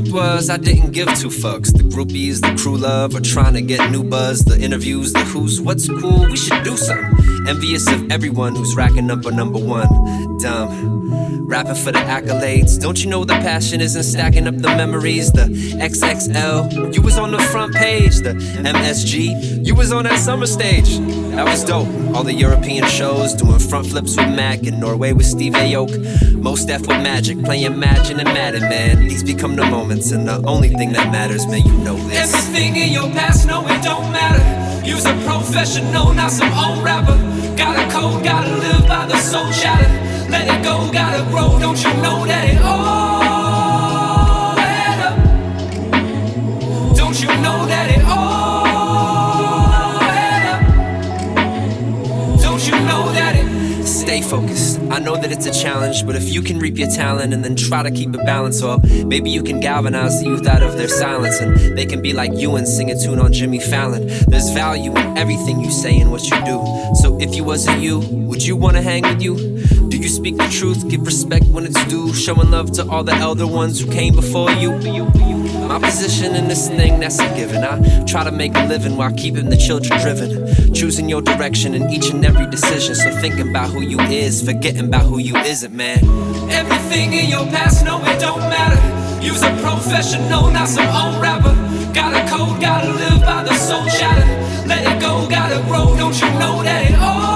truth 0.00 0.12
was, 0.12 0.50
I 0.50 0.58
didn't 0.58 0.90
give 0.90 1.08
two 1.18 1.28
fucks. 1.28 1.72
The 1.72 1.82
groupies, 1.84 2.40
the 2.40 2.60
crew 2.60 2.76
love, 2.76 3.14
or 3.14 3.20
trying 3.20 3.54
to 3.54 3.62
get 3.62 3.90
new 3.90 4.04
buzz. 4.04 4.40
The 4.40 4.60
interviews, 4.60 5.12
the 5.12 5.20
who's, 5.20 5.60
what's 5.60 5.88
cool, 5.88 6.26
we 6.26 6.36
should 6.36 6.62
do 6.64 6.76
something. 6.76 7.48
Envious 7.48 7.90
of 7.90 8.10
everyone 8.10 8.54
who's 8.54 8.74
racking 8.74 9.10
up 9.10 9.24
a 9.24 9.30
number 9.30 9.58
one. 9.58 9.88
Dumb. 10.38 11.46
Rapping 11.46 11.76
for 11.76 11.92
the 11.92 12.00
accolades. 12.00 12.78
Don't 12.78 13.02
you 13.02 13.08
know 13.08 13.24
the 13.24 13.34
passion 13.34 13.80
isn't 13.80 14.02
stacking 14.02 14.46
up 14.46 14.56
the 14.56 14.68
memories? 14.68 15.32
The 15.32 15.44
XXL, 15.80 16.94
you 16.94 17.00
was 17.00 17.16
on 17.16 17.30
the 17.30 17.38
front 17.38 17.74
page. 17.74 18.16
The 18.16 18.34
MSG, 18.34 19.64
you 19.64 19.74
was 19.74 19.92
on 19.92 20.04
that 20.04 20.18
summer 20.18 20.46
stage. 20.46 20.98
That 21.36 21.44
was 21.44 21.62
dope. 21.64 21.86
All 22.16 22.24
the 22.24 22.32
European 22.32 22.86
shows, 22.86 23.34
doing 23.34 23.58
front 23.58 23.88
flips 23.88 24.16
with 24.16 24.34
Mac 24.34 24.62
in 24.62 24.80
Norway 24.80 25.12
with 25.12 25.26
Steve 25.26 25.52
Aoki. 25.52 26.32
Most 26.32 26.70
F 26.70 26.80
with 26.80 27.02
Magic, 27.02 27.44
playing 27.44 27.64
Imagine 27.64 28.20
and 28.20 28.28
Madden, 28.32 28.62
man. 28.62 29.06
These 29.06 29.22
become 29.22 29.54
the 29.54 29.66
moments, 29.66 30.12
and 30.12 30.26
the 30.26 30.40
only 30.46 30.70
thing 30.70 30.92
that 30.92 31.12
matters, 31.12 31.46
man, 31.46 31.60
you 31.60 31.72
know 31.84 31.96
this. 32.08 32.32
Everything 32.32 32.76
in 32.76 32.90
your 32.90 33.10
past, 33.10 33.46
no, 33.46 33.60
it 33.68 33.82
don't 33.82 34.10
matter. 34.12 34.86
You's 34.86 35.04
a 35.04 35.12
professional, 35.26 36.14
not 36.14 36.30
some 36.30 36.50
old 36.54 36.82
rapper. 36.82 37.18
Got 37.54 37.76
a 37.86 37.92
code, 37.92 38.24
gotta 38.24 38.56
live 38.56 38.88
by 38.88 39.04
the 39.04 39.18
soul 39.18 39.52
chatter. 39.52 39.92
Let 40.30 40.48
it 40.48 40.64
go, 40.64 40.90
gotta 40.90 41.22
grow, 41.30 41.58
don't 41.58 41.76
you 41.76 41.92
know 42.00 42.24
that 42.24 42.48
it 42.48 42.62
all 42.62 43.35
focused. 54.26 54.80
I 54.90 54.98
know 54.98 55.16
that 55.16 55.30
it's 55.30 55.46
a 55.46 55.52
challenge, 55.52 56.04
but 56.04 56.16
if 56.16 56.32
you 56.32 56.42
can 56.42 56.58
reap 56.58 56.76
your 56.76 56.88
talent 56.88 57.32
and 57.32 57.44
then 57.44 57.54
try 57.54 57.82
to 57.82 57.90
keep 57.90 58.14
it 58.14 58.24
balanced, 58.24 58.62
well, 58.62 58.80
maybe 59.04 59.30
you 59.30 59.42
can 59.42 59.60
galvanize 59.60 60.20
the 60.20 60.26
youth 60.26 60.46
out 60.46 60.62
of 60.62 60.76
their 60.76 60.88
silence 60.88 61.40
and 61.40 61.78
they 61.78 61.86
can 61.86 62.02
be 62.02 62.12
like 62.12 62.32
you 62.34 62.56
and 62.56 62.66
sing 62.66 62.90
a 62.90 62.98
tune 62.98 63.20
on 63.20 63.32
Jimmy 63.32 63.60
Fallon. 63.60 64.06
There's 64.26 64.50
value 64.50 64.90
in 64.90 65.16
everything 65.16 65.60
you 65.60 65.70
say 65.70 66.00
and 66.00 66.10
what 66.10 66.24
you 66.24 66.36
do. 66.44 66.58
So 66.96 67.18
if 67.20 67.34
you 67.36 67.44
wasn't 67.44 67.82
you, 67.82 68.00
would 68.00 68.44
you 68.44 68.56
wanna 68.56 68.82
hang 68.82 69.02
with 69.02 69.22
you? 69.22 69.36
Do 69.88 69.96
you 69.96 70.08
speak 70.08 70.36
the 70.36 70.48
truth? 70.48 70.88
Give 70.88 71.06
respect 71.06 71.46
when 71.46 71.64
it's 71.64 71.84
due. 71.86 72.12
Showing 72.12 72.50
love 72.50 72.72
to 72.72 72.88
all 72.88 73.04
the 73.04 73.14
elder 73.14 73.46
ones 73.46 73.80
who 73.80 73.90
came 73.90 74.14
before 74.14 74.50
you. 74.50 74.72
My 75.76 75.90
position 75.90 76.34
in 76.34 76.48
this 76.48 76.68
thing, 76.68 77.00
that's 77.00 77.18
a 77.18 77.28
given. 77.36 77.62
I 77.62 78.02
try 78.04 78.24
to 78.24 78.32
make 78.32 78.56
a 78.56 78.64
living 78.64 78.96
while 78.96 79.12
keeping 79.12 79.50
the 79.50 79.58
children 79.58 80.00
driven. 80.00 80.72
Choosing 80.72 81.06
your 81.06 81.20
direction 81.20 81.74
in 81.74 81.90
each 81.90 82.08
and 82.08 82.24
every 82.24 82.46
decision. 82.46 82.94
So 82.94 83.10
thinking 83.20 83.50
about 83.50 83.68
who 83.68 83.82
you 83.82 84.00
is, 84.00 84.40
forgetting 84.40 84.86
about 84.86 85.02
who 85.02 85.18
you 85.18 85.36
isn't, 85.36 85.74
man. 85.74 85.98
Everything 86.50 87.12
in 87.12 87.28
your 87.28 87.44
past, 87.48 87.84
no, 87.84 88.02
it 88.06 88.18
don't 88.18 88.40
matter. 88.40 88.80
You's 89.22 89.42
a 89.42 89.50
professional, 89.60 90.50
not 90.50 90.66
some 90.66 90.88
old 90.88 91.20
rapper. 91.20 91.54
Got 91.92 92.14
a 92.14 92.26
code, 92.26 92.58
gotta 92.58 92.90
live 92.94 93.20
by 93.20 93.42
the 93.42 93.54
soul 93.54 93.84
chatter. 93.84 94.66
Let 94.66 94.80
it 94.80 94.98
go, 94.98 95.28
gotta 95.28 95.62
grow, 95.64 95.94
don't 95.94 96.18
you 96.18 96.30
know 96.38 96.62
that 96.62 96.90
it 96.90 96.98
all 96.98 97.35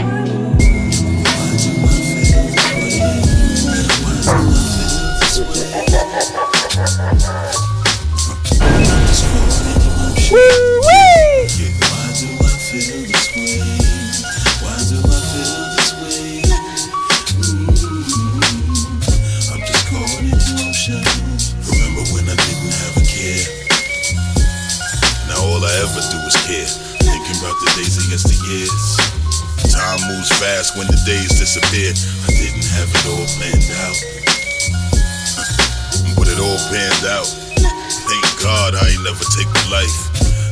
Fast 30.41 30.73
when 30.73 30.89
the 30.89 30.97
days 31.05 31.29
disappear. 31.37 31.93
I 32.25 32.33
didn't 32.33 32.65
have 32.73 32.89
it 32.89 33.05
all 33.13 33.29
planned 33.37 33.69
out. 33.85 33.97
But 36.17 36.25
it 36.33 36.41
all 36.41 36.57
panned 36.73 37.05
out. 37.13 37.29
Thank 38.09 38.25
God 38.41 38.73
I 38.73 38.89
ain't 38.89 39.05
never 39.05 39.21
take 39.37 39.45
my 39.53 39.77
life. 39.77 39.97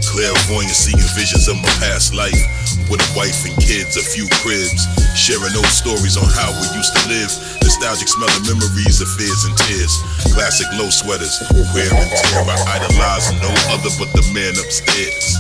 Clairvoyant 0.06 0.78
seeing 0.78 1.02
visions 1.18 1.50
of 1.50 1.58
my 1.58 1.74
past 1.82 2.14
life. 2.14 2.38
With 2.86 3.02
a 3.02 3.10
wife 3.18 3.42
and 3.50 3.58
kids, 3.58 3.98
a 3.98 4.06
few 4.06 4.30
cribs. 4.46 4.86
Sharing 5.18 5.58
old 5.58 5.74
stories 5.74 6.22
on 6.22 6.30
how 6.38 6.54
we 6.54 6.70
used 6.78 6.94
to 6.94 7.02
live. 7.10 7.34
Nostalgic 7.66 8.14
smell 8.14 8.30
of 8.30 8.46
memories 8.46 9.02
of 9.02 9.10
fears 9.18 9.42
and 9.50 9.58
tears. 9.58 9.94
Classic 10.38 10.70
low 10.78 10.94
sweaters, 10.94 11.34
wear 11.74 11.90
and 11.90 12.10
tear. 12.14 12.46
I 12.46 12.78
idolize 12.78 13.34
no 13.42 13.50
other 13.74 13.90
but 13.98 14.14
the 14.14 14.22
man 14.38 14.54
upstairs. 14.54 15.34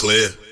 Clear? 0.00 0.47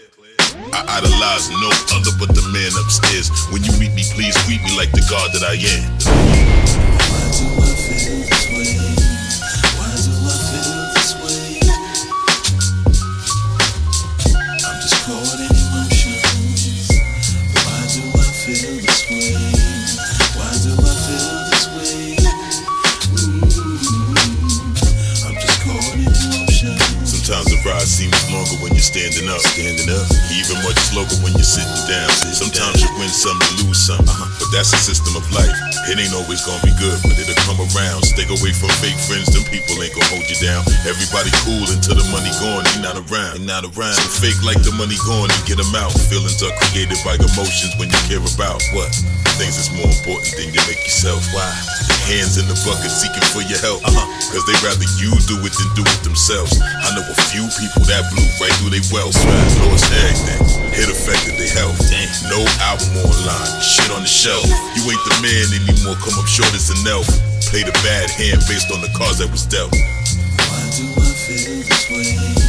I 0.76 0.98
idolize 1.00 1.48
no 1.48 1.70
other 1.96 2.12
but 2.20 2.34
the 2.36 2.44
man 2.52 2.72
upstairs. 2.84 3.30
When 3.50 3.64
you 3.64 3.72
meet 3.80 3.94
me, 3.96 4.04
please 4.12 4.36
greet 4.44 4.62
me 4.62 4.76
like 4.76 4.92
the 4.92 5.00
God 5.08 5.32
that 5.32 5.42
I 5.42 5.56
am. 5.56 6.45
Standing 28.86 29.26
up. 29.26 29.42
Standing 29.42 29.90
up. 29.90 30.06
Even 30.30 30.62
much 30.62 30.78
slower 30.78 31.10
when 31.26 31.34
you're 31.34 31.46
sitting 31.46 31.82
down. 31.90 32.06
Sometimes 32.30 32.78
you 32.78 32.88
win 32.94 33.10
some, 33.10 33.34
you 33.50 33.66
lose 33.66 33.82
some. 33.82 34.06
Uh-huh. 34.06 34.30
But 34.38 34.48
that's 34.54 34.70
the 34.70 34.78
system 34.78 35.18
of 35.18 35.26
life. 35.34 35.50
It 35.90 35.98
ain't 35.98 36.14
always 36.14 36.42
gonna 36.46 36.62
be 36.62 36.74
good, 36.78 36.98
but 37.02 37.18
it'll 37.18 37.34
come 37.42 37.58
around. 37.58 38.06
Stay 38.06 38.26
away 38.30 38.54
from 38.54 38.70
fake 38.78 38.98
friends, 39.10 39.26
them 39.34 39.42
people 39.50 39.74
ain't 39.82 39.94
gonna 39.94 40.10
hold 40.14 40.26
you 40.30 40.38
down. 40.38 40.62
Everybody 40.86 41.30
cool 41.42 41.66
until 41.66 41.98
the 41.98 42.06
money 42.14 42.30
gone, 42.38 42.62
they 42.62 42.78
not 42.82 42.98
around. 42.98 43.42
They 43.42 43.46
not 43.46 43.66
around. 43.66 43.98
So 43.98 44.06
fake 44.22 44.38
like 44.46 44.62
the 44.62 44.74
money 44.78 44.98
gone 45.02 45.30
and 45.30 45.42
get 45.46 45.58
them 45.58 45.74
out. 45.74 45.90
Feelings 46.06 46.38
are 46.46 46.54
created 46.70 46.98
by 47.02 47.18
emotions 47.18 47.74
when 47.82 47.90
you 47.90 48.00
care 48.06 48.22
about 48.22 48.62
what? 48.70 48.90
Things 49.38 49.58
that's 49.58 49.70
more 49.74 49.90
important 49.90 50.30
than 50.38 50.54
you 50.54 50.62
make 50.70 50.80
yourself. 50.86 51.22
Why? 51.34 51.50
Hands 52.06 52.38
in 52.38 52.46
the 52.46 52.54
bucket 52.62 52.86
seeking 52.86 53.26
for 53.34 53.42
your 53.42 53.58
help. 53.58 53.82
Uh-huh. 53.82 54.06
Cause 54.30 54.46
they 54.46 54.54
rather 54.62 54.86
you 55.02 55.10
do 55.26 55.42
it 55.42 55.50
than 55.58 55.70
do 55.74 55.82
it 55.82 56.00
themselves. 56.06 56.54
I 56.62 56.94
know 56.94 57.02
a 57.02 57.16
few 57.34 57.42
people 57.58 57.82
that 57.90 58.06
blew 58.14 58.22
right 58.38 58.54
through 58.62 58.78
their 58.78 58.86
wealth. 58.94 59.18
Lost 59.66 59.90
everything. 59.90 60.38
Hit 60.70 60.86
affected 60.86 61.34
their 61.34 61.50
health. 61.50 61.82
No 62.30 62.46
album 62.62 63.10
online. 63.10 63.50
Shit 63.58 63.90
on 63.90 64.06
the 64.06 64.10
shelf. 64.10 64.46
You 64.78 64.86
ain't 64.86 65.02
the 65.02 65.18
man 65.18 65.46
anymore. 65.50 65.98
Come 65.98 66.14
up 66.14 66.30
short 66.30 66.54
as 66.54 66.70
an 66.70 66.78
elf. 66.86 67.10
Play 67.50 67.66
the 67.66 67.74
bad 67.82 68.06
hand 68.14 68.38
based 68.46 68.70
on 68.70 68.86
the 68.86 68.90
cards 68.94 69.18
that 69.18 69.26
was 69.34 69.42
dealt. 69.42 69.74
Why 69.74 70.62
do 70.78 70.86
I 71.02 71.10
feel 71.10 71.58
this 71.58 71.90
way? 71.90 72.45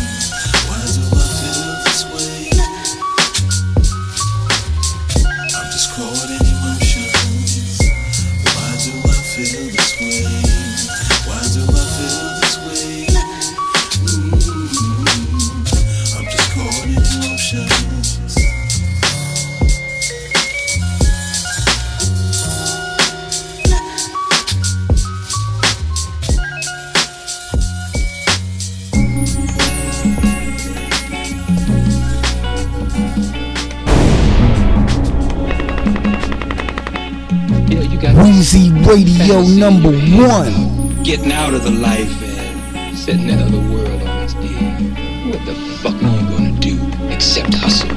Radio 38.87 39.41
number 39.41 39.91
one. 40.15 41.03
Getting 41.03 41.33
out 41.33 41.53
of 41.53 41.61
the 41.65 41.71
life 41.71 42.23
and 42.23 42.97
setting 42.97 43.27
that 43.27 43.45
other 43.45 43.59
world 43.69 44.01
on 44.01 44.23
its 44.23 44.33
ear. 44.35 45.29
What 45.29 45.45
the 45.45 45.55
fuck 45.83 45.93
are 45.95 46.15
you 46.15 46.29
gonna 46.31 46.57
do 46.61 46.79
except 47.11 47.53
hustle? 47.55 47.89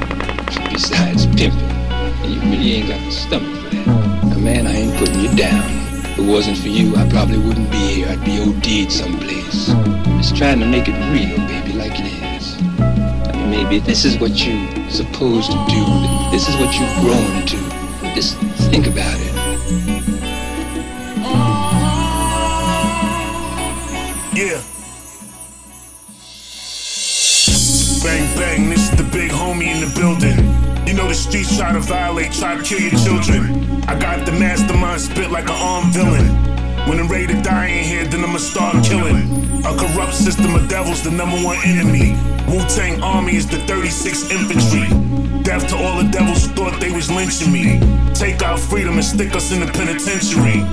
Besides 0.73 1.27
pimping. 1.27 1.61
And 1.63 2.35
you 2.35 2.41
really 2.41 2.73
ain't 2.73 2.89
got 2.89 2.99
the 3.05 3.13
stomach 3.13 3.63
for 3.63 3.71
that. 3.71 3.85
Hmm. 3.85 4.31
Now, 4.31 4.39
man, 4.39 4.67
I 4.67 4.73
ain't 4.73 4.97
putting 4.97 5.21
you 5.21 5.33
down. 5.37 5.63
If 6.11 6.19
it 6.19 6.27
wasn't 6.27 6.59
for 6.59 6.67
you, 6.67 6.97
I 6.97 7.09
probably 7.09 7.39
wouldn't 7.39 7.71
be 7.71 7.95
here. 7.95 8.09
I'd 8.09 8.25
be 8.25 8.41
OD'd 8.41 8.91
someplace. 8.91 9.69
Hmm. 9.71 10.19
Just 10.19 10.35
trying 10.35 10.59
to 10.59 10.67
make 10.67 10.89
it 10.89 10.99
real, 11.15 11.39
baby, 11.47 11.73
like 11.79 12.01
it 12.01 12.11
is. 12.35 12.57
I 13.29 13.37
mean, 13.37 13.49
maybe 13.49 13.79
this 13.79 14.05
is 14.05 14.19
what 14.19 14.45
you're 14.45 14.91
supposed 14.91 15.53
to 15.53 15.59
do. 15.71 15.85
This 16.33 16.49
is 16.49 16.57
what 16.57 16.75
you've 16.75 16.99
grown 16.99 17.47
to. 17.47 18.13
Just 18.17 18.37
think 18.73 18.89
about 18.89 19.21
it. 19.21 19.40
Bang 28.03 28.35
bang, 28.35 28.71
this 28.71 28.91
is 28.91 28.97
the 28.97 29.05
big 29.13 29.31
homie 29.31 29.67
in 29.67 29.81
the 29.85 29.93
building. 30.01 30.39
You 30.89 30.95
know 30.95 31.07
the 31.07 31.15
streets 31.15 31.59
try 31.59 31.73
to 31.73 31.81
violate, 31.81 32.33
try 32.33 32.57
to 32.57 32.63
kill 32.63 32.81
your 32.81 32.97
children. 32.97 33.83
I 33.87 33.99
got 33.99 34.25
the 34.25 34.33
mastermind 34.33 35.03
spit 35.03 35.31
like 35.31 35.51
an 35.51 35.61
armed 35.61 35.93
villain. 35.93 36.27
When 36.89 36.99
I'm 36.99 37.09
ready 37.09 37.27
to 37.27 37.43
die 37.43 37.67
in 37.67 37.85
here, 37.85 38.07
then 38.07 38.25
I'ma 38.25 38.39
start 38.39 38.83
killing. 38.85 39.29
A 39.67 39.77
corrupt 39.77 40.15
system 40.15 40.55
of 40.55 40.67
devils, 40.67 41.05
the 41.05 41.11
number 41.11 41.37
one 41.45 41.59
enemy. 41.63 42.17
Wu 42.49 42.65
Tang 42.73 43.03
Army 43.03 43.37
is 43.37 43.47
the 43.47 43.59
36th 43.69 44.33
Infantry. 44.33 44.89
Death 45.43 45.69
to 45.69 45.77
all 45.77 46.03
the 46.03 46.09
devils 46.09 46.47
who 46.47 46.55
thought 46.55 46.81
they 46.81 46.91
was 46.91 47.11
lynching 47.11 47.53
me. 47.53 47.79
Take 48.15 48.43
our 48.43 48.57
freedom 48.57 48.95
and 48.95 49.05
stick 49.05 49.35
us 49.35 49.53
in 49.53 49.61
the 49.61 49.71
penitentiary. 49.71 50.65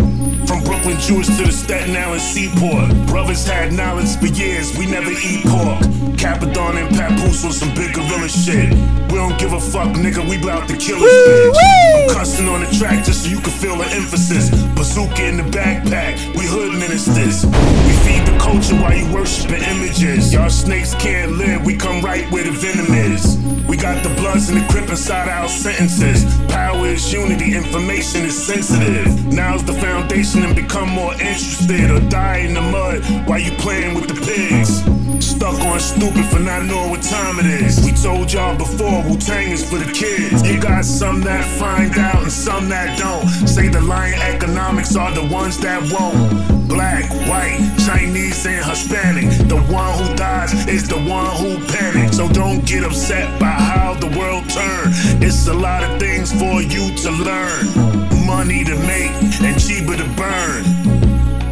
From 0.47 0.63
Brooklyn 0.63 0.97
Jewish 1.01 1.27
to 1.27 1.43
the 1.43 1.51
Staten 1.51 1.93
Island 1.93 2.21
seaport. 2.21 2.87
Brothers 3.07 3.45
had 3.45 3.73
knowledge 3.73 4.15
for 4.15 4.27
years, 4.27 4.77
we 4.77 4.85
never 4.85 5.11
eat 5.11 5.43
pork. 5.43 5.96
Cappadonna 6.17 6.85
and 6.85 6.95
Papoose 6.97 7.45
on 7.45 7.53
some 7.53 7.73
big 7.73 7.93
gorilla 7.93 8.27
shit. 8.27 8.73
We 9.09 9.15
don't 9.15 9.37
give 9.39 9.53
a 9.53 9.61
fuck, 9.61 9.95
nigga, 9.95 10.27
we 10.27 10.37
bout 10.41 10.67
to 10.67 10.75
kill 10.75 10.99
this 10.99 11.15
bitch. 11.29 12.09
I'm 12.09 12.09
cussing 12.09 12.47
on 12.49 12.61
the 12.61 12.71
track 12.77 13.05
just 13.05 13.23
so 13.23 13.29
you 13.29 13.39
can 13.39 13.53
feel 13.53 13.77
the 13.77 13.85
emphasis. 13.93 14.49
Bazooka 14.75 15.23
in 15.23 15.37
the 15.37 15.43
backpack, 15.43 16.17
we 16.35 16.43
hood 16.45 16.73
ministers. 16.73 17.45
We 17.45 17.93
feed 18.03 18.25
the 18.27 18.37
culture 18.41 18.75
while 18.75 18.97
you 18.97 19.07
worshiping 19.13 19.61
images. 19.63 20.33
Y'all 20.33 20.49
snakes 20.49 20.93
can't 20.95 21.33
live, 21.33 21.63
we 21.65 21.77
come 21.77 22.01
right 22.01 22.29
where 22.31 22.43
the 22.43 22.51
venom 22.51 22.91
is. 22.91 23.37
We 23.67 23.77
got 23.77 24.03
the 24.03 24.09
bloods 24.15 24.49
and 24.49 24.59
the 24.59 24.67
crip 24.67 24.89
inside 24.89 25.29
our 25.29 25.47
sentences. 25.47 26.25
Power 26.49 26.66
is 26.85 27.11
unity, 27.13 27.55
information 27.55 28.25
is 28.25 28.35
sensitive. 28.35 29.25
Now's 29.27 29.63
the 29.63 29.73
foundation 29.73 30.43
and 30.43 30.55
become 30.55 30.89
more 30.89 31.13
interested 31.13 31.91
or 31.91 31.99
die 32.09 32.37
in 32.37 32.53
the 32.53 32.61
mud 32.61 33.03
while 33.27 33.39
you 33.39 33.51
playing 33.57 33.95
with 33.95 34.07
the 34.07 34.15
pigs. 34.25 34.83
Stuck 35.25 35.59
on 35.61 35.79
stupid 35.79 36.25
for 36.25 36.39
not 36.39 36.65
knowing 36.65 36.91
what 36.91 37.01
time 37.01 37.39
it 37.39 37.45
is. 37.45 37.83
We 37.85 37.91
told 37.91 38.31
y'all 38.31 38.57
before 38.57 39.03
Wu 39.03 39.17
Tang 39.17 39.49
is 39.49 39.67
for 39.67 39.77
the 39.77 39.91
kids. 39.91 40.47
You 40.47 40.59
got 40.59 40.85
some 40.85 41.21
that 41.21 41.43
find 41.59 41.97
out 41.97 42.23
and 42.23 42.31
some 42.31 42.69
that 42.69 42.97
don't. 42.99 43.27
Say 43.47 43.67
the 43.67 43.81
lion 43.81 44.19
economics 44.21 44.95
are 44.95 45.13
the 45.13 45.25
ones 45.33 45.57
that 45.59 45.81
won't. 45.91 46.56
Black, 46.67 47.09
white, 47.29 47.59
Chinese, 47.85 48.45
and 48.45 48.63
Hispanic. 48.65 49.29
The 49.47 49.57
one 49.71 49.97
who 49.97 50.15
dies 50.15 50.53
is 50.67 50.87
the 50.87 50.97
one 50.97 51.35
who 51.37 51.57
panics. 51.67 52.17
So 52.17 52.27
don't 52.27 52.65
get 52.65 52.83
upset 52.83 53.39
by 53.39 53.47
how 53.47 53.93
the 53.93 54.07
world 54.17 54.49
turned. 54.49 54.93
It's 55.23 55.47
a 55.47 55.53
lot 55.53 55.83
of 55.83 55.99
things 55.99 56.31
for 56.31 56.61
you 56.61 56.95
to 57.03 57.11
learn. 57.11 58.25
Money 58.25 58.63
to 58.65 58.75
make 58.85 59.11
and 59.41 59.59
cheaper 59.59 59.95
to 59.95 60.07
burn. 60.15 60.76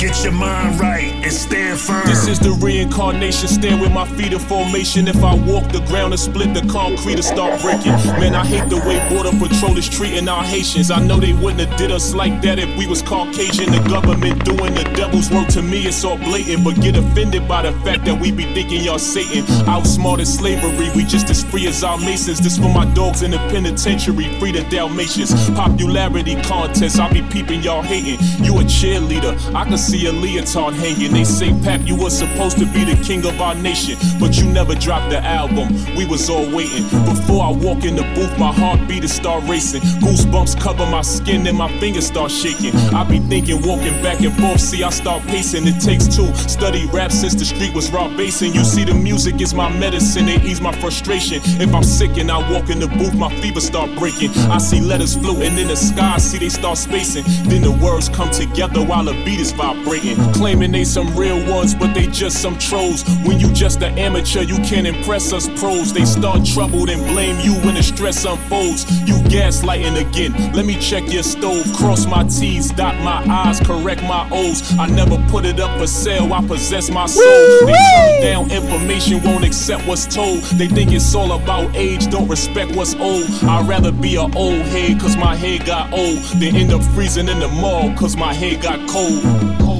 Get 0.05 0.23
your 0.23 0.33
mind 0.33 0.79
right 0.79 1.13
and 1.25 1.33
stand 1.33 1.79
firm. 1.79 2.05
This 2.05 2.27
is 2.27 2.37
the 2.37 2.51
reincarnation. 2.51 3.47
Stand 3.47 3.81
with 3.81 3.91
my 3.91 4.05
feet 4.09 4.33
in 4.33 4.37
formation. 4.37 5.07
If 5.07 5.23
I 5.23 5.33
walk 5.33 5.71
the 5.71 5.83
ground 5.87 6.13
and 6.13 6.19
split 6.19 6.53
the 6.53 6.61
concrete 6.71 7.15
and 7.15 7.25
start 7.25 7.59
breaking. 7.59 7.93
Man, 8.21 8.35
I 8.35 8.45
hate 8.45 8.69
the 8.69 8.77
way 8.85 9.01
Border 9.09 9.31
Patrol 9.31 9.75
is 9.79 9.89
treating 9.89 10.29
our 10.29 10.43
Haitians. 10.43 10.91
I 10.91 11.03
know 11.03 11.19
they 11.19 11.33
wouldn't 11.33 11.61
have 11.61 11.75
did 11.79 11.91
us 11.91 12.13
like 12.13 12.39
that 12.43 12.59
if 12.59 12.69
we 12.77 12.85
was 12.85 13.01
Caucasian. 13.01 13.71
The 13.71 13.81
government 13.89 14.45
doing 14.45 14.75
the 14.75 14.83
devil's 14.93 15.31
work 15.31 15.47
to 15.57 15.63
me, 15.63 15.87
it's 15.87 16.03
all 16.03 16.19
blatant. 16.19 16.63
But 16.63 16.79
get 16.81 16.95
offended 16.95 17.47
by 17.47 17.63
the 17.63 17.71
fact 17.79 18.05
that 18.05 18.21
we 18.21 18.31
be 18.31 18.43
thinking 18.53 18.83
y'all 18.83 18.99
Satan. 18.99 19.43
Outsmarted 19.67 20.27
slavery, 20.27 20.91
we 20.95 21.03
just 21.03 21.31
as 21.31 21.43
free 21.43 21.65
as 21.65 21.83
our 21.83 21.97
Masons. 21.97 22.39
This 22.41 22.59
for 22.59 22.69
my 22.69 22.85
dogs 22.93 23.23
in 23.23 23.31
the 23.31 23.39
penitentiary, 23.49 24.39
free 24.39 24.51
the 24.51 24.61
Dalmatians. 24.69 25.33
Popularity 25.55 26.39
contest, 26.43 26.99
I 26.99 27.11
be 27.11 27.23
peeping 27.23 27.63
y'all 27.63 27.81
hating. 27.81 28.19
You 28.45 28.59
a 28.59 28.63
cheerleader, 28.65 29.33
I 29.55 29.65
can 29.65 29.79
see 29.79 29.94
a 30.03 30.11
leotard 30.11 30.73
hanging. 30.73 31.13
They 31.13 31.23
say, 31.23 31.49
Pap, 31.63 31.81
you 31.85 31.95
was 31.95 32.17
supposed 32.17 32.57
to 32.57 32.65
be 32.65 32.83
the 32.83 33.01
king 33.03 33.25
of 33.25 33.39
our 33.39 33.55
nation, 33.55 33.97
but 34.19 34.37
you 34.37 34.45
never 34.45 34.75
dropped 34.75 35.09
the 35.09 35.19
album. 35.23 35.69
We 35.95 36.05
was 36.05 36.29
all 36.29 36.45
waiting. 36.53 36.83
Before 37.05 37.43
I 37.43 37.51
walk 37.51 37.85
in 37.85 37.95
the 37.95 38.03
booth, 38.15 38.37
my 38.37 38.51
heartbeat 38.51 39.03
is 39.03 39.13
start 39.13 39.43
racing. 39.47 39.81
Goosebumps 40.03 40.59
cover 40.59 40.85
my 40.87 41.01
skin 41.01 41.47
and 41.47 41.57
my 41.57 41.69
fingers 41.79 42.07
start 42.07 42.31
shaking. 42.31 42.75
I 42.93 43.03
be 43.03 43.19
thinking, 43.19 43.61
walking 43.61 43.95
back 44.03 44.19
and 44.21 44.33
forth, 44.35 44.59
see, 44.59 44.83
I 44.83 44.89
start 44.89 45.23
pacing. 45.23 45.65
It 45.67 45.79
takes 45.79 46.13
two. 46.13 46.33
Study 46.49 46.87
rap 46.91 47.11
since 47.11 47.35
the 47.35 47.45
street 47.45 47.73
was 47.73 47.91
raw 47.91 48.09
basing. 48.17 48.53
You 48.53 48.63
see, 48.65 48.83
the 48.83 48.93
music 48.93 49.39
is 49.39 49.53
my 49.53 49.69
medicine, 49.79 50.27
it 50.27 50.43
ease 50.43 50.61
my 50.61 50.73
frustration. 50.79 51.39
If 51.61 51.73
I'm 51.73 51.83
sick 51.83 52.17
and 52.17 52.29
I 52.29 52.39
walk 52.51 52.69
in 52.69 52.79
the 52.79 52.87
booth, 52.87 53.15
my 53.15 53.33
fever 53.41 53.61
start 53.61 53.89
breaking. 53.97 54.31
I 54.51 54.57
see 54.57 54.81
letters 54.81 55.15
floating 55.15 55.57
in 55.57 55.67
the 55.67 55.75
sky, 55.77 56.17
see 56.17 56.39
they 56.39 56.49
start 56.49 56.77
spacing. 56.77 57.23
Then 57.49 57.61
the 57.61 57.71
words 57.71 58.09
come 58.09 58.31
together 58.31 58.83
while 58.83 59.03
the 59.05 59.13
beat 59.23 59.39
is 59.39 59.51
vibrating. 59.51 59.84
Claiming 60.33 60.71
they 60.71 60.83
some 60.83 61.15
real 61.15 61.37
ones, 61.49 61.75
but 61.75 61.93
they 61.93 62.07
just 62.07 62.41
some 62.41 62.57
trolls. 62.57 63.03
When 63.23 63.39
you 63.39 63.51
just 63.53 63.81
an 63.81 63.97
amateur, 63.97 64.41
you 64.41 64.57
can't 64.57 64.87
impress 64.87 65.31
us 65.31 65.47
pros. 65.59 65.93
They 65.93 66.05
start 66.05 66.43
troubled 66.45 66.89
and 66.89 67.01
blame 67.05 67.39
you 67.39 67.53
when 67.61 67.75
the 67.75 67.83
stress 67.83 68.25
unfolds. 68.25 68.85
You 69.07 69.15
gaslighting 69.29 69.95
again. 70.01 70.33
Let 70.53 70.65
me 70.65 70.79
check 70.79 71.11
your 71.11 71.23
stove, 71.23 71.65
cross 71.77 72.05
my 72.05 72.23
T's, 72.23 72.71
dot 72.71 72.95
my 73.03 73.23
I's, 73.27 73.59
correct 73.59 74.01
my 74.03 74.27
O's. 74.31 74.63
I 74.79 74.87
never 74.87 75.17
put 75.29 75.45
it 75.45 75.59
up 75.59 75.77
for 75.79 75.87
sale, 75.87 76.33
I 76.33 76.45
possess 76.45 76.89
my 76.89 77.05
soul. 77.05 77.23
They 77.65 77.73
turn 77.73 78.21
down 78.21 78.51
information, 78.51 79.23
won't 79.23 79.45
accept 79.45 79.87
what's 79.87 80.05
told. 80.05 80.41
They 80.57 80.67
think 80.67 80.91
it's 80.91 81.13
all 81.13 81.33
about 81.33 81.75
age, 81.75 82.09
don't 82.09 82.27
respect 82.27 82.75
what's 82.75 82.95
old. 82.95 83.29
I'd 83.43 83.67
rather 83.67 83.91
be 83.91 84.15
an 84.15 84.35
old 84.35 84.61
head, 84.73 84.99
cause 84.99 85.15
my 85.15 85.35
head 85.35 85.65
got 85.65 85.93
old, 85.93 86.23
than 86.39 86.55
end 86.55 86.73
up 86.73 86.81
freezing 86.95 87.29
in 87.29 87.39
the 87.39 87.47
mall, 87.47 87.93
cause 87.95 88.17
my 88.17 88.33
head 88.33 88.61
got 88.61 88.89
cold. 88.89 89.74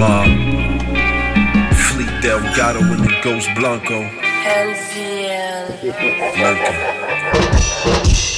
Mob, 0.00 0.24
Fleet 1.76 2.08
Delgado 2.22 2.80
with 2.88 3.04
the 3.04 3.20
Ghost 3.22 3.50
Blanco. 3.54 4.00
Lurking. 6.40 7.10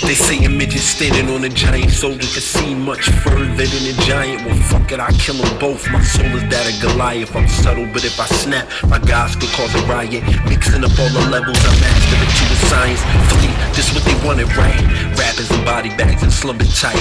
They 0.03 0.15
say 0.15 0.45
a 0.45 0.49
midget 0.49 0.81
standing 0.83 1.33
on 1.33 1.45
a 1.45 1.49
giant 1.49 1.93
soldier 1.93 2.27
can 2.27 2.43
see 2.43 2.75
much 2.75 3.09
further 3.23 3.65
than 3.65 3.87
a 3.87 3.93
giant. 4.03 4.45
Well, 4.45 4.61
fuck 4.69 4.91
it, 4.91 4.99
I 4.99 5.13
kill 5.13 5.37
them 5.37 5.59
both. 5.61 5.89
My 5.91 6.03
soul 6.03 6.27
is 6.35 6.43
that 6.51 6.67
of 6.67 6.83
Goliath. 6.83 7.35
I'm 7.37 7.47
subtle, 7.47 7.87
but 7.93 8.05
if 8.05 8.19
I 8.19 8.27
snap, 8.27 8.69
my 8.89 8.99
guys 8.99 9.37
could 9.37 9.49
cause 9.51 9.73
a 9.75 9.87
riot. 9.87 10.25
Mixing 10.51 10.83
up 10.83 10.99
all 10.99 11.09
the 11.15 11.31
levels, 11.31 11.57
I 11.63 11.71
master 11.79 12.19
it 12.19 12.33
to 12.35 12.45
a 12.51 12.59
science. 12.67 13.03
Fleet, 13.31 13.55
this 13.73 13.95
what 13.95 14.03
they 14.03 14.19
wanted, 14.27 14.51
right? 14.57 15.12
Rappers 15.19 15.51
and 15.51 15.65
body 15.65 15.91
bags 15.97 16.23
and 16.23 16.33
slumber 16.33 16.65
tight. 16.65 16.97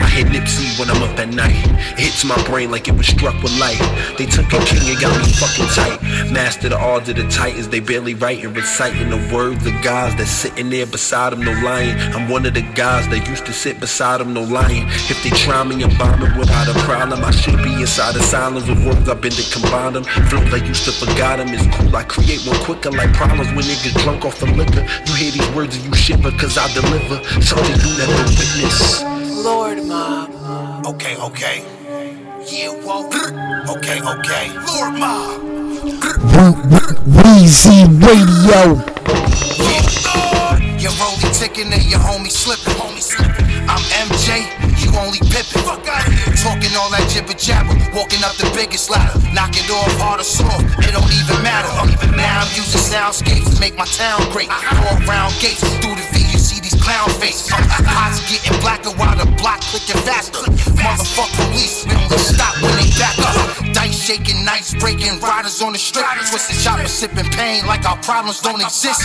I 0.00 0.08
hit 0.08 0.26
Nipsey 0.26 0.78
when 0.78 0.90
I'm 0.90 1.02
up 1.02 1.18
at 1.18 1.28
night. 1.28 1.56
It 1.98 2.10
hits 2.10 2.24
my 2.24 2.40
brain 2.44 2.70
like 2.70 2.88
it 2.88 2.96
was 2.96 3.06
struck 3.06 3.40
with 3.42 3.56
light. 3.58 3.78
They 4.18 4.26
took 4.26 4.46
a 4.52 4.58
king 4.64 4.88
and 4.90 5.00
got 5.00 5.16
me 5.18 5.32
fucking 5.32 5.70
tight. 5.74 6.02
Master 6.32 6.68
the 6.68 6.78
odds 6.78 7.08
of 7.08 7.16
the 7.16 7.28
titans, 7.28 7.68
they 7.68 7.80
barely 7.80 8.14
write 8.14 8.44
and 8.44 8.54
reciting 8.56 9.10
the 9.10 9.20
words 9.34 9.66
of 9.66 9.72
guys 9.82 10.14
that's 10.16 10.30
sitting 10.30 10.70
there 10.70 10.86
beside 10.86 11.32
them, 11.32 11.44
no 11.44 11.52
lying. 11.62 11.96
I'm 12.14 12.28
one 12.28 12.46
of 12.46 12.54
the 12.54 12.62
guys 12.74 13.08
that 13.08 13.28
used 13.28 13.46
to 13.46 13.52
sit 13.52 13.80
beside 13.80 14.20
them, 14.20 14.34
no 14.34 14.42
lying. 14.42 14.86
If 15.08 15.22
they 15.22 15.30
try 15.30 15.62
me 15.64 15.82
and 15.82 15.96
bomb 15.98 16.22
it 16.22 16.36
without 16.36 16.68
a 16.68 16.78
problem, 16.80 17.24
I 17.24 17.30
should 17.30 17.62
be 17.62 17.72
inside 17.74 18.14
the 18.14 18.22
silence 18.22 18.68
of 18.68 18.84
words 18.84 19.08
I've 19.08 19.20
been 19.20 19.32
to 19.32 19.44
combine 19.52 19.92
them. 19.94 20.04
Flows 20.04 20.52
I 20.52 20.64
used 20.64 20.84
to 20.84 20.92
forgot 20.92 21.38
them, 21.38 21.48
it's 21.50 21.66
cool. 21.76 21.94
I 21.94 22.04
create 22.04 22.40
one 22.46 22.58
quicker 22.64 22.90
like 22.90 23.12
problems 23.12 23.48
when 23.52 23.64
niggas 23.64 24.02
drunk 24.02 24.24
off 24.24 24.40
the 24.40 24.46
liquor. 24.46 24.82
You 25.06 25.14
hear 25.14 25.30
these 25.30 25.50
words 25.54 25.76
and 25.76 25.84
you 25.84 25.94
shiver 25.94 26.30
cause 26.32 26.58
I 26.58 26.66
deliver 26.74 27.22
something 27.56 27.80
you 27.80 27.98
never 27.98 28.22
witnessed. 28.36 29.04
Lord 29.44 29.84
Mob. 29.84 30.86
Okay, 30.86 31.16
okay. 31.16 31.64
Yeah, 32.46 32.72
whoa. 32.84 33.06
Okay, 33.76 34.00
okay. 34.00 34.52
Lord 34.66 34.94
Mob. 34.98 35.40
Weezy 37.06 37.86
Radio. 38.04 38.82
Your 40.78 40.92
rollie 41.00 41.32
ticking 41.38 41.72
and 41.72 41.84
your 41.84 42.00
homie 42.00 42.30
slipping. 42.30 42.74
Homie 42.74 43.00
slipping. 43.02 43.46
I'm 43.68 43.82
MJ, 44.06 44.46
you 44.78 44.94
only 44.98 45.18
pippin'. 45.18 45.62
Fuck 45.66 45.88
out 45.88 46.04
here. 46.04 46.34
Talking 46.36 46.70
all 46.78 46.90
that 46.90 47.08
jibber 47.10 47.34
jabber. 47.34 47.74
Walking 47.96 48.22
up 48.22 48.36
the 48.36 48.50
biggest 48.54 48.90
ladder. 48.90 49.18
Knock 49.34 49.56
it 49.56 49.68
off 49.70 49.90
hard 49.98 50.20
or 50.20 50.24
soft. 50.24 50.62
It 50.86 50.92
don't 50.94 51.10
even 51.10 51.42
matter. 51.42 51.72
Now 52.14 52.46
I'm 52.46 52.52
using 52.54 52.80
soundscapes 52.80 53.54
to 53.54 53.60
make 53.60 53.74
my 53.76 53.86
town 53.86 54.22
great. 54.30 54.50
All 54.50 54.94
around 55.08 55.34
gates 55.42 55.64
through 55.82 55.96
the 55.96 56.06
V, 56.14 56.14
you 56.14 56.14
see 56.14 56.15
these 56.66 56.82
clown 56.82 57.08
faces. 57.22 57.50
Pots 57.86 58.18
getting 58.26 58.58
blacker 58.60 58.90
while 58.98 59.14
the 59.14 59.26
block 59.38 59.60
clicking 59.70 60.00
faster. 60.02 60.42
Motherfuck 60.82 61.30
police, 61.38 61.86
we 61.86 61.94
only 61.94 62.18
stop 62.18 62.54
when 62.58 62.74
they 62.74 62.90
back 62.98 63.14
up. 63.22 63.36
Dice 63.72 63.94
shaking, 63.94 64.44
nights 64.44 64.74
breaking, 64.74 65.20
riders 65.20 65.62
on 65.62 65.72
the 65.72 65.78
strip. 65.78 66.04
Twisted 66.30 66.58
choppers 66.58 66.90
sipping 66.90 67.30
pain 67.38 67.66
like 67.66 67.86
our 67.86 67.96
problems 68.02 68.40
don't 68.40 68.60
exist. 68.60 69.00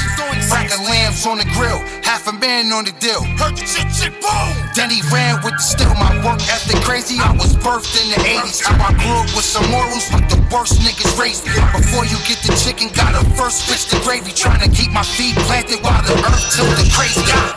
Cracking 0.49 0.81
lambs 0.89 1.25
on 1.25 1.37
the 1.37 1.45
grill, 1.53 1.77
half 2.01 2.25
a 2.27 2.33
man 2.33 2.73
on 2.73 2.85
the 2.85 2.93
deal. 2.97 3.21
Heard 3.37 3.53
the 3.53 3.65
shit, 3.65 3.89
shit, 3.93 4.13
boom. 4.21 4.49
Then 4.73 4.89
he 4.89 5.01
ran 5.13 5.37
with 5.45 5.53
the 5.53 5.65
steel. 5.65 5.93
My 6.01 6.17
work 6.25 6.41
ethic 6.49 6.81
crazy. 6.81 7.21
I 7.21 7.31
was 7.37 7.53
birthed 7.61 7.93
in 8.01 8.09
the 8.09 8.19
80s. 8.41 8.65
How 8.65 8.73
I 8.81 8.89
grew 8.97 9.21
up 9.21 9.29
with 9.37 9.45
some 9.45 9.69
morals, 9.69 10.09
but 10.09 10.25
the 10.33 10.41
worst 10.49 10.81
niggas 10.81 11.13
raised 11.19 11.45
me. 11.45 11.53
Before 11.77 12.05
you 12.09 12.17
get 12.25 12.41
the 12.41 12.57
chicken, 12.57 12.89
gotta 12.95 13.21
first 13.37 13.69
fix 13.69 13.85
the 13.85 14.01
gravy. 14.01 14.31
Trying 14.31 14.65
to 14.65 14.69
keep 14.73 14.91
my 14.91 15.03
feet 15.03 15.35
planted 15.45 15.83
while 15.83 16.01
the 16.01 16.17
earth 16.25 16.45
tilted 16.55 16.89
crazy. 16.93 17.50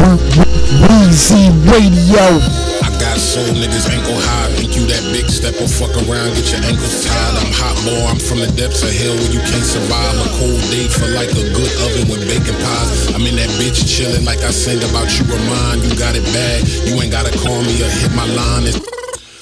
Weezy 0.00 1.52
Radio. 1.68 2.40
I 2.80 2.88
got 2.96 3.20
soul 3.20 3.44
niggas 3.52 3.90
ankle 3.90 4.16
high. 4.16 4.48
Think 4.56 4.74
you 4.74 4.86
that 4.88 5.04
big 5.12 5.28
step 5.28 5.52
or 5.60 5.68
fuck 5.68 5.92
around, 6.08 6.32
get 6.38 6.48
your 6.54 6.62
ankles 6.64 7.04
tied. 7.04 7.34
I'm 7.36 7.52
hot 7.52 7.76
boy, 7.84 8.00
I'm 8.08 8.16
from 8.16 8.40
the 8.40 8.48
depths 8.56 8.80
of 8.80 8.94
hell 8.94 9.12
where 9.12 9.32
you 9.34 9.42
can't 9.44 9.66
survive. 9.66 10.14
A 10.24 10.28
cold 10.40 10.62
date 10.72 10.88
for 10.88 11.10
like 11.12 11.30
a 11.36 11.44
good 11.52 11.72
oven 11.84 12.08
with 12.08 12.24
bacon 12.24 12.56
pies. 12.64 13.12
I'm 13.12 13.26
in 13.28 13.36
that 13.36 13.50
bitch 13.60 13.84
chillin' 13.84 14.24
like 14.24 14.40
I 14.40 14.50
sing 14.50 14.80
about 14.88 15.12
you 15.18 15.28
remind. 15.28 15.84
You 15.84 15.92
got 15.98 16.16
it 16.16 16.24
bad, 16.32 16.64
you 16.88 16.96
ain't 16.96 17.12
gotta 17.12 17.36
call 17.36 17.60
me 17.60 17.76
or 17.84 17.90
hit 17.90 18.14
my 18.16 18.24
line. 18.24 18.64
It's 18.64 18.80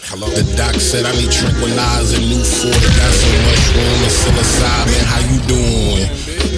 Hello. 0.09 0.25
The 0.25 0.41
doc 0.57 0.73
said 0.81 1.05
I 1.05 1.13
need 1.21 1.29
tranquilizers 1.29 2.17
and 2.17 2.25
new 2.25 2.41
40. 2.41 2.73
Got 2.73 3.13
so 3.13 3.29
much 3.45 3.63
room 3.77 4.01
and 4.01 4.15
psilocybin. 4.17 5.05
How 5.05 5.21
you 5.21 5.37
doing? 5.45 6.09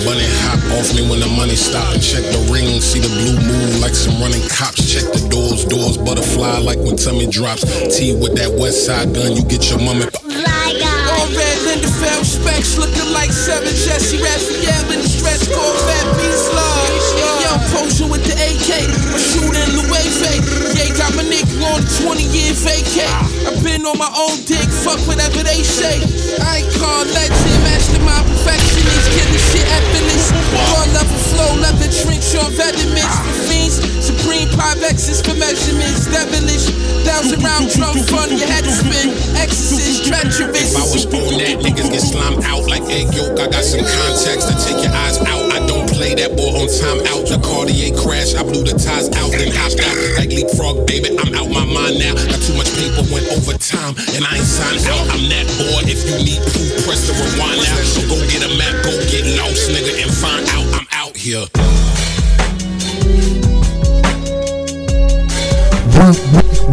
Bunny 0.06 0.22
hop 0.46 0.62
off 0.78 0.94
me 0.94 1.02
when 1.10 1.18
the 1.18 1.26
money 1.34 1.58
stop 1.58 1.90
and 1.90 1.98
check 1.98 2.22
the 2.30 2.38
ring. 2.46 2.78
See 2.78 3.02
the 3.02 3.10
blue 3.10 3.42
move 3.42 3.82
like 3.82 3.98
some 3.98 4.22
running 4.22 4.46
cops. 4.46 4.86
Check 4.86 5.02
the 5.10 5.26
doors, 5.34 5.64
doors 5.66 5.98
butterfly 5.98 6.62
like 6.62 6.78
when 6.78 6.94
tummy 6.94 7.26
drops. 7.26 7.66
T 7.90 8.14
with 8.14 8.38
that 8.38 8.54
west 8.54 8.86
side 8.86 9.10
gun, 9.18 9.34
you 9.34 9.42
get 9.42 9.66
your 9.66 9.82
mummy. 9.82 10.06
All 10.06 10.89
red 11.70 11.82
Lindenfeld 11.82 12.24
specs 12.24 12.78
looking 12.78 13.12
like 13.12 13.32
seven 13.32 13.68
Jesse 13.68 14.18
Raphael 14.18 14.90
in 14.92 15.00
the 15.00 15.08
stretch 15.08 15.46
called 15.54 15.76
Fat 15.86 16.06
Peace 16.18 16.46
Love. 16.54 16.90
Yo, 17.42 17.50
posing 17.70 18.10
with 18.10 18.24
the 18.26 18.34
AK, 18.34 18.70
a 19.14 19.18
shooter 19.18 19.58
in 19.58 19.70
Louis 19.78 20.10
Yeah, 20.74 20.90
got 20.96 21.14
my 21.14 21.22
nigga 21.22 21.62
on 21.62 21.82
a 21.82 22.02
20 22.02 22.22
year 22.22 22.52
vacay. 22.54 23.06
i 23.46 23.62
been 23.62 23.86
on 23.86 23.98
my 23.98 24.10
own 24.16 24.36
dick, 24.44 24.66
fuck 24.82 25.00
whatever 25.06 25.42
they 25.42 25.62
say. 25.62 26.02
I 26.42 26.62
ain't 26.64 26.72
called 26.78 27.06
legend, 27.08 27.62
mastermind 27.62 28.26
perfectionist, 28.26 29.10
killing 29.14 29.39
shit 29.50 29.66
effortless. 29.66 30.30
Raw 30.54 30.86
level 30.94 31.20
flow, 31.30 31.50
leather 31.58 31.90
trench 31.90 32.34
on 32.38 32.50
veterans 32.54 33.14
for 33.26 33.36
fiends. 33.50 33.76
Supreme 34.00 34.48
Pyvexes 34.54 35.22
for 35.22 35.34
measurements, 35.34 36.06
devilish. 36.06 36.70
Thousand 37.06 37.42
round 37.42 37.70
drum 37.74 37.96
fun, 38.10 38.30
your 38.30 38.46
head 38.46 38.66
spin. 38.66 39.10
Exorcist, 39.36 40.06
treacherous. 40.06 40.74
If 40.74 40.76
I 40.78 40.84
was 40.86 41.04
on 41.06 41.38
that, 41.38 41.58
niggas 41.62 41.90
get 41.90 42.02
slimed 42.02 42.44
out 42.44 42.66
like 42.66 42.82
egg 42.90 43.14
yolk. 43.14 43.38
I 43.38 43.50
got 43.50 43.64
some 43.64 43.84
contacts 43.84 44.46
to 44.46 44.54
take 44.62 44.82
your 44.82 44.94
eyes 44.94 45.18
out. 45.26 45.49
Play 46.00 46.16
that 46.16 46.32
boy 46.32 46.48
on 46.56 46.64
time 46.80 47.04
out. 47.12 47.28
The 47.28 47.36
Cartier 47.44 47.92
crash, 47.92 48.32
I 48.32 48.40
blew 48.40 48.64
the 48.64 48.72
ties 48.72 49.12
out, 49.20 49.36
then 49.36 49.52
hopped 49.52 49.84
out 49.84 49.92
like 50.16 50.32
leapfrog, 50.32 50.88
baby. 50.88 51.12
I'm 51.12 51.28
out 51.36 51.52
my 51.52 51.60
mind 51.60 52.00
now. 52.00 52.16
Got 52.16 52.40
too 52.40 52.56
much 52.56 52.72
paper, 52.72 53.04
went 53.12 53.28
overtime, 53.28 53.92
and 54.16 54.24
I 54.24 54.40
ain't 54.40 54.48
signed 54.48 54.80
out. 54.88 55.12
I'm 55.12 55.28
that 55.28 55.44
boy. 55.60 55.84
If 55.84 56.00
you 56.08 56.16
need 56.24 56.40
proof, 56.56 56.72
press 56.88 57.04
the 57.04 57.12
rewind 57.12 57.60
now. 57.68 57.76
So 57.84 58.00
go 58.08 58.16
get 58.32 58.48
a 58.48 58.52
map, 58.56 58.80
go 58.80 58.96
get 59.12 59.28
lost, 59.36 59.68
nigga, 59.68 59.92
and 60.00 60.08
find 60.08 60.40
out 60.56 60.64
I'm 60.72 60.88
out 60.96 61.12
here. 61.20 61.44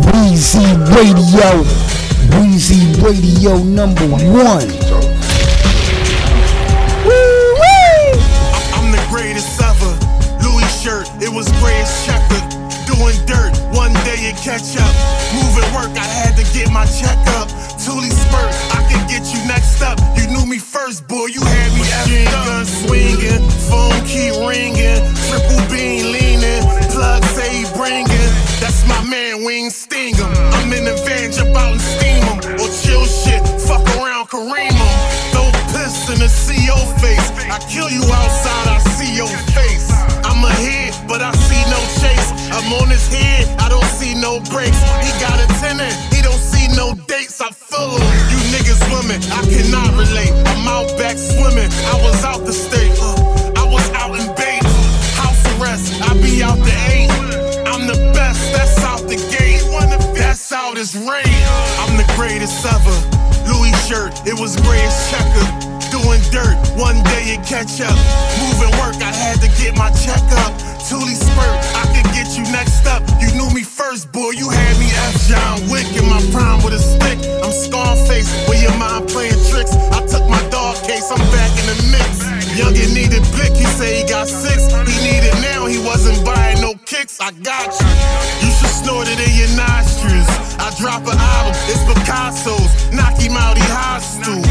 Weezy 0.08 0.72
Radio. 0.96 1.68
Weezy 2.32 2.80
Radio 3.04 3.60
number 3.60 4.08
one. 4.08 4.87
Doing 13.08 13.26
dirt, 13.26 13.56
one 13.72 13.94
day 14.04 14.20
it 14.20 14.36
catch 14.44 14.76
up. 14.76 14.94
Moving 15.32 15.64
work, 15.72 15.96
I 15.96 16.04
had 16.04 16.36
to 16.36 16.44
get 16.52 16.68
my 16.70 16.84
check 16.84 17.16
up. 17.40 17.48
Thule 17.80 18.04
spurt, 18.04 18.52
I 18.76 18.84
can 18.92 19.00
get 19.08 19.24
you 19.32 19.40
next 19.48 19.82
up. 19.82 19.96
You 20.20 20.28
knew 20.28 20.46
me 20.46 20.60
first, 20.60 21.08
boy, 21.08 21.28
you 21.28 21.40
had 21.40 21.72
me 21.72 21.88
Machine 21.88 22.28
gun 22.28 22.66
swinging, 22.66 23.48
phone 23.72 23.96
keep 24.04 24.36
ringing, 24.44 25.00
triple 25.24 25.64
beam 25.72 26.12
leaning, 26.12 26.64
plug 26.92 27.24
say 27.32 27.64
bringing. 27.80 28.32
That's 28.60 28.84
my 28.92 29.00
man, 29.08 29.46
we 29.46 29.54
ain't 29.64 29.72
sting 29.72 30.16
him. 30.16 30.28
I'm 30.52 30.68
in 30.74 30.84
the 30.84 31.00
van, 31.08 31.32
jump 31.32 31.56
out 31.56 31.72
and 31.72 31.80
steam 31.80 32.24
him. 32.28 32.60
Or 32.60 32.68
chill 32.68 33.08
shit, 33.08 33.40
fuck 33.64 33.88
around, 33.96 34.28
Kareem 34.28 34.76
him. 34.76 34.96
Throw 35.32 35.48
piss 35.72 36.12
in 36.12 36.20
the 36.20 36.28
CO 36.28 36.76
face. 37.00 37.24
I 37.48 37.56
kill 37.72 37.88
you 37.88 38.04
outside, 38.04 38.37
I'm 42.68 42.84
on 42.84 42.90
his 42.90 43.08
head, 43.08 43.48
I 43.62 43.70
don't 43.70 43.88
see 43.96 44.14
no 44.14 44.44
breaks. 44.52 44.76
He 45.00 45.16
got 45.24 45.40
a 45.40 45.48
tenant, 45.64 45.96
he 46.12 46.22
don't 46.22 46.36
see 46.36 46.68
no 46.76 46.92
dates. 47.08 47.40
I 47.40 47.48
feel 47.48 47.96
him. 47.96 48.04
You 48.28 48.40
niggas 48.52 48.84
women, 48.92 49.24
I 49.32 49.40
cannot 49.48 49.96
relate. 49.96 50.36
I'm 50.52 50.68
out 50.68 50.92
back 51.00 51.16
swimming, 51.16 51.72
I 51.88 51.96
was 52.04 52.26
out 52.26 52.44
the 52.44 52.52
state. 52.52 52.92
Uh, 53.00 53.56
I 53.56 53.64
was 53.72 53.88
out 53.96 54.20
in 54.20 54.28
Bates. 54.36 54.68
House 55.16 55.40
arrest, 55.56 55.96
I 56.04 56.12
be 56.20 56.44
out 56.44 56.60
the 56.60 56.76
eight. 56.92 57.08
I'm 57.72 57.88
the 57.88 58.12
best, 58.12 58.52
that's 58.52 58.84
out 58.84 59.08
the 59.08 59.16
gate. 59.32 59.64
That's 60.18 60.52
out 60.52 60.78
as 60.78 60.94
rain. 60.94 61.40
I'm 61.80 61.96
the 61.96 62.04
greatest 62.20 62.66
ever. 62.66 62.98
Louis 63.48 63.72
shirt, 63.88 64.12
it 64.28 64.36
was 64.36 64.60
gray 64.60 64.84
as 64.84 64.98
checker. 65.08 65.48
Doing 65.88 66.20
dirt, 66.36 66.60
one 66.76 67.00
day 67.16 67.32
it 67.32 67.48
catch 67.48 67.80
up. 67.80 67.96
Moving 68.44 68.76
work, 68.76 69.00
I 69.00 69.16
had 69.16 69.40
to 69.40 69.48
get 69.56 69.78
my 69.78 69.88
check 69.96 70.20
up. 70.44 70.52
Thule 70.84 71.16
spurt, 71.16 71.60
you 72.38 72.44
next 72.52 72.86
up. 72.86 73.02
You 73.20 73.34
knew 73.34 73.50
me 73.54 73.64
first, 73.64 74.12
boy, 74.12 74.32
you 74.32 74.50
had 74.50 74.78
me 74.78 74.86
F 75.10 75.28
John 75.28 75.70
Wick 75.70 75.88
in 75.98 76.06
my 76.06 76.22
prime 76.32 76.64
with 76.64 76.74
a 76.74 76.80
stick. 76.80 77.18
I'm 77.44 77.52
Scarface, 77.52 78.30
where 78.48 78.62
your 78.62 78.78
mind 78.78 79.10
playing 79.10 79.42
tricks. 79.50 79.74
I 79.92 80.06
case, 81.08 81.20
I'm 81.20 81.32
back 81.32 81.52
in 81.60 81.66
the 81.68 81.78
mix. 81.92 82.24
Youngin' 82.58 82.94
needed 82.94 83.24
blick, 83.32 83.54
he 83.56 83.66
say 83.66 84.02
he 84.02 84.08
got 84.08 84.28
six. 84.28 84.68
He 84.74 85.12
needed 85.12 85.34
now, 85.42 85.66
he 85.66 85.78
wasn't 85.80 86.24
buying 86.26 86.62
no 86.62 86.74
kicks. 86.86 87.20
I 87.20 87.32
got 87.32 87.72
you. 87.80 87.88
You 88.44 88.52
should 88.52 88.70
snort 88.70 89.08
it 89.08 89.20
in 89.20 89.34
your 89.38 89.52
nostrils. 89.56 90.28
I 90.60 90.74
drop 90.80 91.04
an 91.08 91.18
album, 91.18 91.54
it's 91.70 91.84
Picasso's. 91.86 92.72
Knock 92.92 93.20
him 93.20 93.38
out, 93.38 93.58
he 93.58 93.64
hostile. 93.68 94.42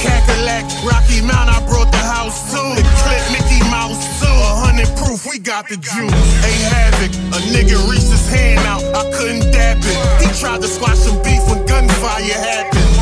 Cackalack, 0.00 0.64
Rocky 0.84 1.20
Mount, 1.20 1.50
I 1.50 1.60
brought 1.66 1.90
the 1.90 1.98
house 1.98 2.50
too. 2.52 2.68
The 2.76 2.84
clip 3.02 3.24
Mickey 3.32 3.60
Mouse 3.70 3.98
too. 4.20 4.26
A 4.26 4.52
hundred 4.64 4.88
proof, 4.96 5.26
we 5.26 5.38
got 5.38 5.68
the 5.68 5.76
juice. 5.76 6.14
A 6.44 6.52
havoc, 6.72 7.12
a 7.34 7.38
nigga 7.52 7.76
reached 7.90 8.10
his 8.10 8.28
hand 8.28 8.60
out, 8.66 8.82
I 8.94 9.10
couldn't 9.12 9.50
dap 9.52 9.78
it. 9.78 9.98
He 10.22 10.28
tried 10.38 10.60
to 10.62 10.68
squash 10.68 10.98
some 10.98 11.20
beef 11.22 11.42
when 11.48 11.66
gunfire 11.66 12.22
happened. 12.22 12.97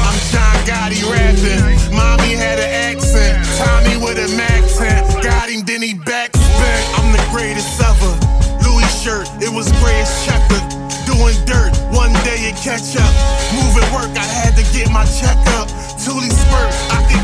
I'm 0.66 0.90
Gotti 0.90 1.02
rapping. 1.06 1.94
Mommy 1.94 2.34
had 2.34 2.58
an 2.58 2.66
accent. 2.90 3.38
Tommy 3.54 4.02
with 4.02 4.18
a 4.18 4.26
accent. 4.42 5.06
Got 5.22 5.48
him, 5.48 5.62
then 5.64 5.80
he 5.80 5.94
backspin. 5.94 6.78
I'm 6.98 7.12
the 7.14 7.22
greatest 7.30 7.78
ever. 7.78 8.10
Louis 8.66 8.90
shirt, 8.98 9.30
it 9.38 9.52
was 9.52 9.70
gray 9.78 10.02
as 10.02 10.10
checker. 10.26 10.58
Doing 11.06 11.38
dirt, 11.46 11.70
one 11.94 12.10
day 12.26 12.50
it 12.50 12.58
catch 12.58 12.98
up. 12.98 13.14
Moving 13.54 13.86
work, 13.94 14.10
I 14.18 14.26
had 14.26 14.58
to 14.58 14.64
get 14.74 14.90
my 14.90 15.06
check 15.06 15.38
up. 15.54 15.70
Thule 16.02 16.26
spurt, 16.34 16.74
I 16.90 16.98
could 17.06 17.15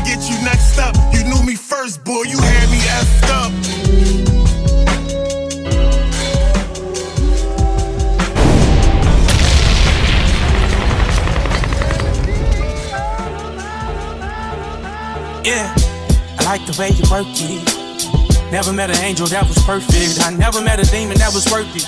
the 16.75 16.81
way 16.81 16.89
you 16.89 17.03
work 17.09 17.27
it. 17.29 18.51
Never 18.51 18.73
met 18.73 18.89
an 18.89 18.97
angel 19.03 19.27
that 19.27 19.45
was 19.47 19.57
perfect. 19.65 20.21
I 20.25 20.31
never 20.31 20.61
met 20.61 20.79
a 20.79 20.87
demon 20.89 21.17
that 21.17 21.33
was 21.33 21.45
worth 21.51 21.69
it. 21.75 21.85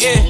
Yeah. 0.00 0.24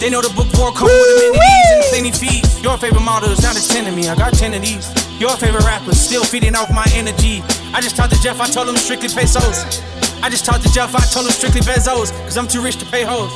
They 0.00 0.10
know 0.10 0.20
the 0.20 0.32
book 0.36 0.48
four 0.52 0.72
come 0.72 0.88
with 0.88 1.12
a 1.12 1.16
many 1.20 1.38
D's 1.40 1.70
and 1.72 1.84
plenty 1.90 2.12
fees. 2.12 2.62
Your 2.62 2.76
favorite 2.76 3.04
model 3.04 3.30
is 3.30 3.42
not 3.42 3.56
a 3.56 3.62
10 3.62 3.88
of 3.88 3.94
me. 3.94 4.08
I 4.08 4.14
got 4.14 4.34
10 4.34 4.54
of 4.54 4.62
these. 4.62 4.86
Your 5.20 5.36
favorite 5.36 5.64
rapper 5.64 5.94
still 5.94 6.24
feeding 6.24 6.54
off 6.54 6.70
my 6.70 6.86
energy. 6.94 7.42
I 7.72 7.80
just 7.80 7.96
talked 7.96 8.12
to 8.14 8.20
Jeff, 8.22 8.40
I 8.40 8.46
told 8.46 8.68
him 8.68 8.76
strictly 8.76 9.08
pesos. 9.08 9.80
I 10.22 10.28
just 10.30 10.44
talked 10.44 10.62
to 10.64 10.72
Jeff, 10.72 10.94
I 10.94 11.04
told 11.12 11.26
him 11.26 11.32
strictly 11.32 11.60
Bezos. 11.60 12.12
Cause 12.24 12.36
I'm 12.36 12.48
too 12.48 12.62
rich 12.62 12.76
to 12.78 12.86
pay 12.86 13.04
hoes. 13.04 13.32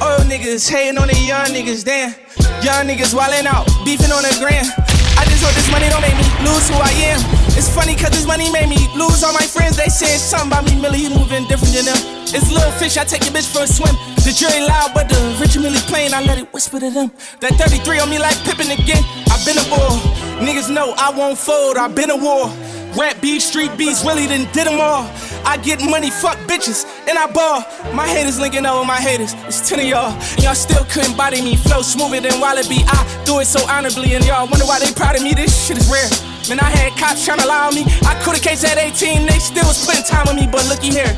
Old 0.00 0.26
niggas 0.28 0.68
hating 0.68 0.98
on 0.98 1.08
the 1.08 1.18
young 1.26 1.48
niggas, 1.52 1.84
damn. 1.84 2.12
Young 2.64 2.86
niggas 2.86 3.14
wildin' 3.14 3.46
out, 3.46 3.66
beefing 3.84 4.12
on 4.12 4.22
the 4.22 4.34
gram. 4.40 4.87
I 5.38 5.40
just 5.40 5.54
oh, 5.54 5.54
this 5.54 5.70
money 5.70 5.86
don't 5.86 6.02
make 6.02 6.18
me 6.18 6.26
lose 6.42 6.66
who 6.66 6.74
I 6.82 6.90
am. 7.14 7.22
It's 7.54 7.70
funny 7.70 7.94
cause 7.94 8.10
this 8.10 8.26
money 8.26 8.50
made 8.50 8.66
me 8.66 8.90
lose 8.98 9.22
all 9.22 9.32
my 9.32 9.46
friends. 9.46 9.76
They 9.76 9.86
saying 9.86 10.18
something 10.18 10.50
about 10.50 10.66
me, 10.66 10.74
Millie, 10.74 11.06
you 11.06 11.10
moving 11.14 11.46
different 11.46 11.78
than 11.78 11.86
them. 11.86 12.00
It's 12.26 12.50
little 12.50 12.74
fish, 12.74 12.98
I 12.98 13.04
take 13.04 13.22
your 13.22 13.30
bitch 13.30 13.46
for 13.46 13.62
a 13.62 13.66
swim. 13.70 13.94
The 14.26 14.34
jury 14.34 14.66
loud, 14.66 14.90
but 14.98 15.08
the 15.08 15.14
rich 15.38 15.54
and 15.54 15.62
Millie 15.62 15.78
plain, 15.86 16.10
I 16.12 16.26
let 16.26 16.38
it 16.42 16.50
whisper 16.52 16.80
to 16.80 16.90
them. 16.90 17.14
That 17.38 17.54
33 17.54 18.02
on 18.02 18.10
me 18.10 18.18
like 18.18 18.34
Pippin 18.42 18.66
again. 18.66 18.98
i 19.30 19.38
been 19.46 19.62
a 19.62 19.66
bull. 19.70 20.02
Niggas 20.42 20.74
know 20.74 20.94
I 20.98 21.14
won't 21.14 21.38
fold, 21.38 21.76
i 21.76 21.86
been 21.86 22.10
a 22.10 22.16
war. 22.18 22.50
Rap 22.96 23.20
beef, 23.20 23.42
street 23.42 23.76
beats, 23.76 24.04
Willie 24.04 24.26
done 24.26 24.46
did 24.52 24.66
them 24.66 24.80
all. 24.80 25.10
I 25.44 25.58
get 25.62 25.80
money, 25.84 26.10
fuck 26.10 26.38
bitches, 26.48 26.84
and 27.08 27.18
I 27.18 27.26
ball. 27.30 27.64
My 27.94 28.06
haters 28.06 28.40
linking 28.40 28.64
up 28.64 28.78
with 28.78 28.88
my 28.88 29.00
haters. 29.00 29.34
It's 29.46 29.68
10 29.68 29.80
of 29.80 29.86
y'all, 29.86 30.12
y'all 30.38 30.54
still 30.54 30.84
couldn't 30.86 31.16
body 31.16 31.42
me. 31.42 31.56
Flow 31.56 31.82
smoother 31.82 32.20
than 32.20 32.40
Wallaby. 32.40 32.84
I 32.86 33.22
do 33.24 33.40
it 33.40 33.46
so 33.46 33.60
honorably, 33.68 34.14
and 34.14 34.24
y'all 34.24 34.48
wonder 34.48 34.64
why 34.64 34.78
they 34.78 34.92
proud 34.92 35.16
of 35.16 35.22
me. 35.22 35.34
This 35.34 35.52
shit 35.52 35.78
is 35.78 35.88
rare. 35.90 36.08
Man, 36.48 36.60
I 36.60 36.70
had 36.70 36.96
cops 36.98 37.24
trying 37.24 37.40
to 37.40 37.46
lie 37.46 37.68
on 37.68 37.74
me. 37.74 37.84
I 38.08 38.18
caught 38.24 38.38
a 38.38 38.40
case 38.40 38.64
at 38.64 38.78
18, 38.78 39.26
they 39.26 39.38
still 39.38 39.66
was 39.66 39.84
putting 39.84 40.02
time 40.02 40.26
on 40.28 40.36
me, 40.36 40.48
but 40.50 40.66
looky 40.68 40.88
here. 40.88 41.12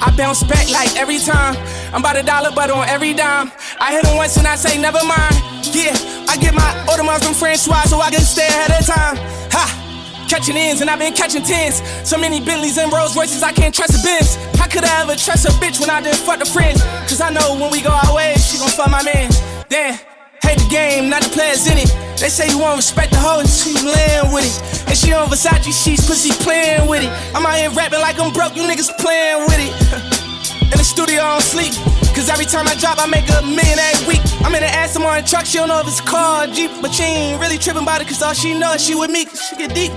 I 0.00 0.14
bounce 0.16 0.42
back 0.44 0.70
like 0.70 0.94
every 0.96 1.18
time. 1.18 1.56
I'm 1.92 2.00
about 2.00 2.16
a 2.16 2.22
dollar, 2.22 2.50
but 2.54 2.70
on 2.70 2.86
every 2.88 3.14
dime. 3.14 3.50
I 3.80 3.92
hit 3.92 4.06
him 4.06 4.16
once 4.16 4.36
and 4.36 4.46
I 4.46 4.54
say, 4.54 4.78
never 4.80 5.02
mind. 5.04 5.34
Yeah, 5.74 5.96
I 6.28 6.36
get 6.40 6.54
my 6.54 6.70
Audemars 6.86 7.24
from 7.24 7.34
Francois 7.34 7.84
so 7.86 8.00
I 8.00 8.10
can 8.10 8.20
stay 8.20 8.46
ahead 8.46 8.70
of 8.70 8.86
time. 8.86 9.16
Ha! 9.52 9.85
Catching 10.28 10.56
ends 10.56 10.80
and 10.80 10.90
I've 10.90 10.98
been 10.98 11.14
catching 11.14 11.42
tens. 11.42 11.82
So 12.02 12.18
many 12.18 12.40
Bentleys 12.40 12.78
and 12.78 12.92
Rolls 12.92 13.16
Royces, 13.16 13.42
I 13.42 13.52
can't 13.52 13.74
trust 13.74 13.94
a 13.94 14.02
Benz. 14.02 14.34
How 14.58 14.66
could 14.66 14.84
I 14.84 15.02
ever 15.02 15.14
trust 15.14 15.46
a 15.46 15.52
bitch 15.62 15.80
when 15.80 15.88
I 15.88 16.02
didn't 16.02 16.18
fuck 16.18 16.40
the 16.40 16.44
friends? 16.44 16.82
Cause 17.06 17.20
I 17.20 17.30
know 17.30 17.54
when 17.54 17.70
we 17.70 17.80
go 17.80 17.90
our 17.90 18.14
ways, 18.14 18.44
she 18.44 18.58
gon' 18.58 18.68
fuck 18.68 18.90
my 18.90 19.02
man. 19.02 19.30
Damn, 19.68 19.94
hate 20.42 20.58
the 20.58 20.68
game, 20.68 21.08
not 21.08 21.22
the 21.22 21.30
players 21.30 21.66
in 21.70 21.78
it. 21.78 21.94
They 22.18 22.28
say 22.28 22.50
you 22.50 22.58
won't 22.58 22.76
respect 22.76 23.12
the 23.12 23.18
hoe 23.18 23.40
until 23.40 23.70
you 23.70 23.86
land 23.86 24.34
with 24.34 24.44
it. 24.44 24.88
And 24.88 24.96
she 24.98 25.12
on 25.12 25.28
Versace 25.28 25.70
sheets, 25.70 26.06
pussy 26.06 26.34
playing 26.42 26.88
with 26.88 27.02
it. 27.02 27.10
I'm 27.34 27.46
out 27.46 27.56
here 27.56 27.70
rapping 27.70 28.00
like 28.00 28.18
I'm 28.18 28.32
broke, 28.32 28.56
you 28.56 28.62
niggas 28.62 28.90
playing 28.98 29.46
with 29.46 29.62
it. 29.62 29.72
In 30.72 30.78
the 30.78 30.84
studio, 30.84 31.22
I 31.22 31.38
don't 31.38 31.46
sleep. 31.46 31.72
Cause 32.16 32.28
every 32.28 32.46
time 32.46 32.66
I 32.66 32.74
drop, 32.74 32.98
I 32.98 33.06
make 33.06 33.28
a 33.30 33.42
million 33.42 33.78
every 33.78 34.18
week. 34.18 34.22
I'm 34.42 34.54
in 34.54 34.62
the 34.62 34.72
ass, 34.72 34.96
I'm 34.96 35.04
on 35.04 35.18
a 35.18 35.22
truck, 35.22 35.46
she 35.46 35.58
don't 35.58 35.68
know 35.68 35.78
if 35.78 35.86
it's 35.86 36.00
a 36.00 36.02
car 36.02 36.44
or 36.44 36.46
Jeep. 36.48 36.72
But 36.82 36.92
she 36.92 37.04
ain't 37.04 37.40
really 37.40 37.58
tripping 37.58 37.82
about 37.82 38.00
it, 38.00 38.08
cause 38.08 38.22
all 38.22 38.32
she 38.32 38.58
knows 38.58 38.82
she 38.82 38.96
with 38.96 39.10
me, 39.10 39.26
she 39.26 39.54
get 39.54 39.74
deep. 39.74 39.92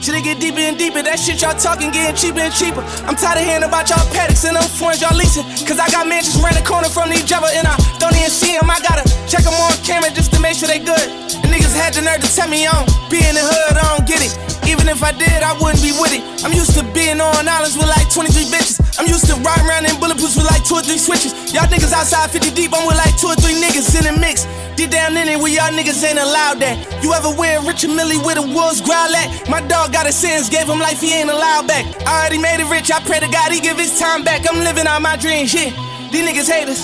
Shit 0.00 0.22
get 0.22 0.38
deeper 0.38 0.62
and 0.62 0.78
deeper. 0.78 1.02
That 1.02 1.18
shit 1.18 1.42
y'all 1.42 1.58
talking 1.58 1.90
getting 1.90 2.14
cheaper 2.14 2.38
and 2.38 2.54
cheaper. 2.54 2.80
I'm 3.04 3.18
tired 3.18 3.42
of 3.42 3.44
hearing 3.44 3.66
about 3.66 3.90
y'all 3.90 4.06
Pateks 4.14 4.46
and 4.46 4.54
them 4.54 4.62
foreigns 4.78 5.02
y'all 5.02 5.16
leasing. 5.16 5.42
Cause 5.66 5.82
I 5.82 5.90
got 5.90 6.06
mansions 6.06 6.38
around 6.38 6.54
the 6.54 6.62
corner 6.62 6.88
from 6.88 7.10
each 7.12 7.34
other 7.34 7.50
and 7.50 7.66
I 7.66 7.74
don't 7.98 8.14
even 8.14 8.30
see 8.30 8.54
them. 8.54 8.70
I 8.70 8.78
gotta 8.78 9.02
check 9.26 9.42
them 9.42 9.54
on 9.58 9.74
camera 9.82 10.14
just 10.14 10.30
to 10.34 10.40
make 10.40 10.54
sure 10.54 10.70
they 10.70 10.78
good. 10.78 11.02
And 11.42 11.50
niggas 11.50 11.74
had 11.74 11.92
the 11.94 12.02
nerve 12.06 12.22
to 12.22 12.30
tell 12.30 12.48
me 12.48 12.64
don't 12.64 12.86
be 13.10 13.18
in 13.18 13.34
the 13.34 13.42
hood, 13.42 13.74
I 13.74 13.84
don't 13.98 14.06
get 14.06 14.22
it. 14.22 14.32
Even 14.70 14.86
if 14.88 15.02
I 15.02 15.12
did, 15.12 15.42
I 15.42 15.56
wouldn't 15.58 15.82
be 15.82 15.92
with 15.96 16.14
it. 16.14 16.22
I'm 16.44 16.52
used 16.52 16.76
to 16.78 16.84
being 16.94 17.20
on 17.20 17.48
islands 17.48 17.74
with 17.76 17.88
like 17.88 18.06
23 18.12 18.52
bitches. 18.52 18.87
I'm 18.98 19.06
used 19.06 19.26
to 19.30 19.34
riding 19.46 19.66
around 19.66 19.86
in 19.86 19.94
bulletproofs 20.02 20.34
with 20.36 20.46
like 20.50 20.64
two 20.66 20.74
or 20.74 20.82
three 20.82 20.98
switches. 20.98 21.32
Y'all 21.54 21.70
niggas 21.70 21.92
outside 21.94 22.30
50 22.30 22.50
deep, 22.50 22.74
I'm 22.74 22.86
with 22.86 22.98
like 22.98 23.14
two 23.16 23.28
or 23.30 23.36
three 23.38 23.54
niggas 23.54 23.94
in 23.94 24.04
the 24.12 24.18
mix. 24.20 24.44
Deep 24.74 24.90
down 24.90 25.16
in 25.16 25.26
it, 25.28 25.38
where 25.38 25.50
y'all 25.50 25.70
niggas 25.70 26.02
ain't 26.02 26.18
allowed 26.18 26.58
that. 26.60 26.74
You 27.02 27.12
ever 27.14 27.30
wear 27.34 27.60
Richard 27.62 27.90
Millie 27.94 28.18
with 28.18 28.38
a 28.38 28.42
wolves 28.42 28.80
growl 28.80 29.14
at? 29.14 29.48
My 29.48 29.60
dog 29.62 29.92
got 29.92 30.06
a 30.06 30.12
sins, 30.12 30.48
gave 30.48 30.66
him 30.68 30.78
life, 30.78 31.00
he 31.00 31.14
ain't 31.14 31.30
allowed 31.30 31.66
back. 31.66 31.86
I 32.06 32.20
already 32.20 32.38
made 32.38 32.58
it 32.60 32.70
rich, 32.70 32.90
I 32.90 32.98
pray 33.00 33.18
to 33.20 33.28
God 33.28 33.50
he 33.52 33.60
give 33.60 33.78
his 33.78 33.98
time 33.98 34.22
back. 34.24 34.46
I'm 34.50 34.58
living 34.62 34.86
out 34.86 35.00
my 35.02 35.16
dreams, 35.16 35.54
yeah. 35.54 35.70
These 36.10 36.26
niggas 36.26 36.50
hate 36.50 36.68
us. 36.68 36.82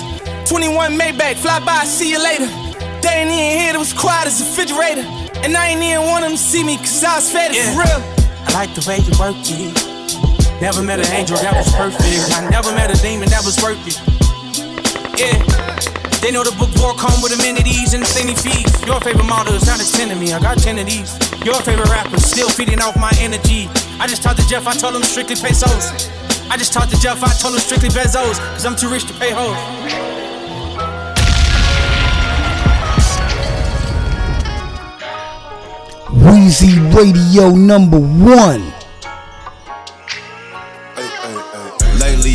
21 0.49 0.97
Maybach, 0.97 1.35
fly 1.35 1.59
by, 1.65 1.83
see 1.85 2.11
you 2.11 2.21
later. 2.21 2.47
They 3.03 3.23
ain't 3.23 3.31
even 3.31 3.59
here, 3.59 3.73
it 3.75 3.79
was 3.79 3.93
quiet 3.93 4.27
as 4.27 4.39
a 4.41 4.45
refrigerator. 4.45 5.03
And 5.43 5.55
I 5.55 5.69
ain't 5.69 5.83
even 5.83 6.03
want 6.07 6.23
them 6.23 6.31
to 6.31 6.37
see 6.37 6.63
me, 6.63 6.77
cause 6.77 7.03
I 7.03 7.15
was 7.15 7.31
fed 7.31 7.53
Yeah. 7.55 7.73
for 7.73 7.79
real. 7.83 8.01
I 8.47 8.53
like 8.53 8.73
the 8.73 8.83
way 8.87 8.97
you 8.99 9.11
work 9.19 9.35
it. 9.39 9.94
Never 10.61 10.81
met 10.81 10.99
an 10.99 11.11
angel 11.11 11.37
that 11.37 11.53
was 11.53 11.71
perfect. 11.75 12.03
I 12.33 12.49
never 12.49 12.71
met 12.73 12.89
a 12.89 13.01
demon 13.01 13.29
that 13.29 13.43
was 13.43 13.61
worth 13.61 13.79
it. 13.87 13.99
Yeah. 15.19 15.35
They 16.21 16.31
know 16.31 16.43
the 16.43 16.55
book 16.57 16.73
war 16.81 16.95
come 16.95 17.21
with 17.21 17.37
amenities 17.37 17.93
and 17.93 18.03
plenty 18.03 18.33
fees. 18.33 18.71
Your 18.87 18.99
favorite 19.01 19.27
model 19.27 19.53
is 19.53 19.67
not 19.67 19.79
as 19.79 19.91
10 19.91 20.09
to 20.09 20.15
me. 20.15 20.33
I 20.33 20.39
got 20.39 20.57
10 20.57 20.79
of 20.79 20.85
these. 20.87 21.13
Your 21.45 21.55
favorite 21.61 21.89
rapper 21.89 22.19
still 22.19 22.49
feeding 22.49 22.81
off 22.81 22.95
my 22.97 23.11
energy. 23.19 23.69
I 23.99 24.07
just 24.07 24.23
talked 24.23 24.39
to 24.39 24.47
Jeff, 24.47 24.65
I 24.65 24.73
told 24.73 24.95
him 24.95 25.03
strictly 25.03 25.35
pesos. 25.35 26.09
I 26.49 26.57
just 26.57 26.73
talked 26.73 26.91
to 26.91 26.99
Jeff, 26.99 27.23
I 27.23 27.33
told 27.33 27.53
him 27.53 27.59
strictly 27.59 27.89
Bezos. 27.89 28.39
Cause 28.53 28.65
I'm 28.65 28.75
too 28.75 28.89
rich 28.89 29.05
to 29.05 29.13
pay 29.13 29.31
hoes. 29.31 29.55
Weezy 36.09 36.77
Radio 36.95 37.49
number 37.49 37.99
one. 37.99 38.74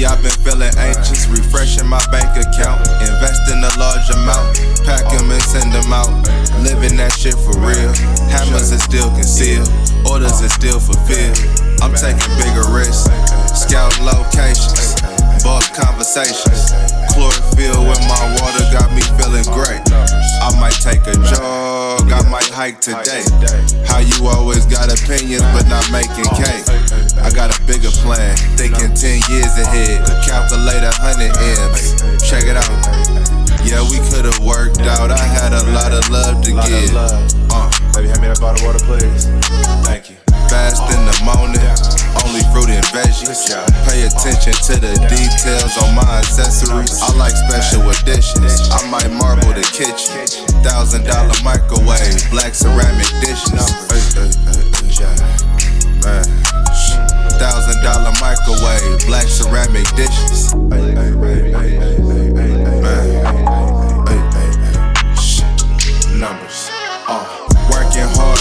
I've 0.06 0.22
been 0.22 0.32
feeling 0.40 0.72
anxious, 0.78 1.26
refreshing 1.28 1.86
my 1.86 2.00
bank 2.10 2.32
account, 2.32 2.80
investing 3.04 3.60
a 3.60 3.72
large 3.78 4.08
amount, 4.10 4.56
pack 4.84 5.04
'em 5.12 5.30
and 5.30 5.42
send 5.42 5.74
'em 5.74 5.92
out. 5.92 6.08
Living 6.60 6.96
that 6.96 7.12
shit 7.12 7.34
for 7.34 7.52
real. 7.60 7.92
Hammers 8.32 8.72
is 8.72 8.82
still 8.82 9.10
concealed, 9.10 9.68
orders 10.06 10.40
is 10.40 10.52
still 10.52 10.80
fulfilled. 10.80 11.36
I'm 11.82 11.92
taking 11.92 12.32
bigger 12.40 12.64
risks, 12.72 13.10
scouting 13.52 14.06
locations, 14.06 14.96
boss 15.42 15.68
conversations. 15.72 16.72
Chlorophyll 17.12 17.82
with 17.88 18.02
my 18.08 18.24
water 18.40 18.64
got 18.72 18.88
me 18.94 19.02
feeling 19.18 19.44
great. 19.52 19.82
I 20.40 20.48
might 20.58 20.76
take 20.80 21.04
a 21.06 21.16
jog, 21.32 22.10
I 22.10 22.22
might 22.30 22.48
hike 22.48 22.80
today. 22.80 23.24
How 23.86 24.00
you 24.00 24.26
always 24.28 24.66
got 24.66 24.88
opinions 24.88 25.44
but 25.52 25.68
not 25.68 25.84
making 25.92 26.28
cake. 26.36 26.64
I 27.20 27.30
got 27.34 27.52
a 27.52 27.58
bigger 27.66 27.92
plan, 28.02 28.36
thinking 28.56 28.94
10 28.94 29.20
years 29.28 29.52
ahead. 29.58 30.04
Calculate 30.24 30.82
a 30.84 30.92
hundred 30.96 31.36
M's. 31.36 32.22
Check 32.24 32.44
it 32.44 32.56
out. 32.56 32.70
Yeah, 33.64 33.84
we 33.90 33.98
could've 34.08 34.40
worked 34.40 34.80
out. 34.80 35.10
I 35.10 35.20
had 35.20 35.52
a 35.52 35.62
lot 35.72 35.92
of 35.92 36.08
love 36.08 36.42
to 36.44 36.50
give. 36.50 36.96
Uh. 36.96 37.70
Baby, 37.94 38.08
hand 38.08 38.22
me 38.22 38.28
that 38.28 38.40
bottle 38.40 38.66
of 38.68 38.74
water, 38.74 38.84
please. 38.84 39.26
Thank 39.84 40.10
you. 40.10 40.16
Fast 40.50 40.82
in 40.90 41.06
the 41.06 41.14
morning, 41.22 41.62
only 42.26 42.42
fruit 42.50 42.74
and 42.74 42.82
veggies. 42.90 43.46
Pay 43.86 44.02
attention 44.02 44.50
to 44.66 44.74
the 44.82 44.98
details 45.06 45.78
on 45.78 45.94
my 45.94 46.02
accessories. 46.18 46.98
I 46.98 47.14
like 47.14 47.38
special 47.38 47.86
editions. 47.86 48.66
I 48.74 48.82
might 48.90 49.06
marble 49.14 49.54
the 49.54 49.62
kitchen. 49.70 50.26
Thousand 50.66 51.06
dollar 51.06 51.38
microwave, 51.46 52.18
black 52.34 52.58
ceramic 52.58 53.06
dishes. 53.22 53.54
Thousand 57.38 57.78
dollar 57.86 58.12
microwave, 58.18 59.06
black 59.06 59.28
ceramic 59.30 59.86
dishes. 59.94 60.50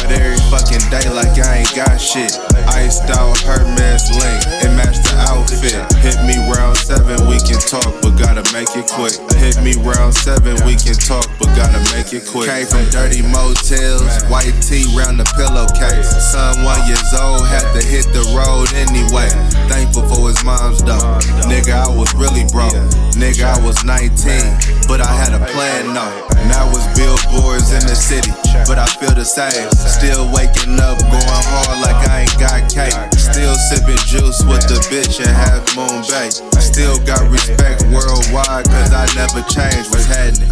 Hard 0.10 0.22
every 0.22 0.42
fucking 0.50 0.82
day 0.90 1.06
like 1.14 1.38
I 1.38 1.62
ain't 1.62 1.76
got 1.76 1.98
shit. 1.98 2.34
Iced 2.74 3.10
out 3.14 3.38
Hermes 3.46 4.10
link, 4.10 4.42
it 4.66 4.74
matched 4.74 5.06
the 5.06 5.16
outfit. 5.30 5.78
Hit 6.02 6.18
me 6.26 6.38
round 6.50 6.78
seven, 6.78 7.18
we 7.30 7.38
can 7.46 7.62
talk, 7.62 7.90
but 8.02 8.18
gotta 8.18 8.42
make 8.54 8.74
it 8.74 8.90
quick. 8.90 9.14
Hit 9.38 9.62
me 9.62 9.78
round 9.86 10.14
seven, 10.14 10.58
we 10.66 10.74
can 10.76 10.98
talk, 10.98 11.30
but 11.38 11.50
gotta 11.54 11.80
make 11.94 12.14
it 12.14 12.26
quick. 12.26 12.50
Came 12.50 12.66
from 12.66 12.86
dirty 12.90 13.22
motels, 13.22 14.06
white 14.30 14.54
tee 14.66 14.86
round 14.98 15.20
the 15.20 15.28
pillowcase. 15.38 16.10
Son 16.34 16.64
one 16.66 16.82
years 16.90 17.14
old, 17.14 17.46
had 17.46 17.66
to 17.78 17.82
hit 17.86 18.10
the 18.10 18.26
road 18.34 18.70
anyway. 18.74 19.30
Thankful 19.70 20.06
for 20.10 20.30
his 20.30 20.42
mom's 20.44 20.82
though. 20.82 21.22
Nigga, 21.46 21.86
I 21.86 21.90
was 21.90 22.10
really 22.16 22.46
broke. 22.50 22.74
Nigga, 23.14 23.46
I 23.46 23.60
was 23.62 23.84
19, 23.86 24.88
but 24.88 25.02
I 25.02 25.12
had 25.14 25.34
a 25.38 25.42
plan, 25.54 25.94
no. 25.94 26.08
Now 26.48 26.66
it's 26.72 26.88
billboards 26.98 27.74
in 27.74 27.84
the 27.86 27.96
city, 27.96 28.32
but 28.66 28.80
I 28.80 28.88
feel 28.98 29.14
the 29.14 29.26
same. 29.26 29.70
Still 30.00 30.32
waking 30.32 30.80
up, 30.80 30.98
going 31.12 31.44
hard 31.52 31.76
like 31.84 32.08
I 32.08 32.24
ain't 32.24 32.40
got 32.40 32.72
cake. 32.72 32.96
Still 33.20 33.54
sipping 33.68 34.00
juice 34.08 34.40
with 34.48 34.64
the 34.64 34.80
bitch 34.88 35.20
in 35.20 35.28
Half 35.28 35.76
Moon 35.76 36.08
Bay. 36.08 36.32
Still 36.64 36.96
got 37.04 37.20
respect 37.28 37.84
worldwide, 37.92 38.64
cause 38.72 38.96
I 38.96 39.12
never 39.20 39.44
changed 39.52 39.92
what's 39.92 40.08
happening. 40.08 40.48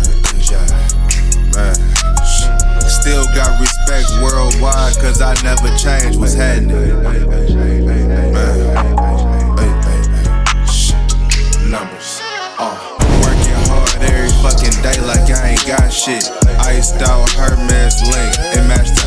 Still 2.92 3.24
got 3.32 3.56
respect 3.64 4.12
worldwide, 4.20 5.00
cause 5.00 5.22
I 5.24 5.32
never 5.40 5.72
changed 5.80 6.20
what's 6.20 6.36
happening. 6.36 6.92
Man. 7.08 8.68
Numbers. 11.72 12.20
Uh. 12.60 12.76
Working 13.24 13.64
hard 13.72 13.96
every 14.12 14.28
fucking 14.44 14.76
day 14.84 15.00
like 15.08 15.32
I 15.32 15.56
ain't 15.56 15.66
got 15.66 15.88
shit. 15.88 16.28
Iced 16.60 17.02
out 17.02 17.30
Hermes 17.32 18.04
link, 18.04 18.36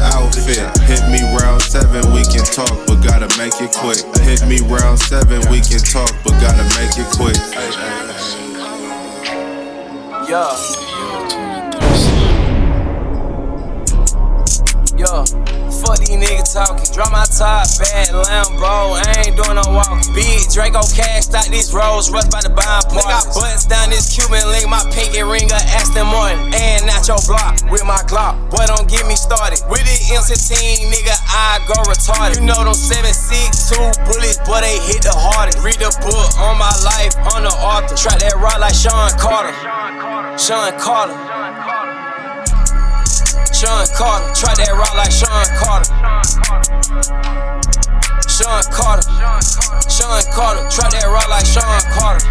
outfit. 0.01 0.59
Hit 0.89 1.03
me 1.13 1.21
round 1.37 1.63
seven, 1.63 2.03
we 2.13 2.23
can 2.25 2.45
talk, 2.45 2.75
but 2.87 3.03
gotta 3.05 3.29
make 3.39 3.61
it 3.61 3.73
quick. 3.73 4.01
Hit 4.25 4.47
me 4.47 4.61
round 4.67 4.99
seven, 4.99 5.41
we 5.51 5.61
can 5.61 5.81
talk, 5.81 6.11
but 6.25 6.33
gotta 6.41 6.65
make 6.81 6.97
it 6.97 7.09
quick. 7.15 7.37
Yeah. 10.29 10.57
Yo, 14.97 15.25
fuck 15.81 15.99
these 15.99 16.12
niggas 16.12 16.53
talking. 16.53 16.85
Drop 16.93 17.11
my 17.11 17.24
top, 17.24 17.64
bad 17.81 18.12
Lambo. 18.12 19.01
I 19.01 19.24
ain't 19.24 19.37
doing 19.37 19.57
no 19.57 19.64
walking. 19.72 20.12
Big 20.12 20.45
Draco 20.53 20.85
cash, 20.93 21.33
out 21.33 21.49
these 21.49 21.72
rolls, 21.72 22.12
rush 22.12 22.28
by 22.28 22.45
the 22.45 22.53
buying 22.53 22.85
part. 22.93 23.09
I 23.09 23.24
bust 23.33 23.68
down 23.68 23.91
this 23.91 24.12
Cuban 24.12 24.45
link, 24.53 24.68
my 24.68 24.85
pinky 24.93 25.24
ring 25.24 25.49
of 25.49 25.64
Aston 25.72 26.07
Martin. 26.07 26.53
And 26.53 26.87
not 26.87 27.09
your 27.09 27.20
block 27.24 27.57
with 27.72 27.85
my 27.85 28.03
Glock. 28.07 28.37
Boy, 28.53 28.66
don't 28.68 28.89
get 28.89 29.07
me 29.09 29.16
started. 29.16 29.61
With 29.72 29.83
the 29.83 29.97
MC 30.12 30.85
nigga, 30.87 31.16
I 31.26 31.62
go 31.64 31.76
retarded. 31.89 32.41
You 32.41 32.47
know 32.47 32.61
them 32.62 32.76
762 32.76 34.05
bullets, 34.05 34.39
boy, 34.45 34.61
they 34.61 34.76
hit 34.85 35.03
the 35.03 35.14
hardest. 35.14 35.64
Read 35.64 35.81
the 35.81 35.91
book 36.05 36.28
on 36.39 36.59
my 36.61 36.72
life, 36.85 37.16
on 37.35 37.43
the 37.47 37.55
author. 37.64 37.97
Try 37.97 38.18
that 38.20 38.37
rock 38.37 38.61
like 38.61 38.74
Sean 38.74 39.11
Carter. 39.16 39.55
Sean 39.57 39.97
Carter. 40.01 40.39
Sean 40.39 40.72
Carter, 40.81 41.14
try 43.61 44.55
that 44.57 44.73
rock 44.73 44.97
like 44.97 45.13
Sean 45.13 45.45
Carter. 45.61 45.93
Sean 48.25 48.65
Carter, 48.73 49.05
Sean 49.85 50.23
Carter, 50.33 50.65
try 50.73 50.89
that 50.89 51.05
rock 51.13 51.29
like 51.29 51.45
Sean 51.45 51.81
Carter. 51.93 52.25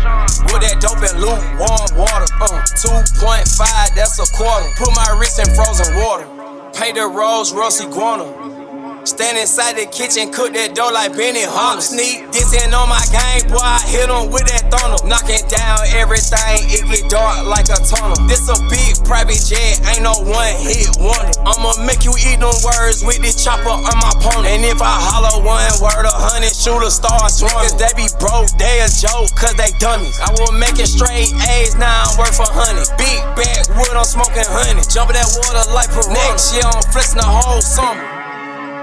With 0.49 0.65
that 0.65 0.81
dope 0.81 0.97
and 1.05 1.21
lukewarm 1.21 1.85
water, 1.93 2.25
uh, 2.41 2.65
2.5, 2.73 3.95
that's 3.95 4.17
a 4.17 4.25
quarter. 4.33 4.65
Put 4.75 4.95
my 4.95 5.15
wrist 5.19 5.37
in 5.37 5.53
frozen 5.53 5.93
water. 6.01 6.25
Paint 6.73 6.95
the 6.95 7.05
rose, 7.05 7.53
Ross 7.53 7.79
iguana. 7.79 8.58
Stand 9.07 9.37
inside 9.39 9.79
the 9.79 9.87
kitchen, 9.87 10.31
cook 10.31 10.51
that 10.53 10.75
dough 10.75 10.91
like 10.91 11.15
Benny 11.15 11.47
Hunter. 11.47 11.81
Sneak 11.81 12.27
dissing 12.35 12.75
on 12.75 12.91
my 12.91 12.99
game, 13.09 13.47
boy, 13.47 13.63
I 13.63 13.79
hit 13.87 14.11
him 14.11 14.27
with 14.27 14.43
that 14.51 14.67
thunder. 14.67 14.99
Knocking 15.07 15.39
down 15.47 15.87
everything, 15.95 16.67
it 16.67 16.83
get 16.83 17.07
dark 17.07 17.47
like 17.47 17.71
a 17.71 17.79
tunnel. 17.79 18.19
This 18.27 18.43
a 18.51 18.59
big 18.67 18.99
private 19.07 19.39
jet, 19.39 19.79
ain't 19.95 20.03
no 20.03 20.13
one 20.27 20.51
hit 20.59 20.91
wonder. 20.99 21.31
I'ma 21.47 21.79
make 21.87 22.03
you 22.03 22.11
eat 22.19 22.43
them 22.43 22.53
words 22.59 22.99
with 23.01 23.23
this 23.23 23.39
chopper 23.39 23.71
on 23.71 23.95
my 24.03 24.13
pony. 24.19 24.59
And 24.59 24.67
if 24.67 24.83
I 24.83 24.95
holler 24.99 25.47
one 25.47 25.71
word, 25.79 26.03
a 26.03 26.13
hundred 26.13 26.51
shooter 26.51 26.91
start 26.91 27.31
swarming. 27.31 27.79
They 27.79 27.91
be 27.95 28.11
broke, 28.19 28.51
they 28.59 28.83
a 28.83 28.89
joke, 28.91 29.31
cause 29.33 29.55
they 29.55 29.71
dummies. 29.79 30.19
I 30.19 30.31
was 30.35 30.51
making 30.51 30.91
straight 30.91 31.31
A's, 31.55 31.73
now 31.79 32.11
I'm 32.11 32.19
worth 32.19 32.35
a 32.35 32.47
hundred. 32.51 32.85
Big 32.99 33.19
backwood, 33.39 33.95
I'm 33.95 34.03
smoking 34.03 34.45
honey. 34.45 34.83
Jumping 34.91 35.15
that 35.15 35.29
water 35.39 35.65
like. 35.71 35.87
Next 36.09 36.53
year, 36.53 36.63
I'm 36.65 36.81
flexing 36.91 37.17
the 37.17 37.25
whole 37.25 37.61
summer. 37.61 38.18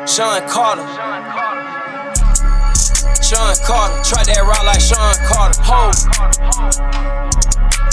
Sean 0.06 0.40
Carter. 0.48 0.86
Sean 3.20 3.56
Carter. 3.66 4.02
Try 4.04 4.22
that 4.22 4.42
route 4.46 4.64
like 4.64 4.80
Sean 4.80 5.14
Carter. 5.26 5.60
Ho. 5.66 5.90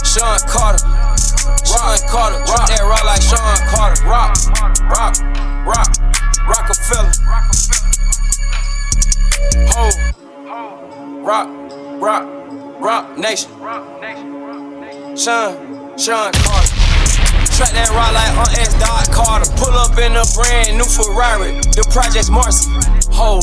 Sean 0.06 0.40
Carter. 0.48 0.78
Sean 1.66 1.98
Carter. 2.08 2.46
Try 2.46 2.66
that 2.70 2.84
route 2.86 3.06
like 3.06 3.22
Sean 3.22 3.58
Carter. 3.68 4.06
Rock. 4.06 4.38
Rock. 4.94 5.18
Rock. 5.66 5.90
Roc-A-Fella. 6.48 7.12
Ho. 9.74 9.90
Rock. 11.24 11.48
Rock. 12.00 12.24
Rock 12.24 12.44
Roc 12.84 13.18
Nation. 13.18 13.50
Sean. 15.16 15.98
Sean 15.98 16.32
Carter. 16.34 16.73
Track 17.54 17.70
that 17.74 17.90
ride 17.94 18.18
like 18.18 18.34
on 18.34 18.50
S. 18.58 18.74
Dot 18.82 19.12
Carter. 19.14 19.46
Pull 19.62 19.78
up 19.78 20.00
in 20.00 20.18
a 20.18 20.26
brand 20.34 20.76
new 20.76 20.86
Ferrari. 20.90 21.54
The 21.78 21.86
project's 21.94 22.32
Marcy. 22.32 22.66
Ho, 23.14 23.42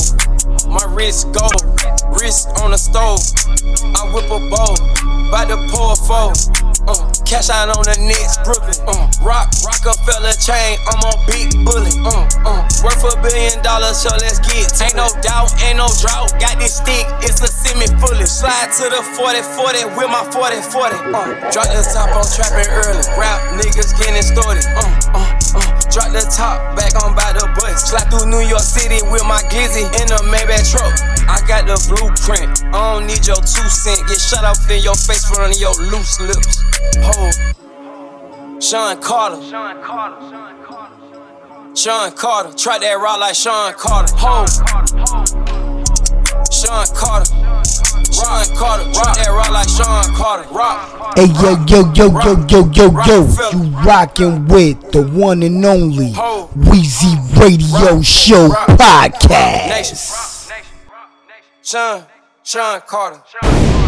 my 0.67 0.83
wrist 0.93 1.31
gold. 1.31 1.90
Wrist 2.09 2.49
on 2.61 2.71
the 2.71 2.77
stove. 2.77 3.21
I 3.95 4.09
whip 4.13 4.25
a 4.31 4.39
bowl. 4.49 4.75
By 5.31 5.45
the 5.45 5.57
pour 5.71 5.95
four. 5.95 6.33
Uh, 6.89 6.97
cash 7.29 7.53
out 7.53 7.69
on 7.69 7.85
the 7.85 7.93
Knicks, 8.01 8.41
Brooklyn. 8.41 8.73
Uh, 8.89 9.05
rock, 9.21 9.53
Roc-A-Fella 9.61 10.33
chain. 10.41 10.81
I'm 10.89 11.01
a 11.05 11.13
big 11.29 11.53
bullet. 11.61 11.93
Uh, 12.01 12.25
uh, 12.41 12.65
worth 12.81 13.05
a 13.05 13.13
billion 13.21 13.61
dollars, 13.61 14.01
so 14.01 14.09
let's 14.17 14.41
get. 14.41 14.65
Ain't 14.81 14.97
no 14.97 15.05
doubt, 15.21 15.53
ain't 15.61 15.77
no 15.77 15.87
drought. 16.01 16.33
Got 16.41 16.57
this 16.57 16.81
stick, 16.81 17.05
it's 17.21 17.37
a 17.39 17.47
semi 17.47 17.85
fully. 18.01 18.25
Slide 18.25 18.73
to 18.81 18.89
the 18.89 19.01
40 19.13 19.45
40 19.55 19.93
with 19.93 20.09
my 20.09 20.25
40 20.33 20.57
40. 20.73 21.13
Uh, 21.13 21.37
drop 21.53 21.69
the 21.69 21.85
top 21.85 22.09
on 22.17 22.25
trapping 22.25 22.69
early. 22.81 23.05
Rap 23.13 23.39
niggas 23.61 23.93
getting 24.01 24.25
started. 24.25 24.65
Uh, 24.73 24.81
uh, 25.13 25.61
uh. 25.61 25.81
Drop 25.93 26.09
the 26.15 26.23
top 26.33 26.75
back 26.79 26.95
on 27.03 27.13
by 27.13 27.29
the 27.35 27.45
bus. 27.59 27.91
Slide 27.91 28.09
through 28.09 28.31
New 28.31 28.41
York 28.47 28.63
City 28.63 29.03
with 29.11 29.27
my 29.27 29.43
glizzy 29.53 29.85
in 30.01 30.07
a 30.09 30.19
Maybach 30.23 30.65
truck. 30.71 30.91
I 31.27 31.43
got 31.45 31.67
the 31.67 31.75
blueprint. 31.91 32.63
I 32.71 32.95
don't 32.95 33.07
need 33.07 33.25
your 33.27 33.35
two 33.35 33.67
cent. 33.67 34.07
Get 34.07 34.19
shut 34.19 34.43
off 34.43 34.69
in 34.69 34.81
your 34.83 34.95
face 34.95 35.25
front 35.27 35.53
of 35.53 35.59
your 35.59 35.75
loose 35.91 36.19
lips. 36.21 36.63
Ho. 37.03 37.31
Sean 38.59 39.01
Carter. 39.01 39.41
Sean 39.43 39.83
Carter. 39.83 41.75
Sean 41.75 42.11
Carter. 42.11 42.53
Try 42.57 42.79
that 42.79 42.93
route 42.93 43.19
like 43.19 43.35
Sean 43.35 43.73
Carter. 43.73 44.13
Ho. 44.17 44.45
Sean 46.51 46.85
Carter. 46.95 47.25
Sean 48.11 48.45
Carter. 48.55 48.85
Try 48.93 49.13
that 49.15 49.29
route 49.29 49.51
like 49.51 49.69
Sean 49.69 50.15
Carter. 50.15 50.47
Rock. 50.53 51.17
Hey 51.17 51.27
yo 51.43 51.57
yo 51.67 51.91
yo 51.93 52.07
yo 52.23 52.45
yo 52.47 52.71
yo 52.71 52.85
yo, 53.05 53.27
you 53.51 53.75
rockin' 53.83 54.47
with 54.47 54.91
the 54.91 55.03
one 55.13 55.43
and 55.43 55.65
only 55.65 56.11
Weezy 56.55 57.17
Radio 57.37 58.01
Show 58.01 58.49
podcast. 58.77 60.30
Sean, 61.71 62.81
Carter. 62.85 63.80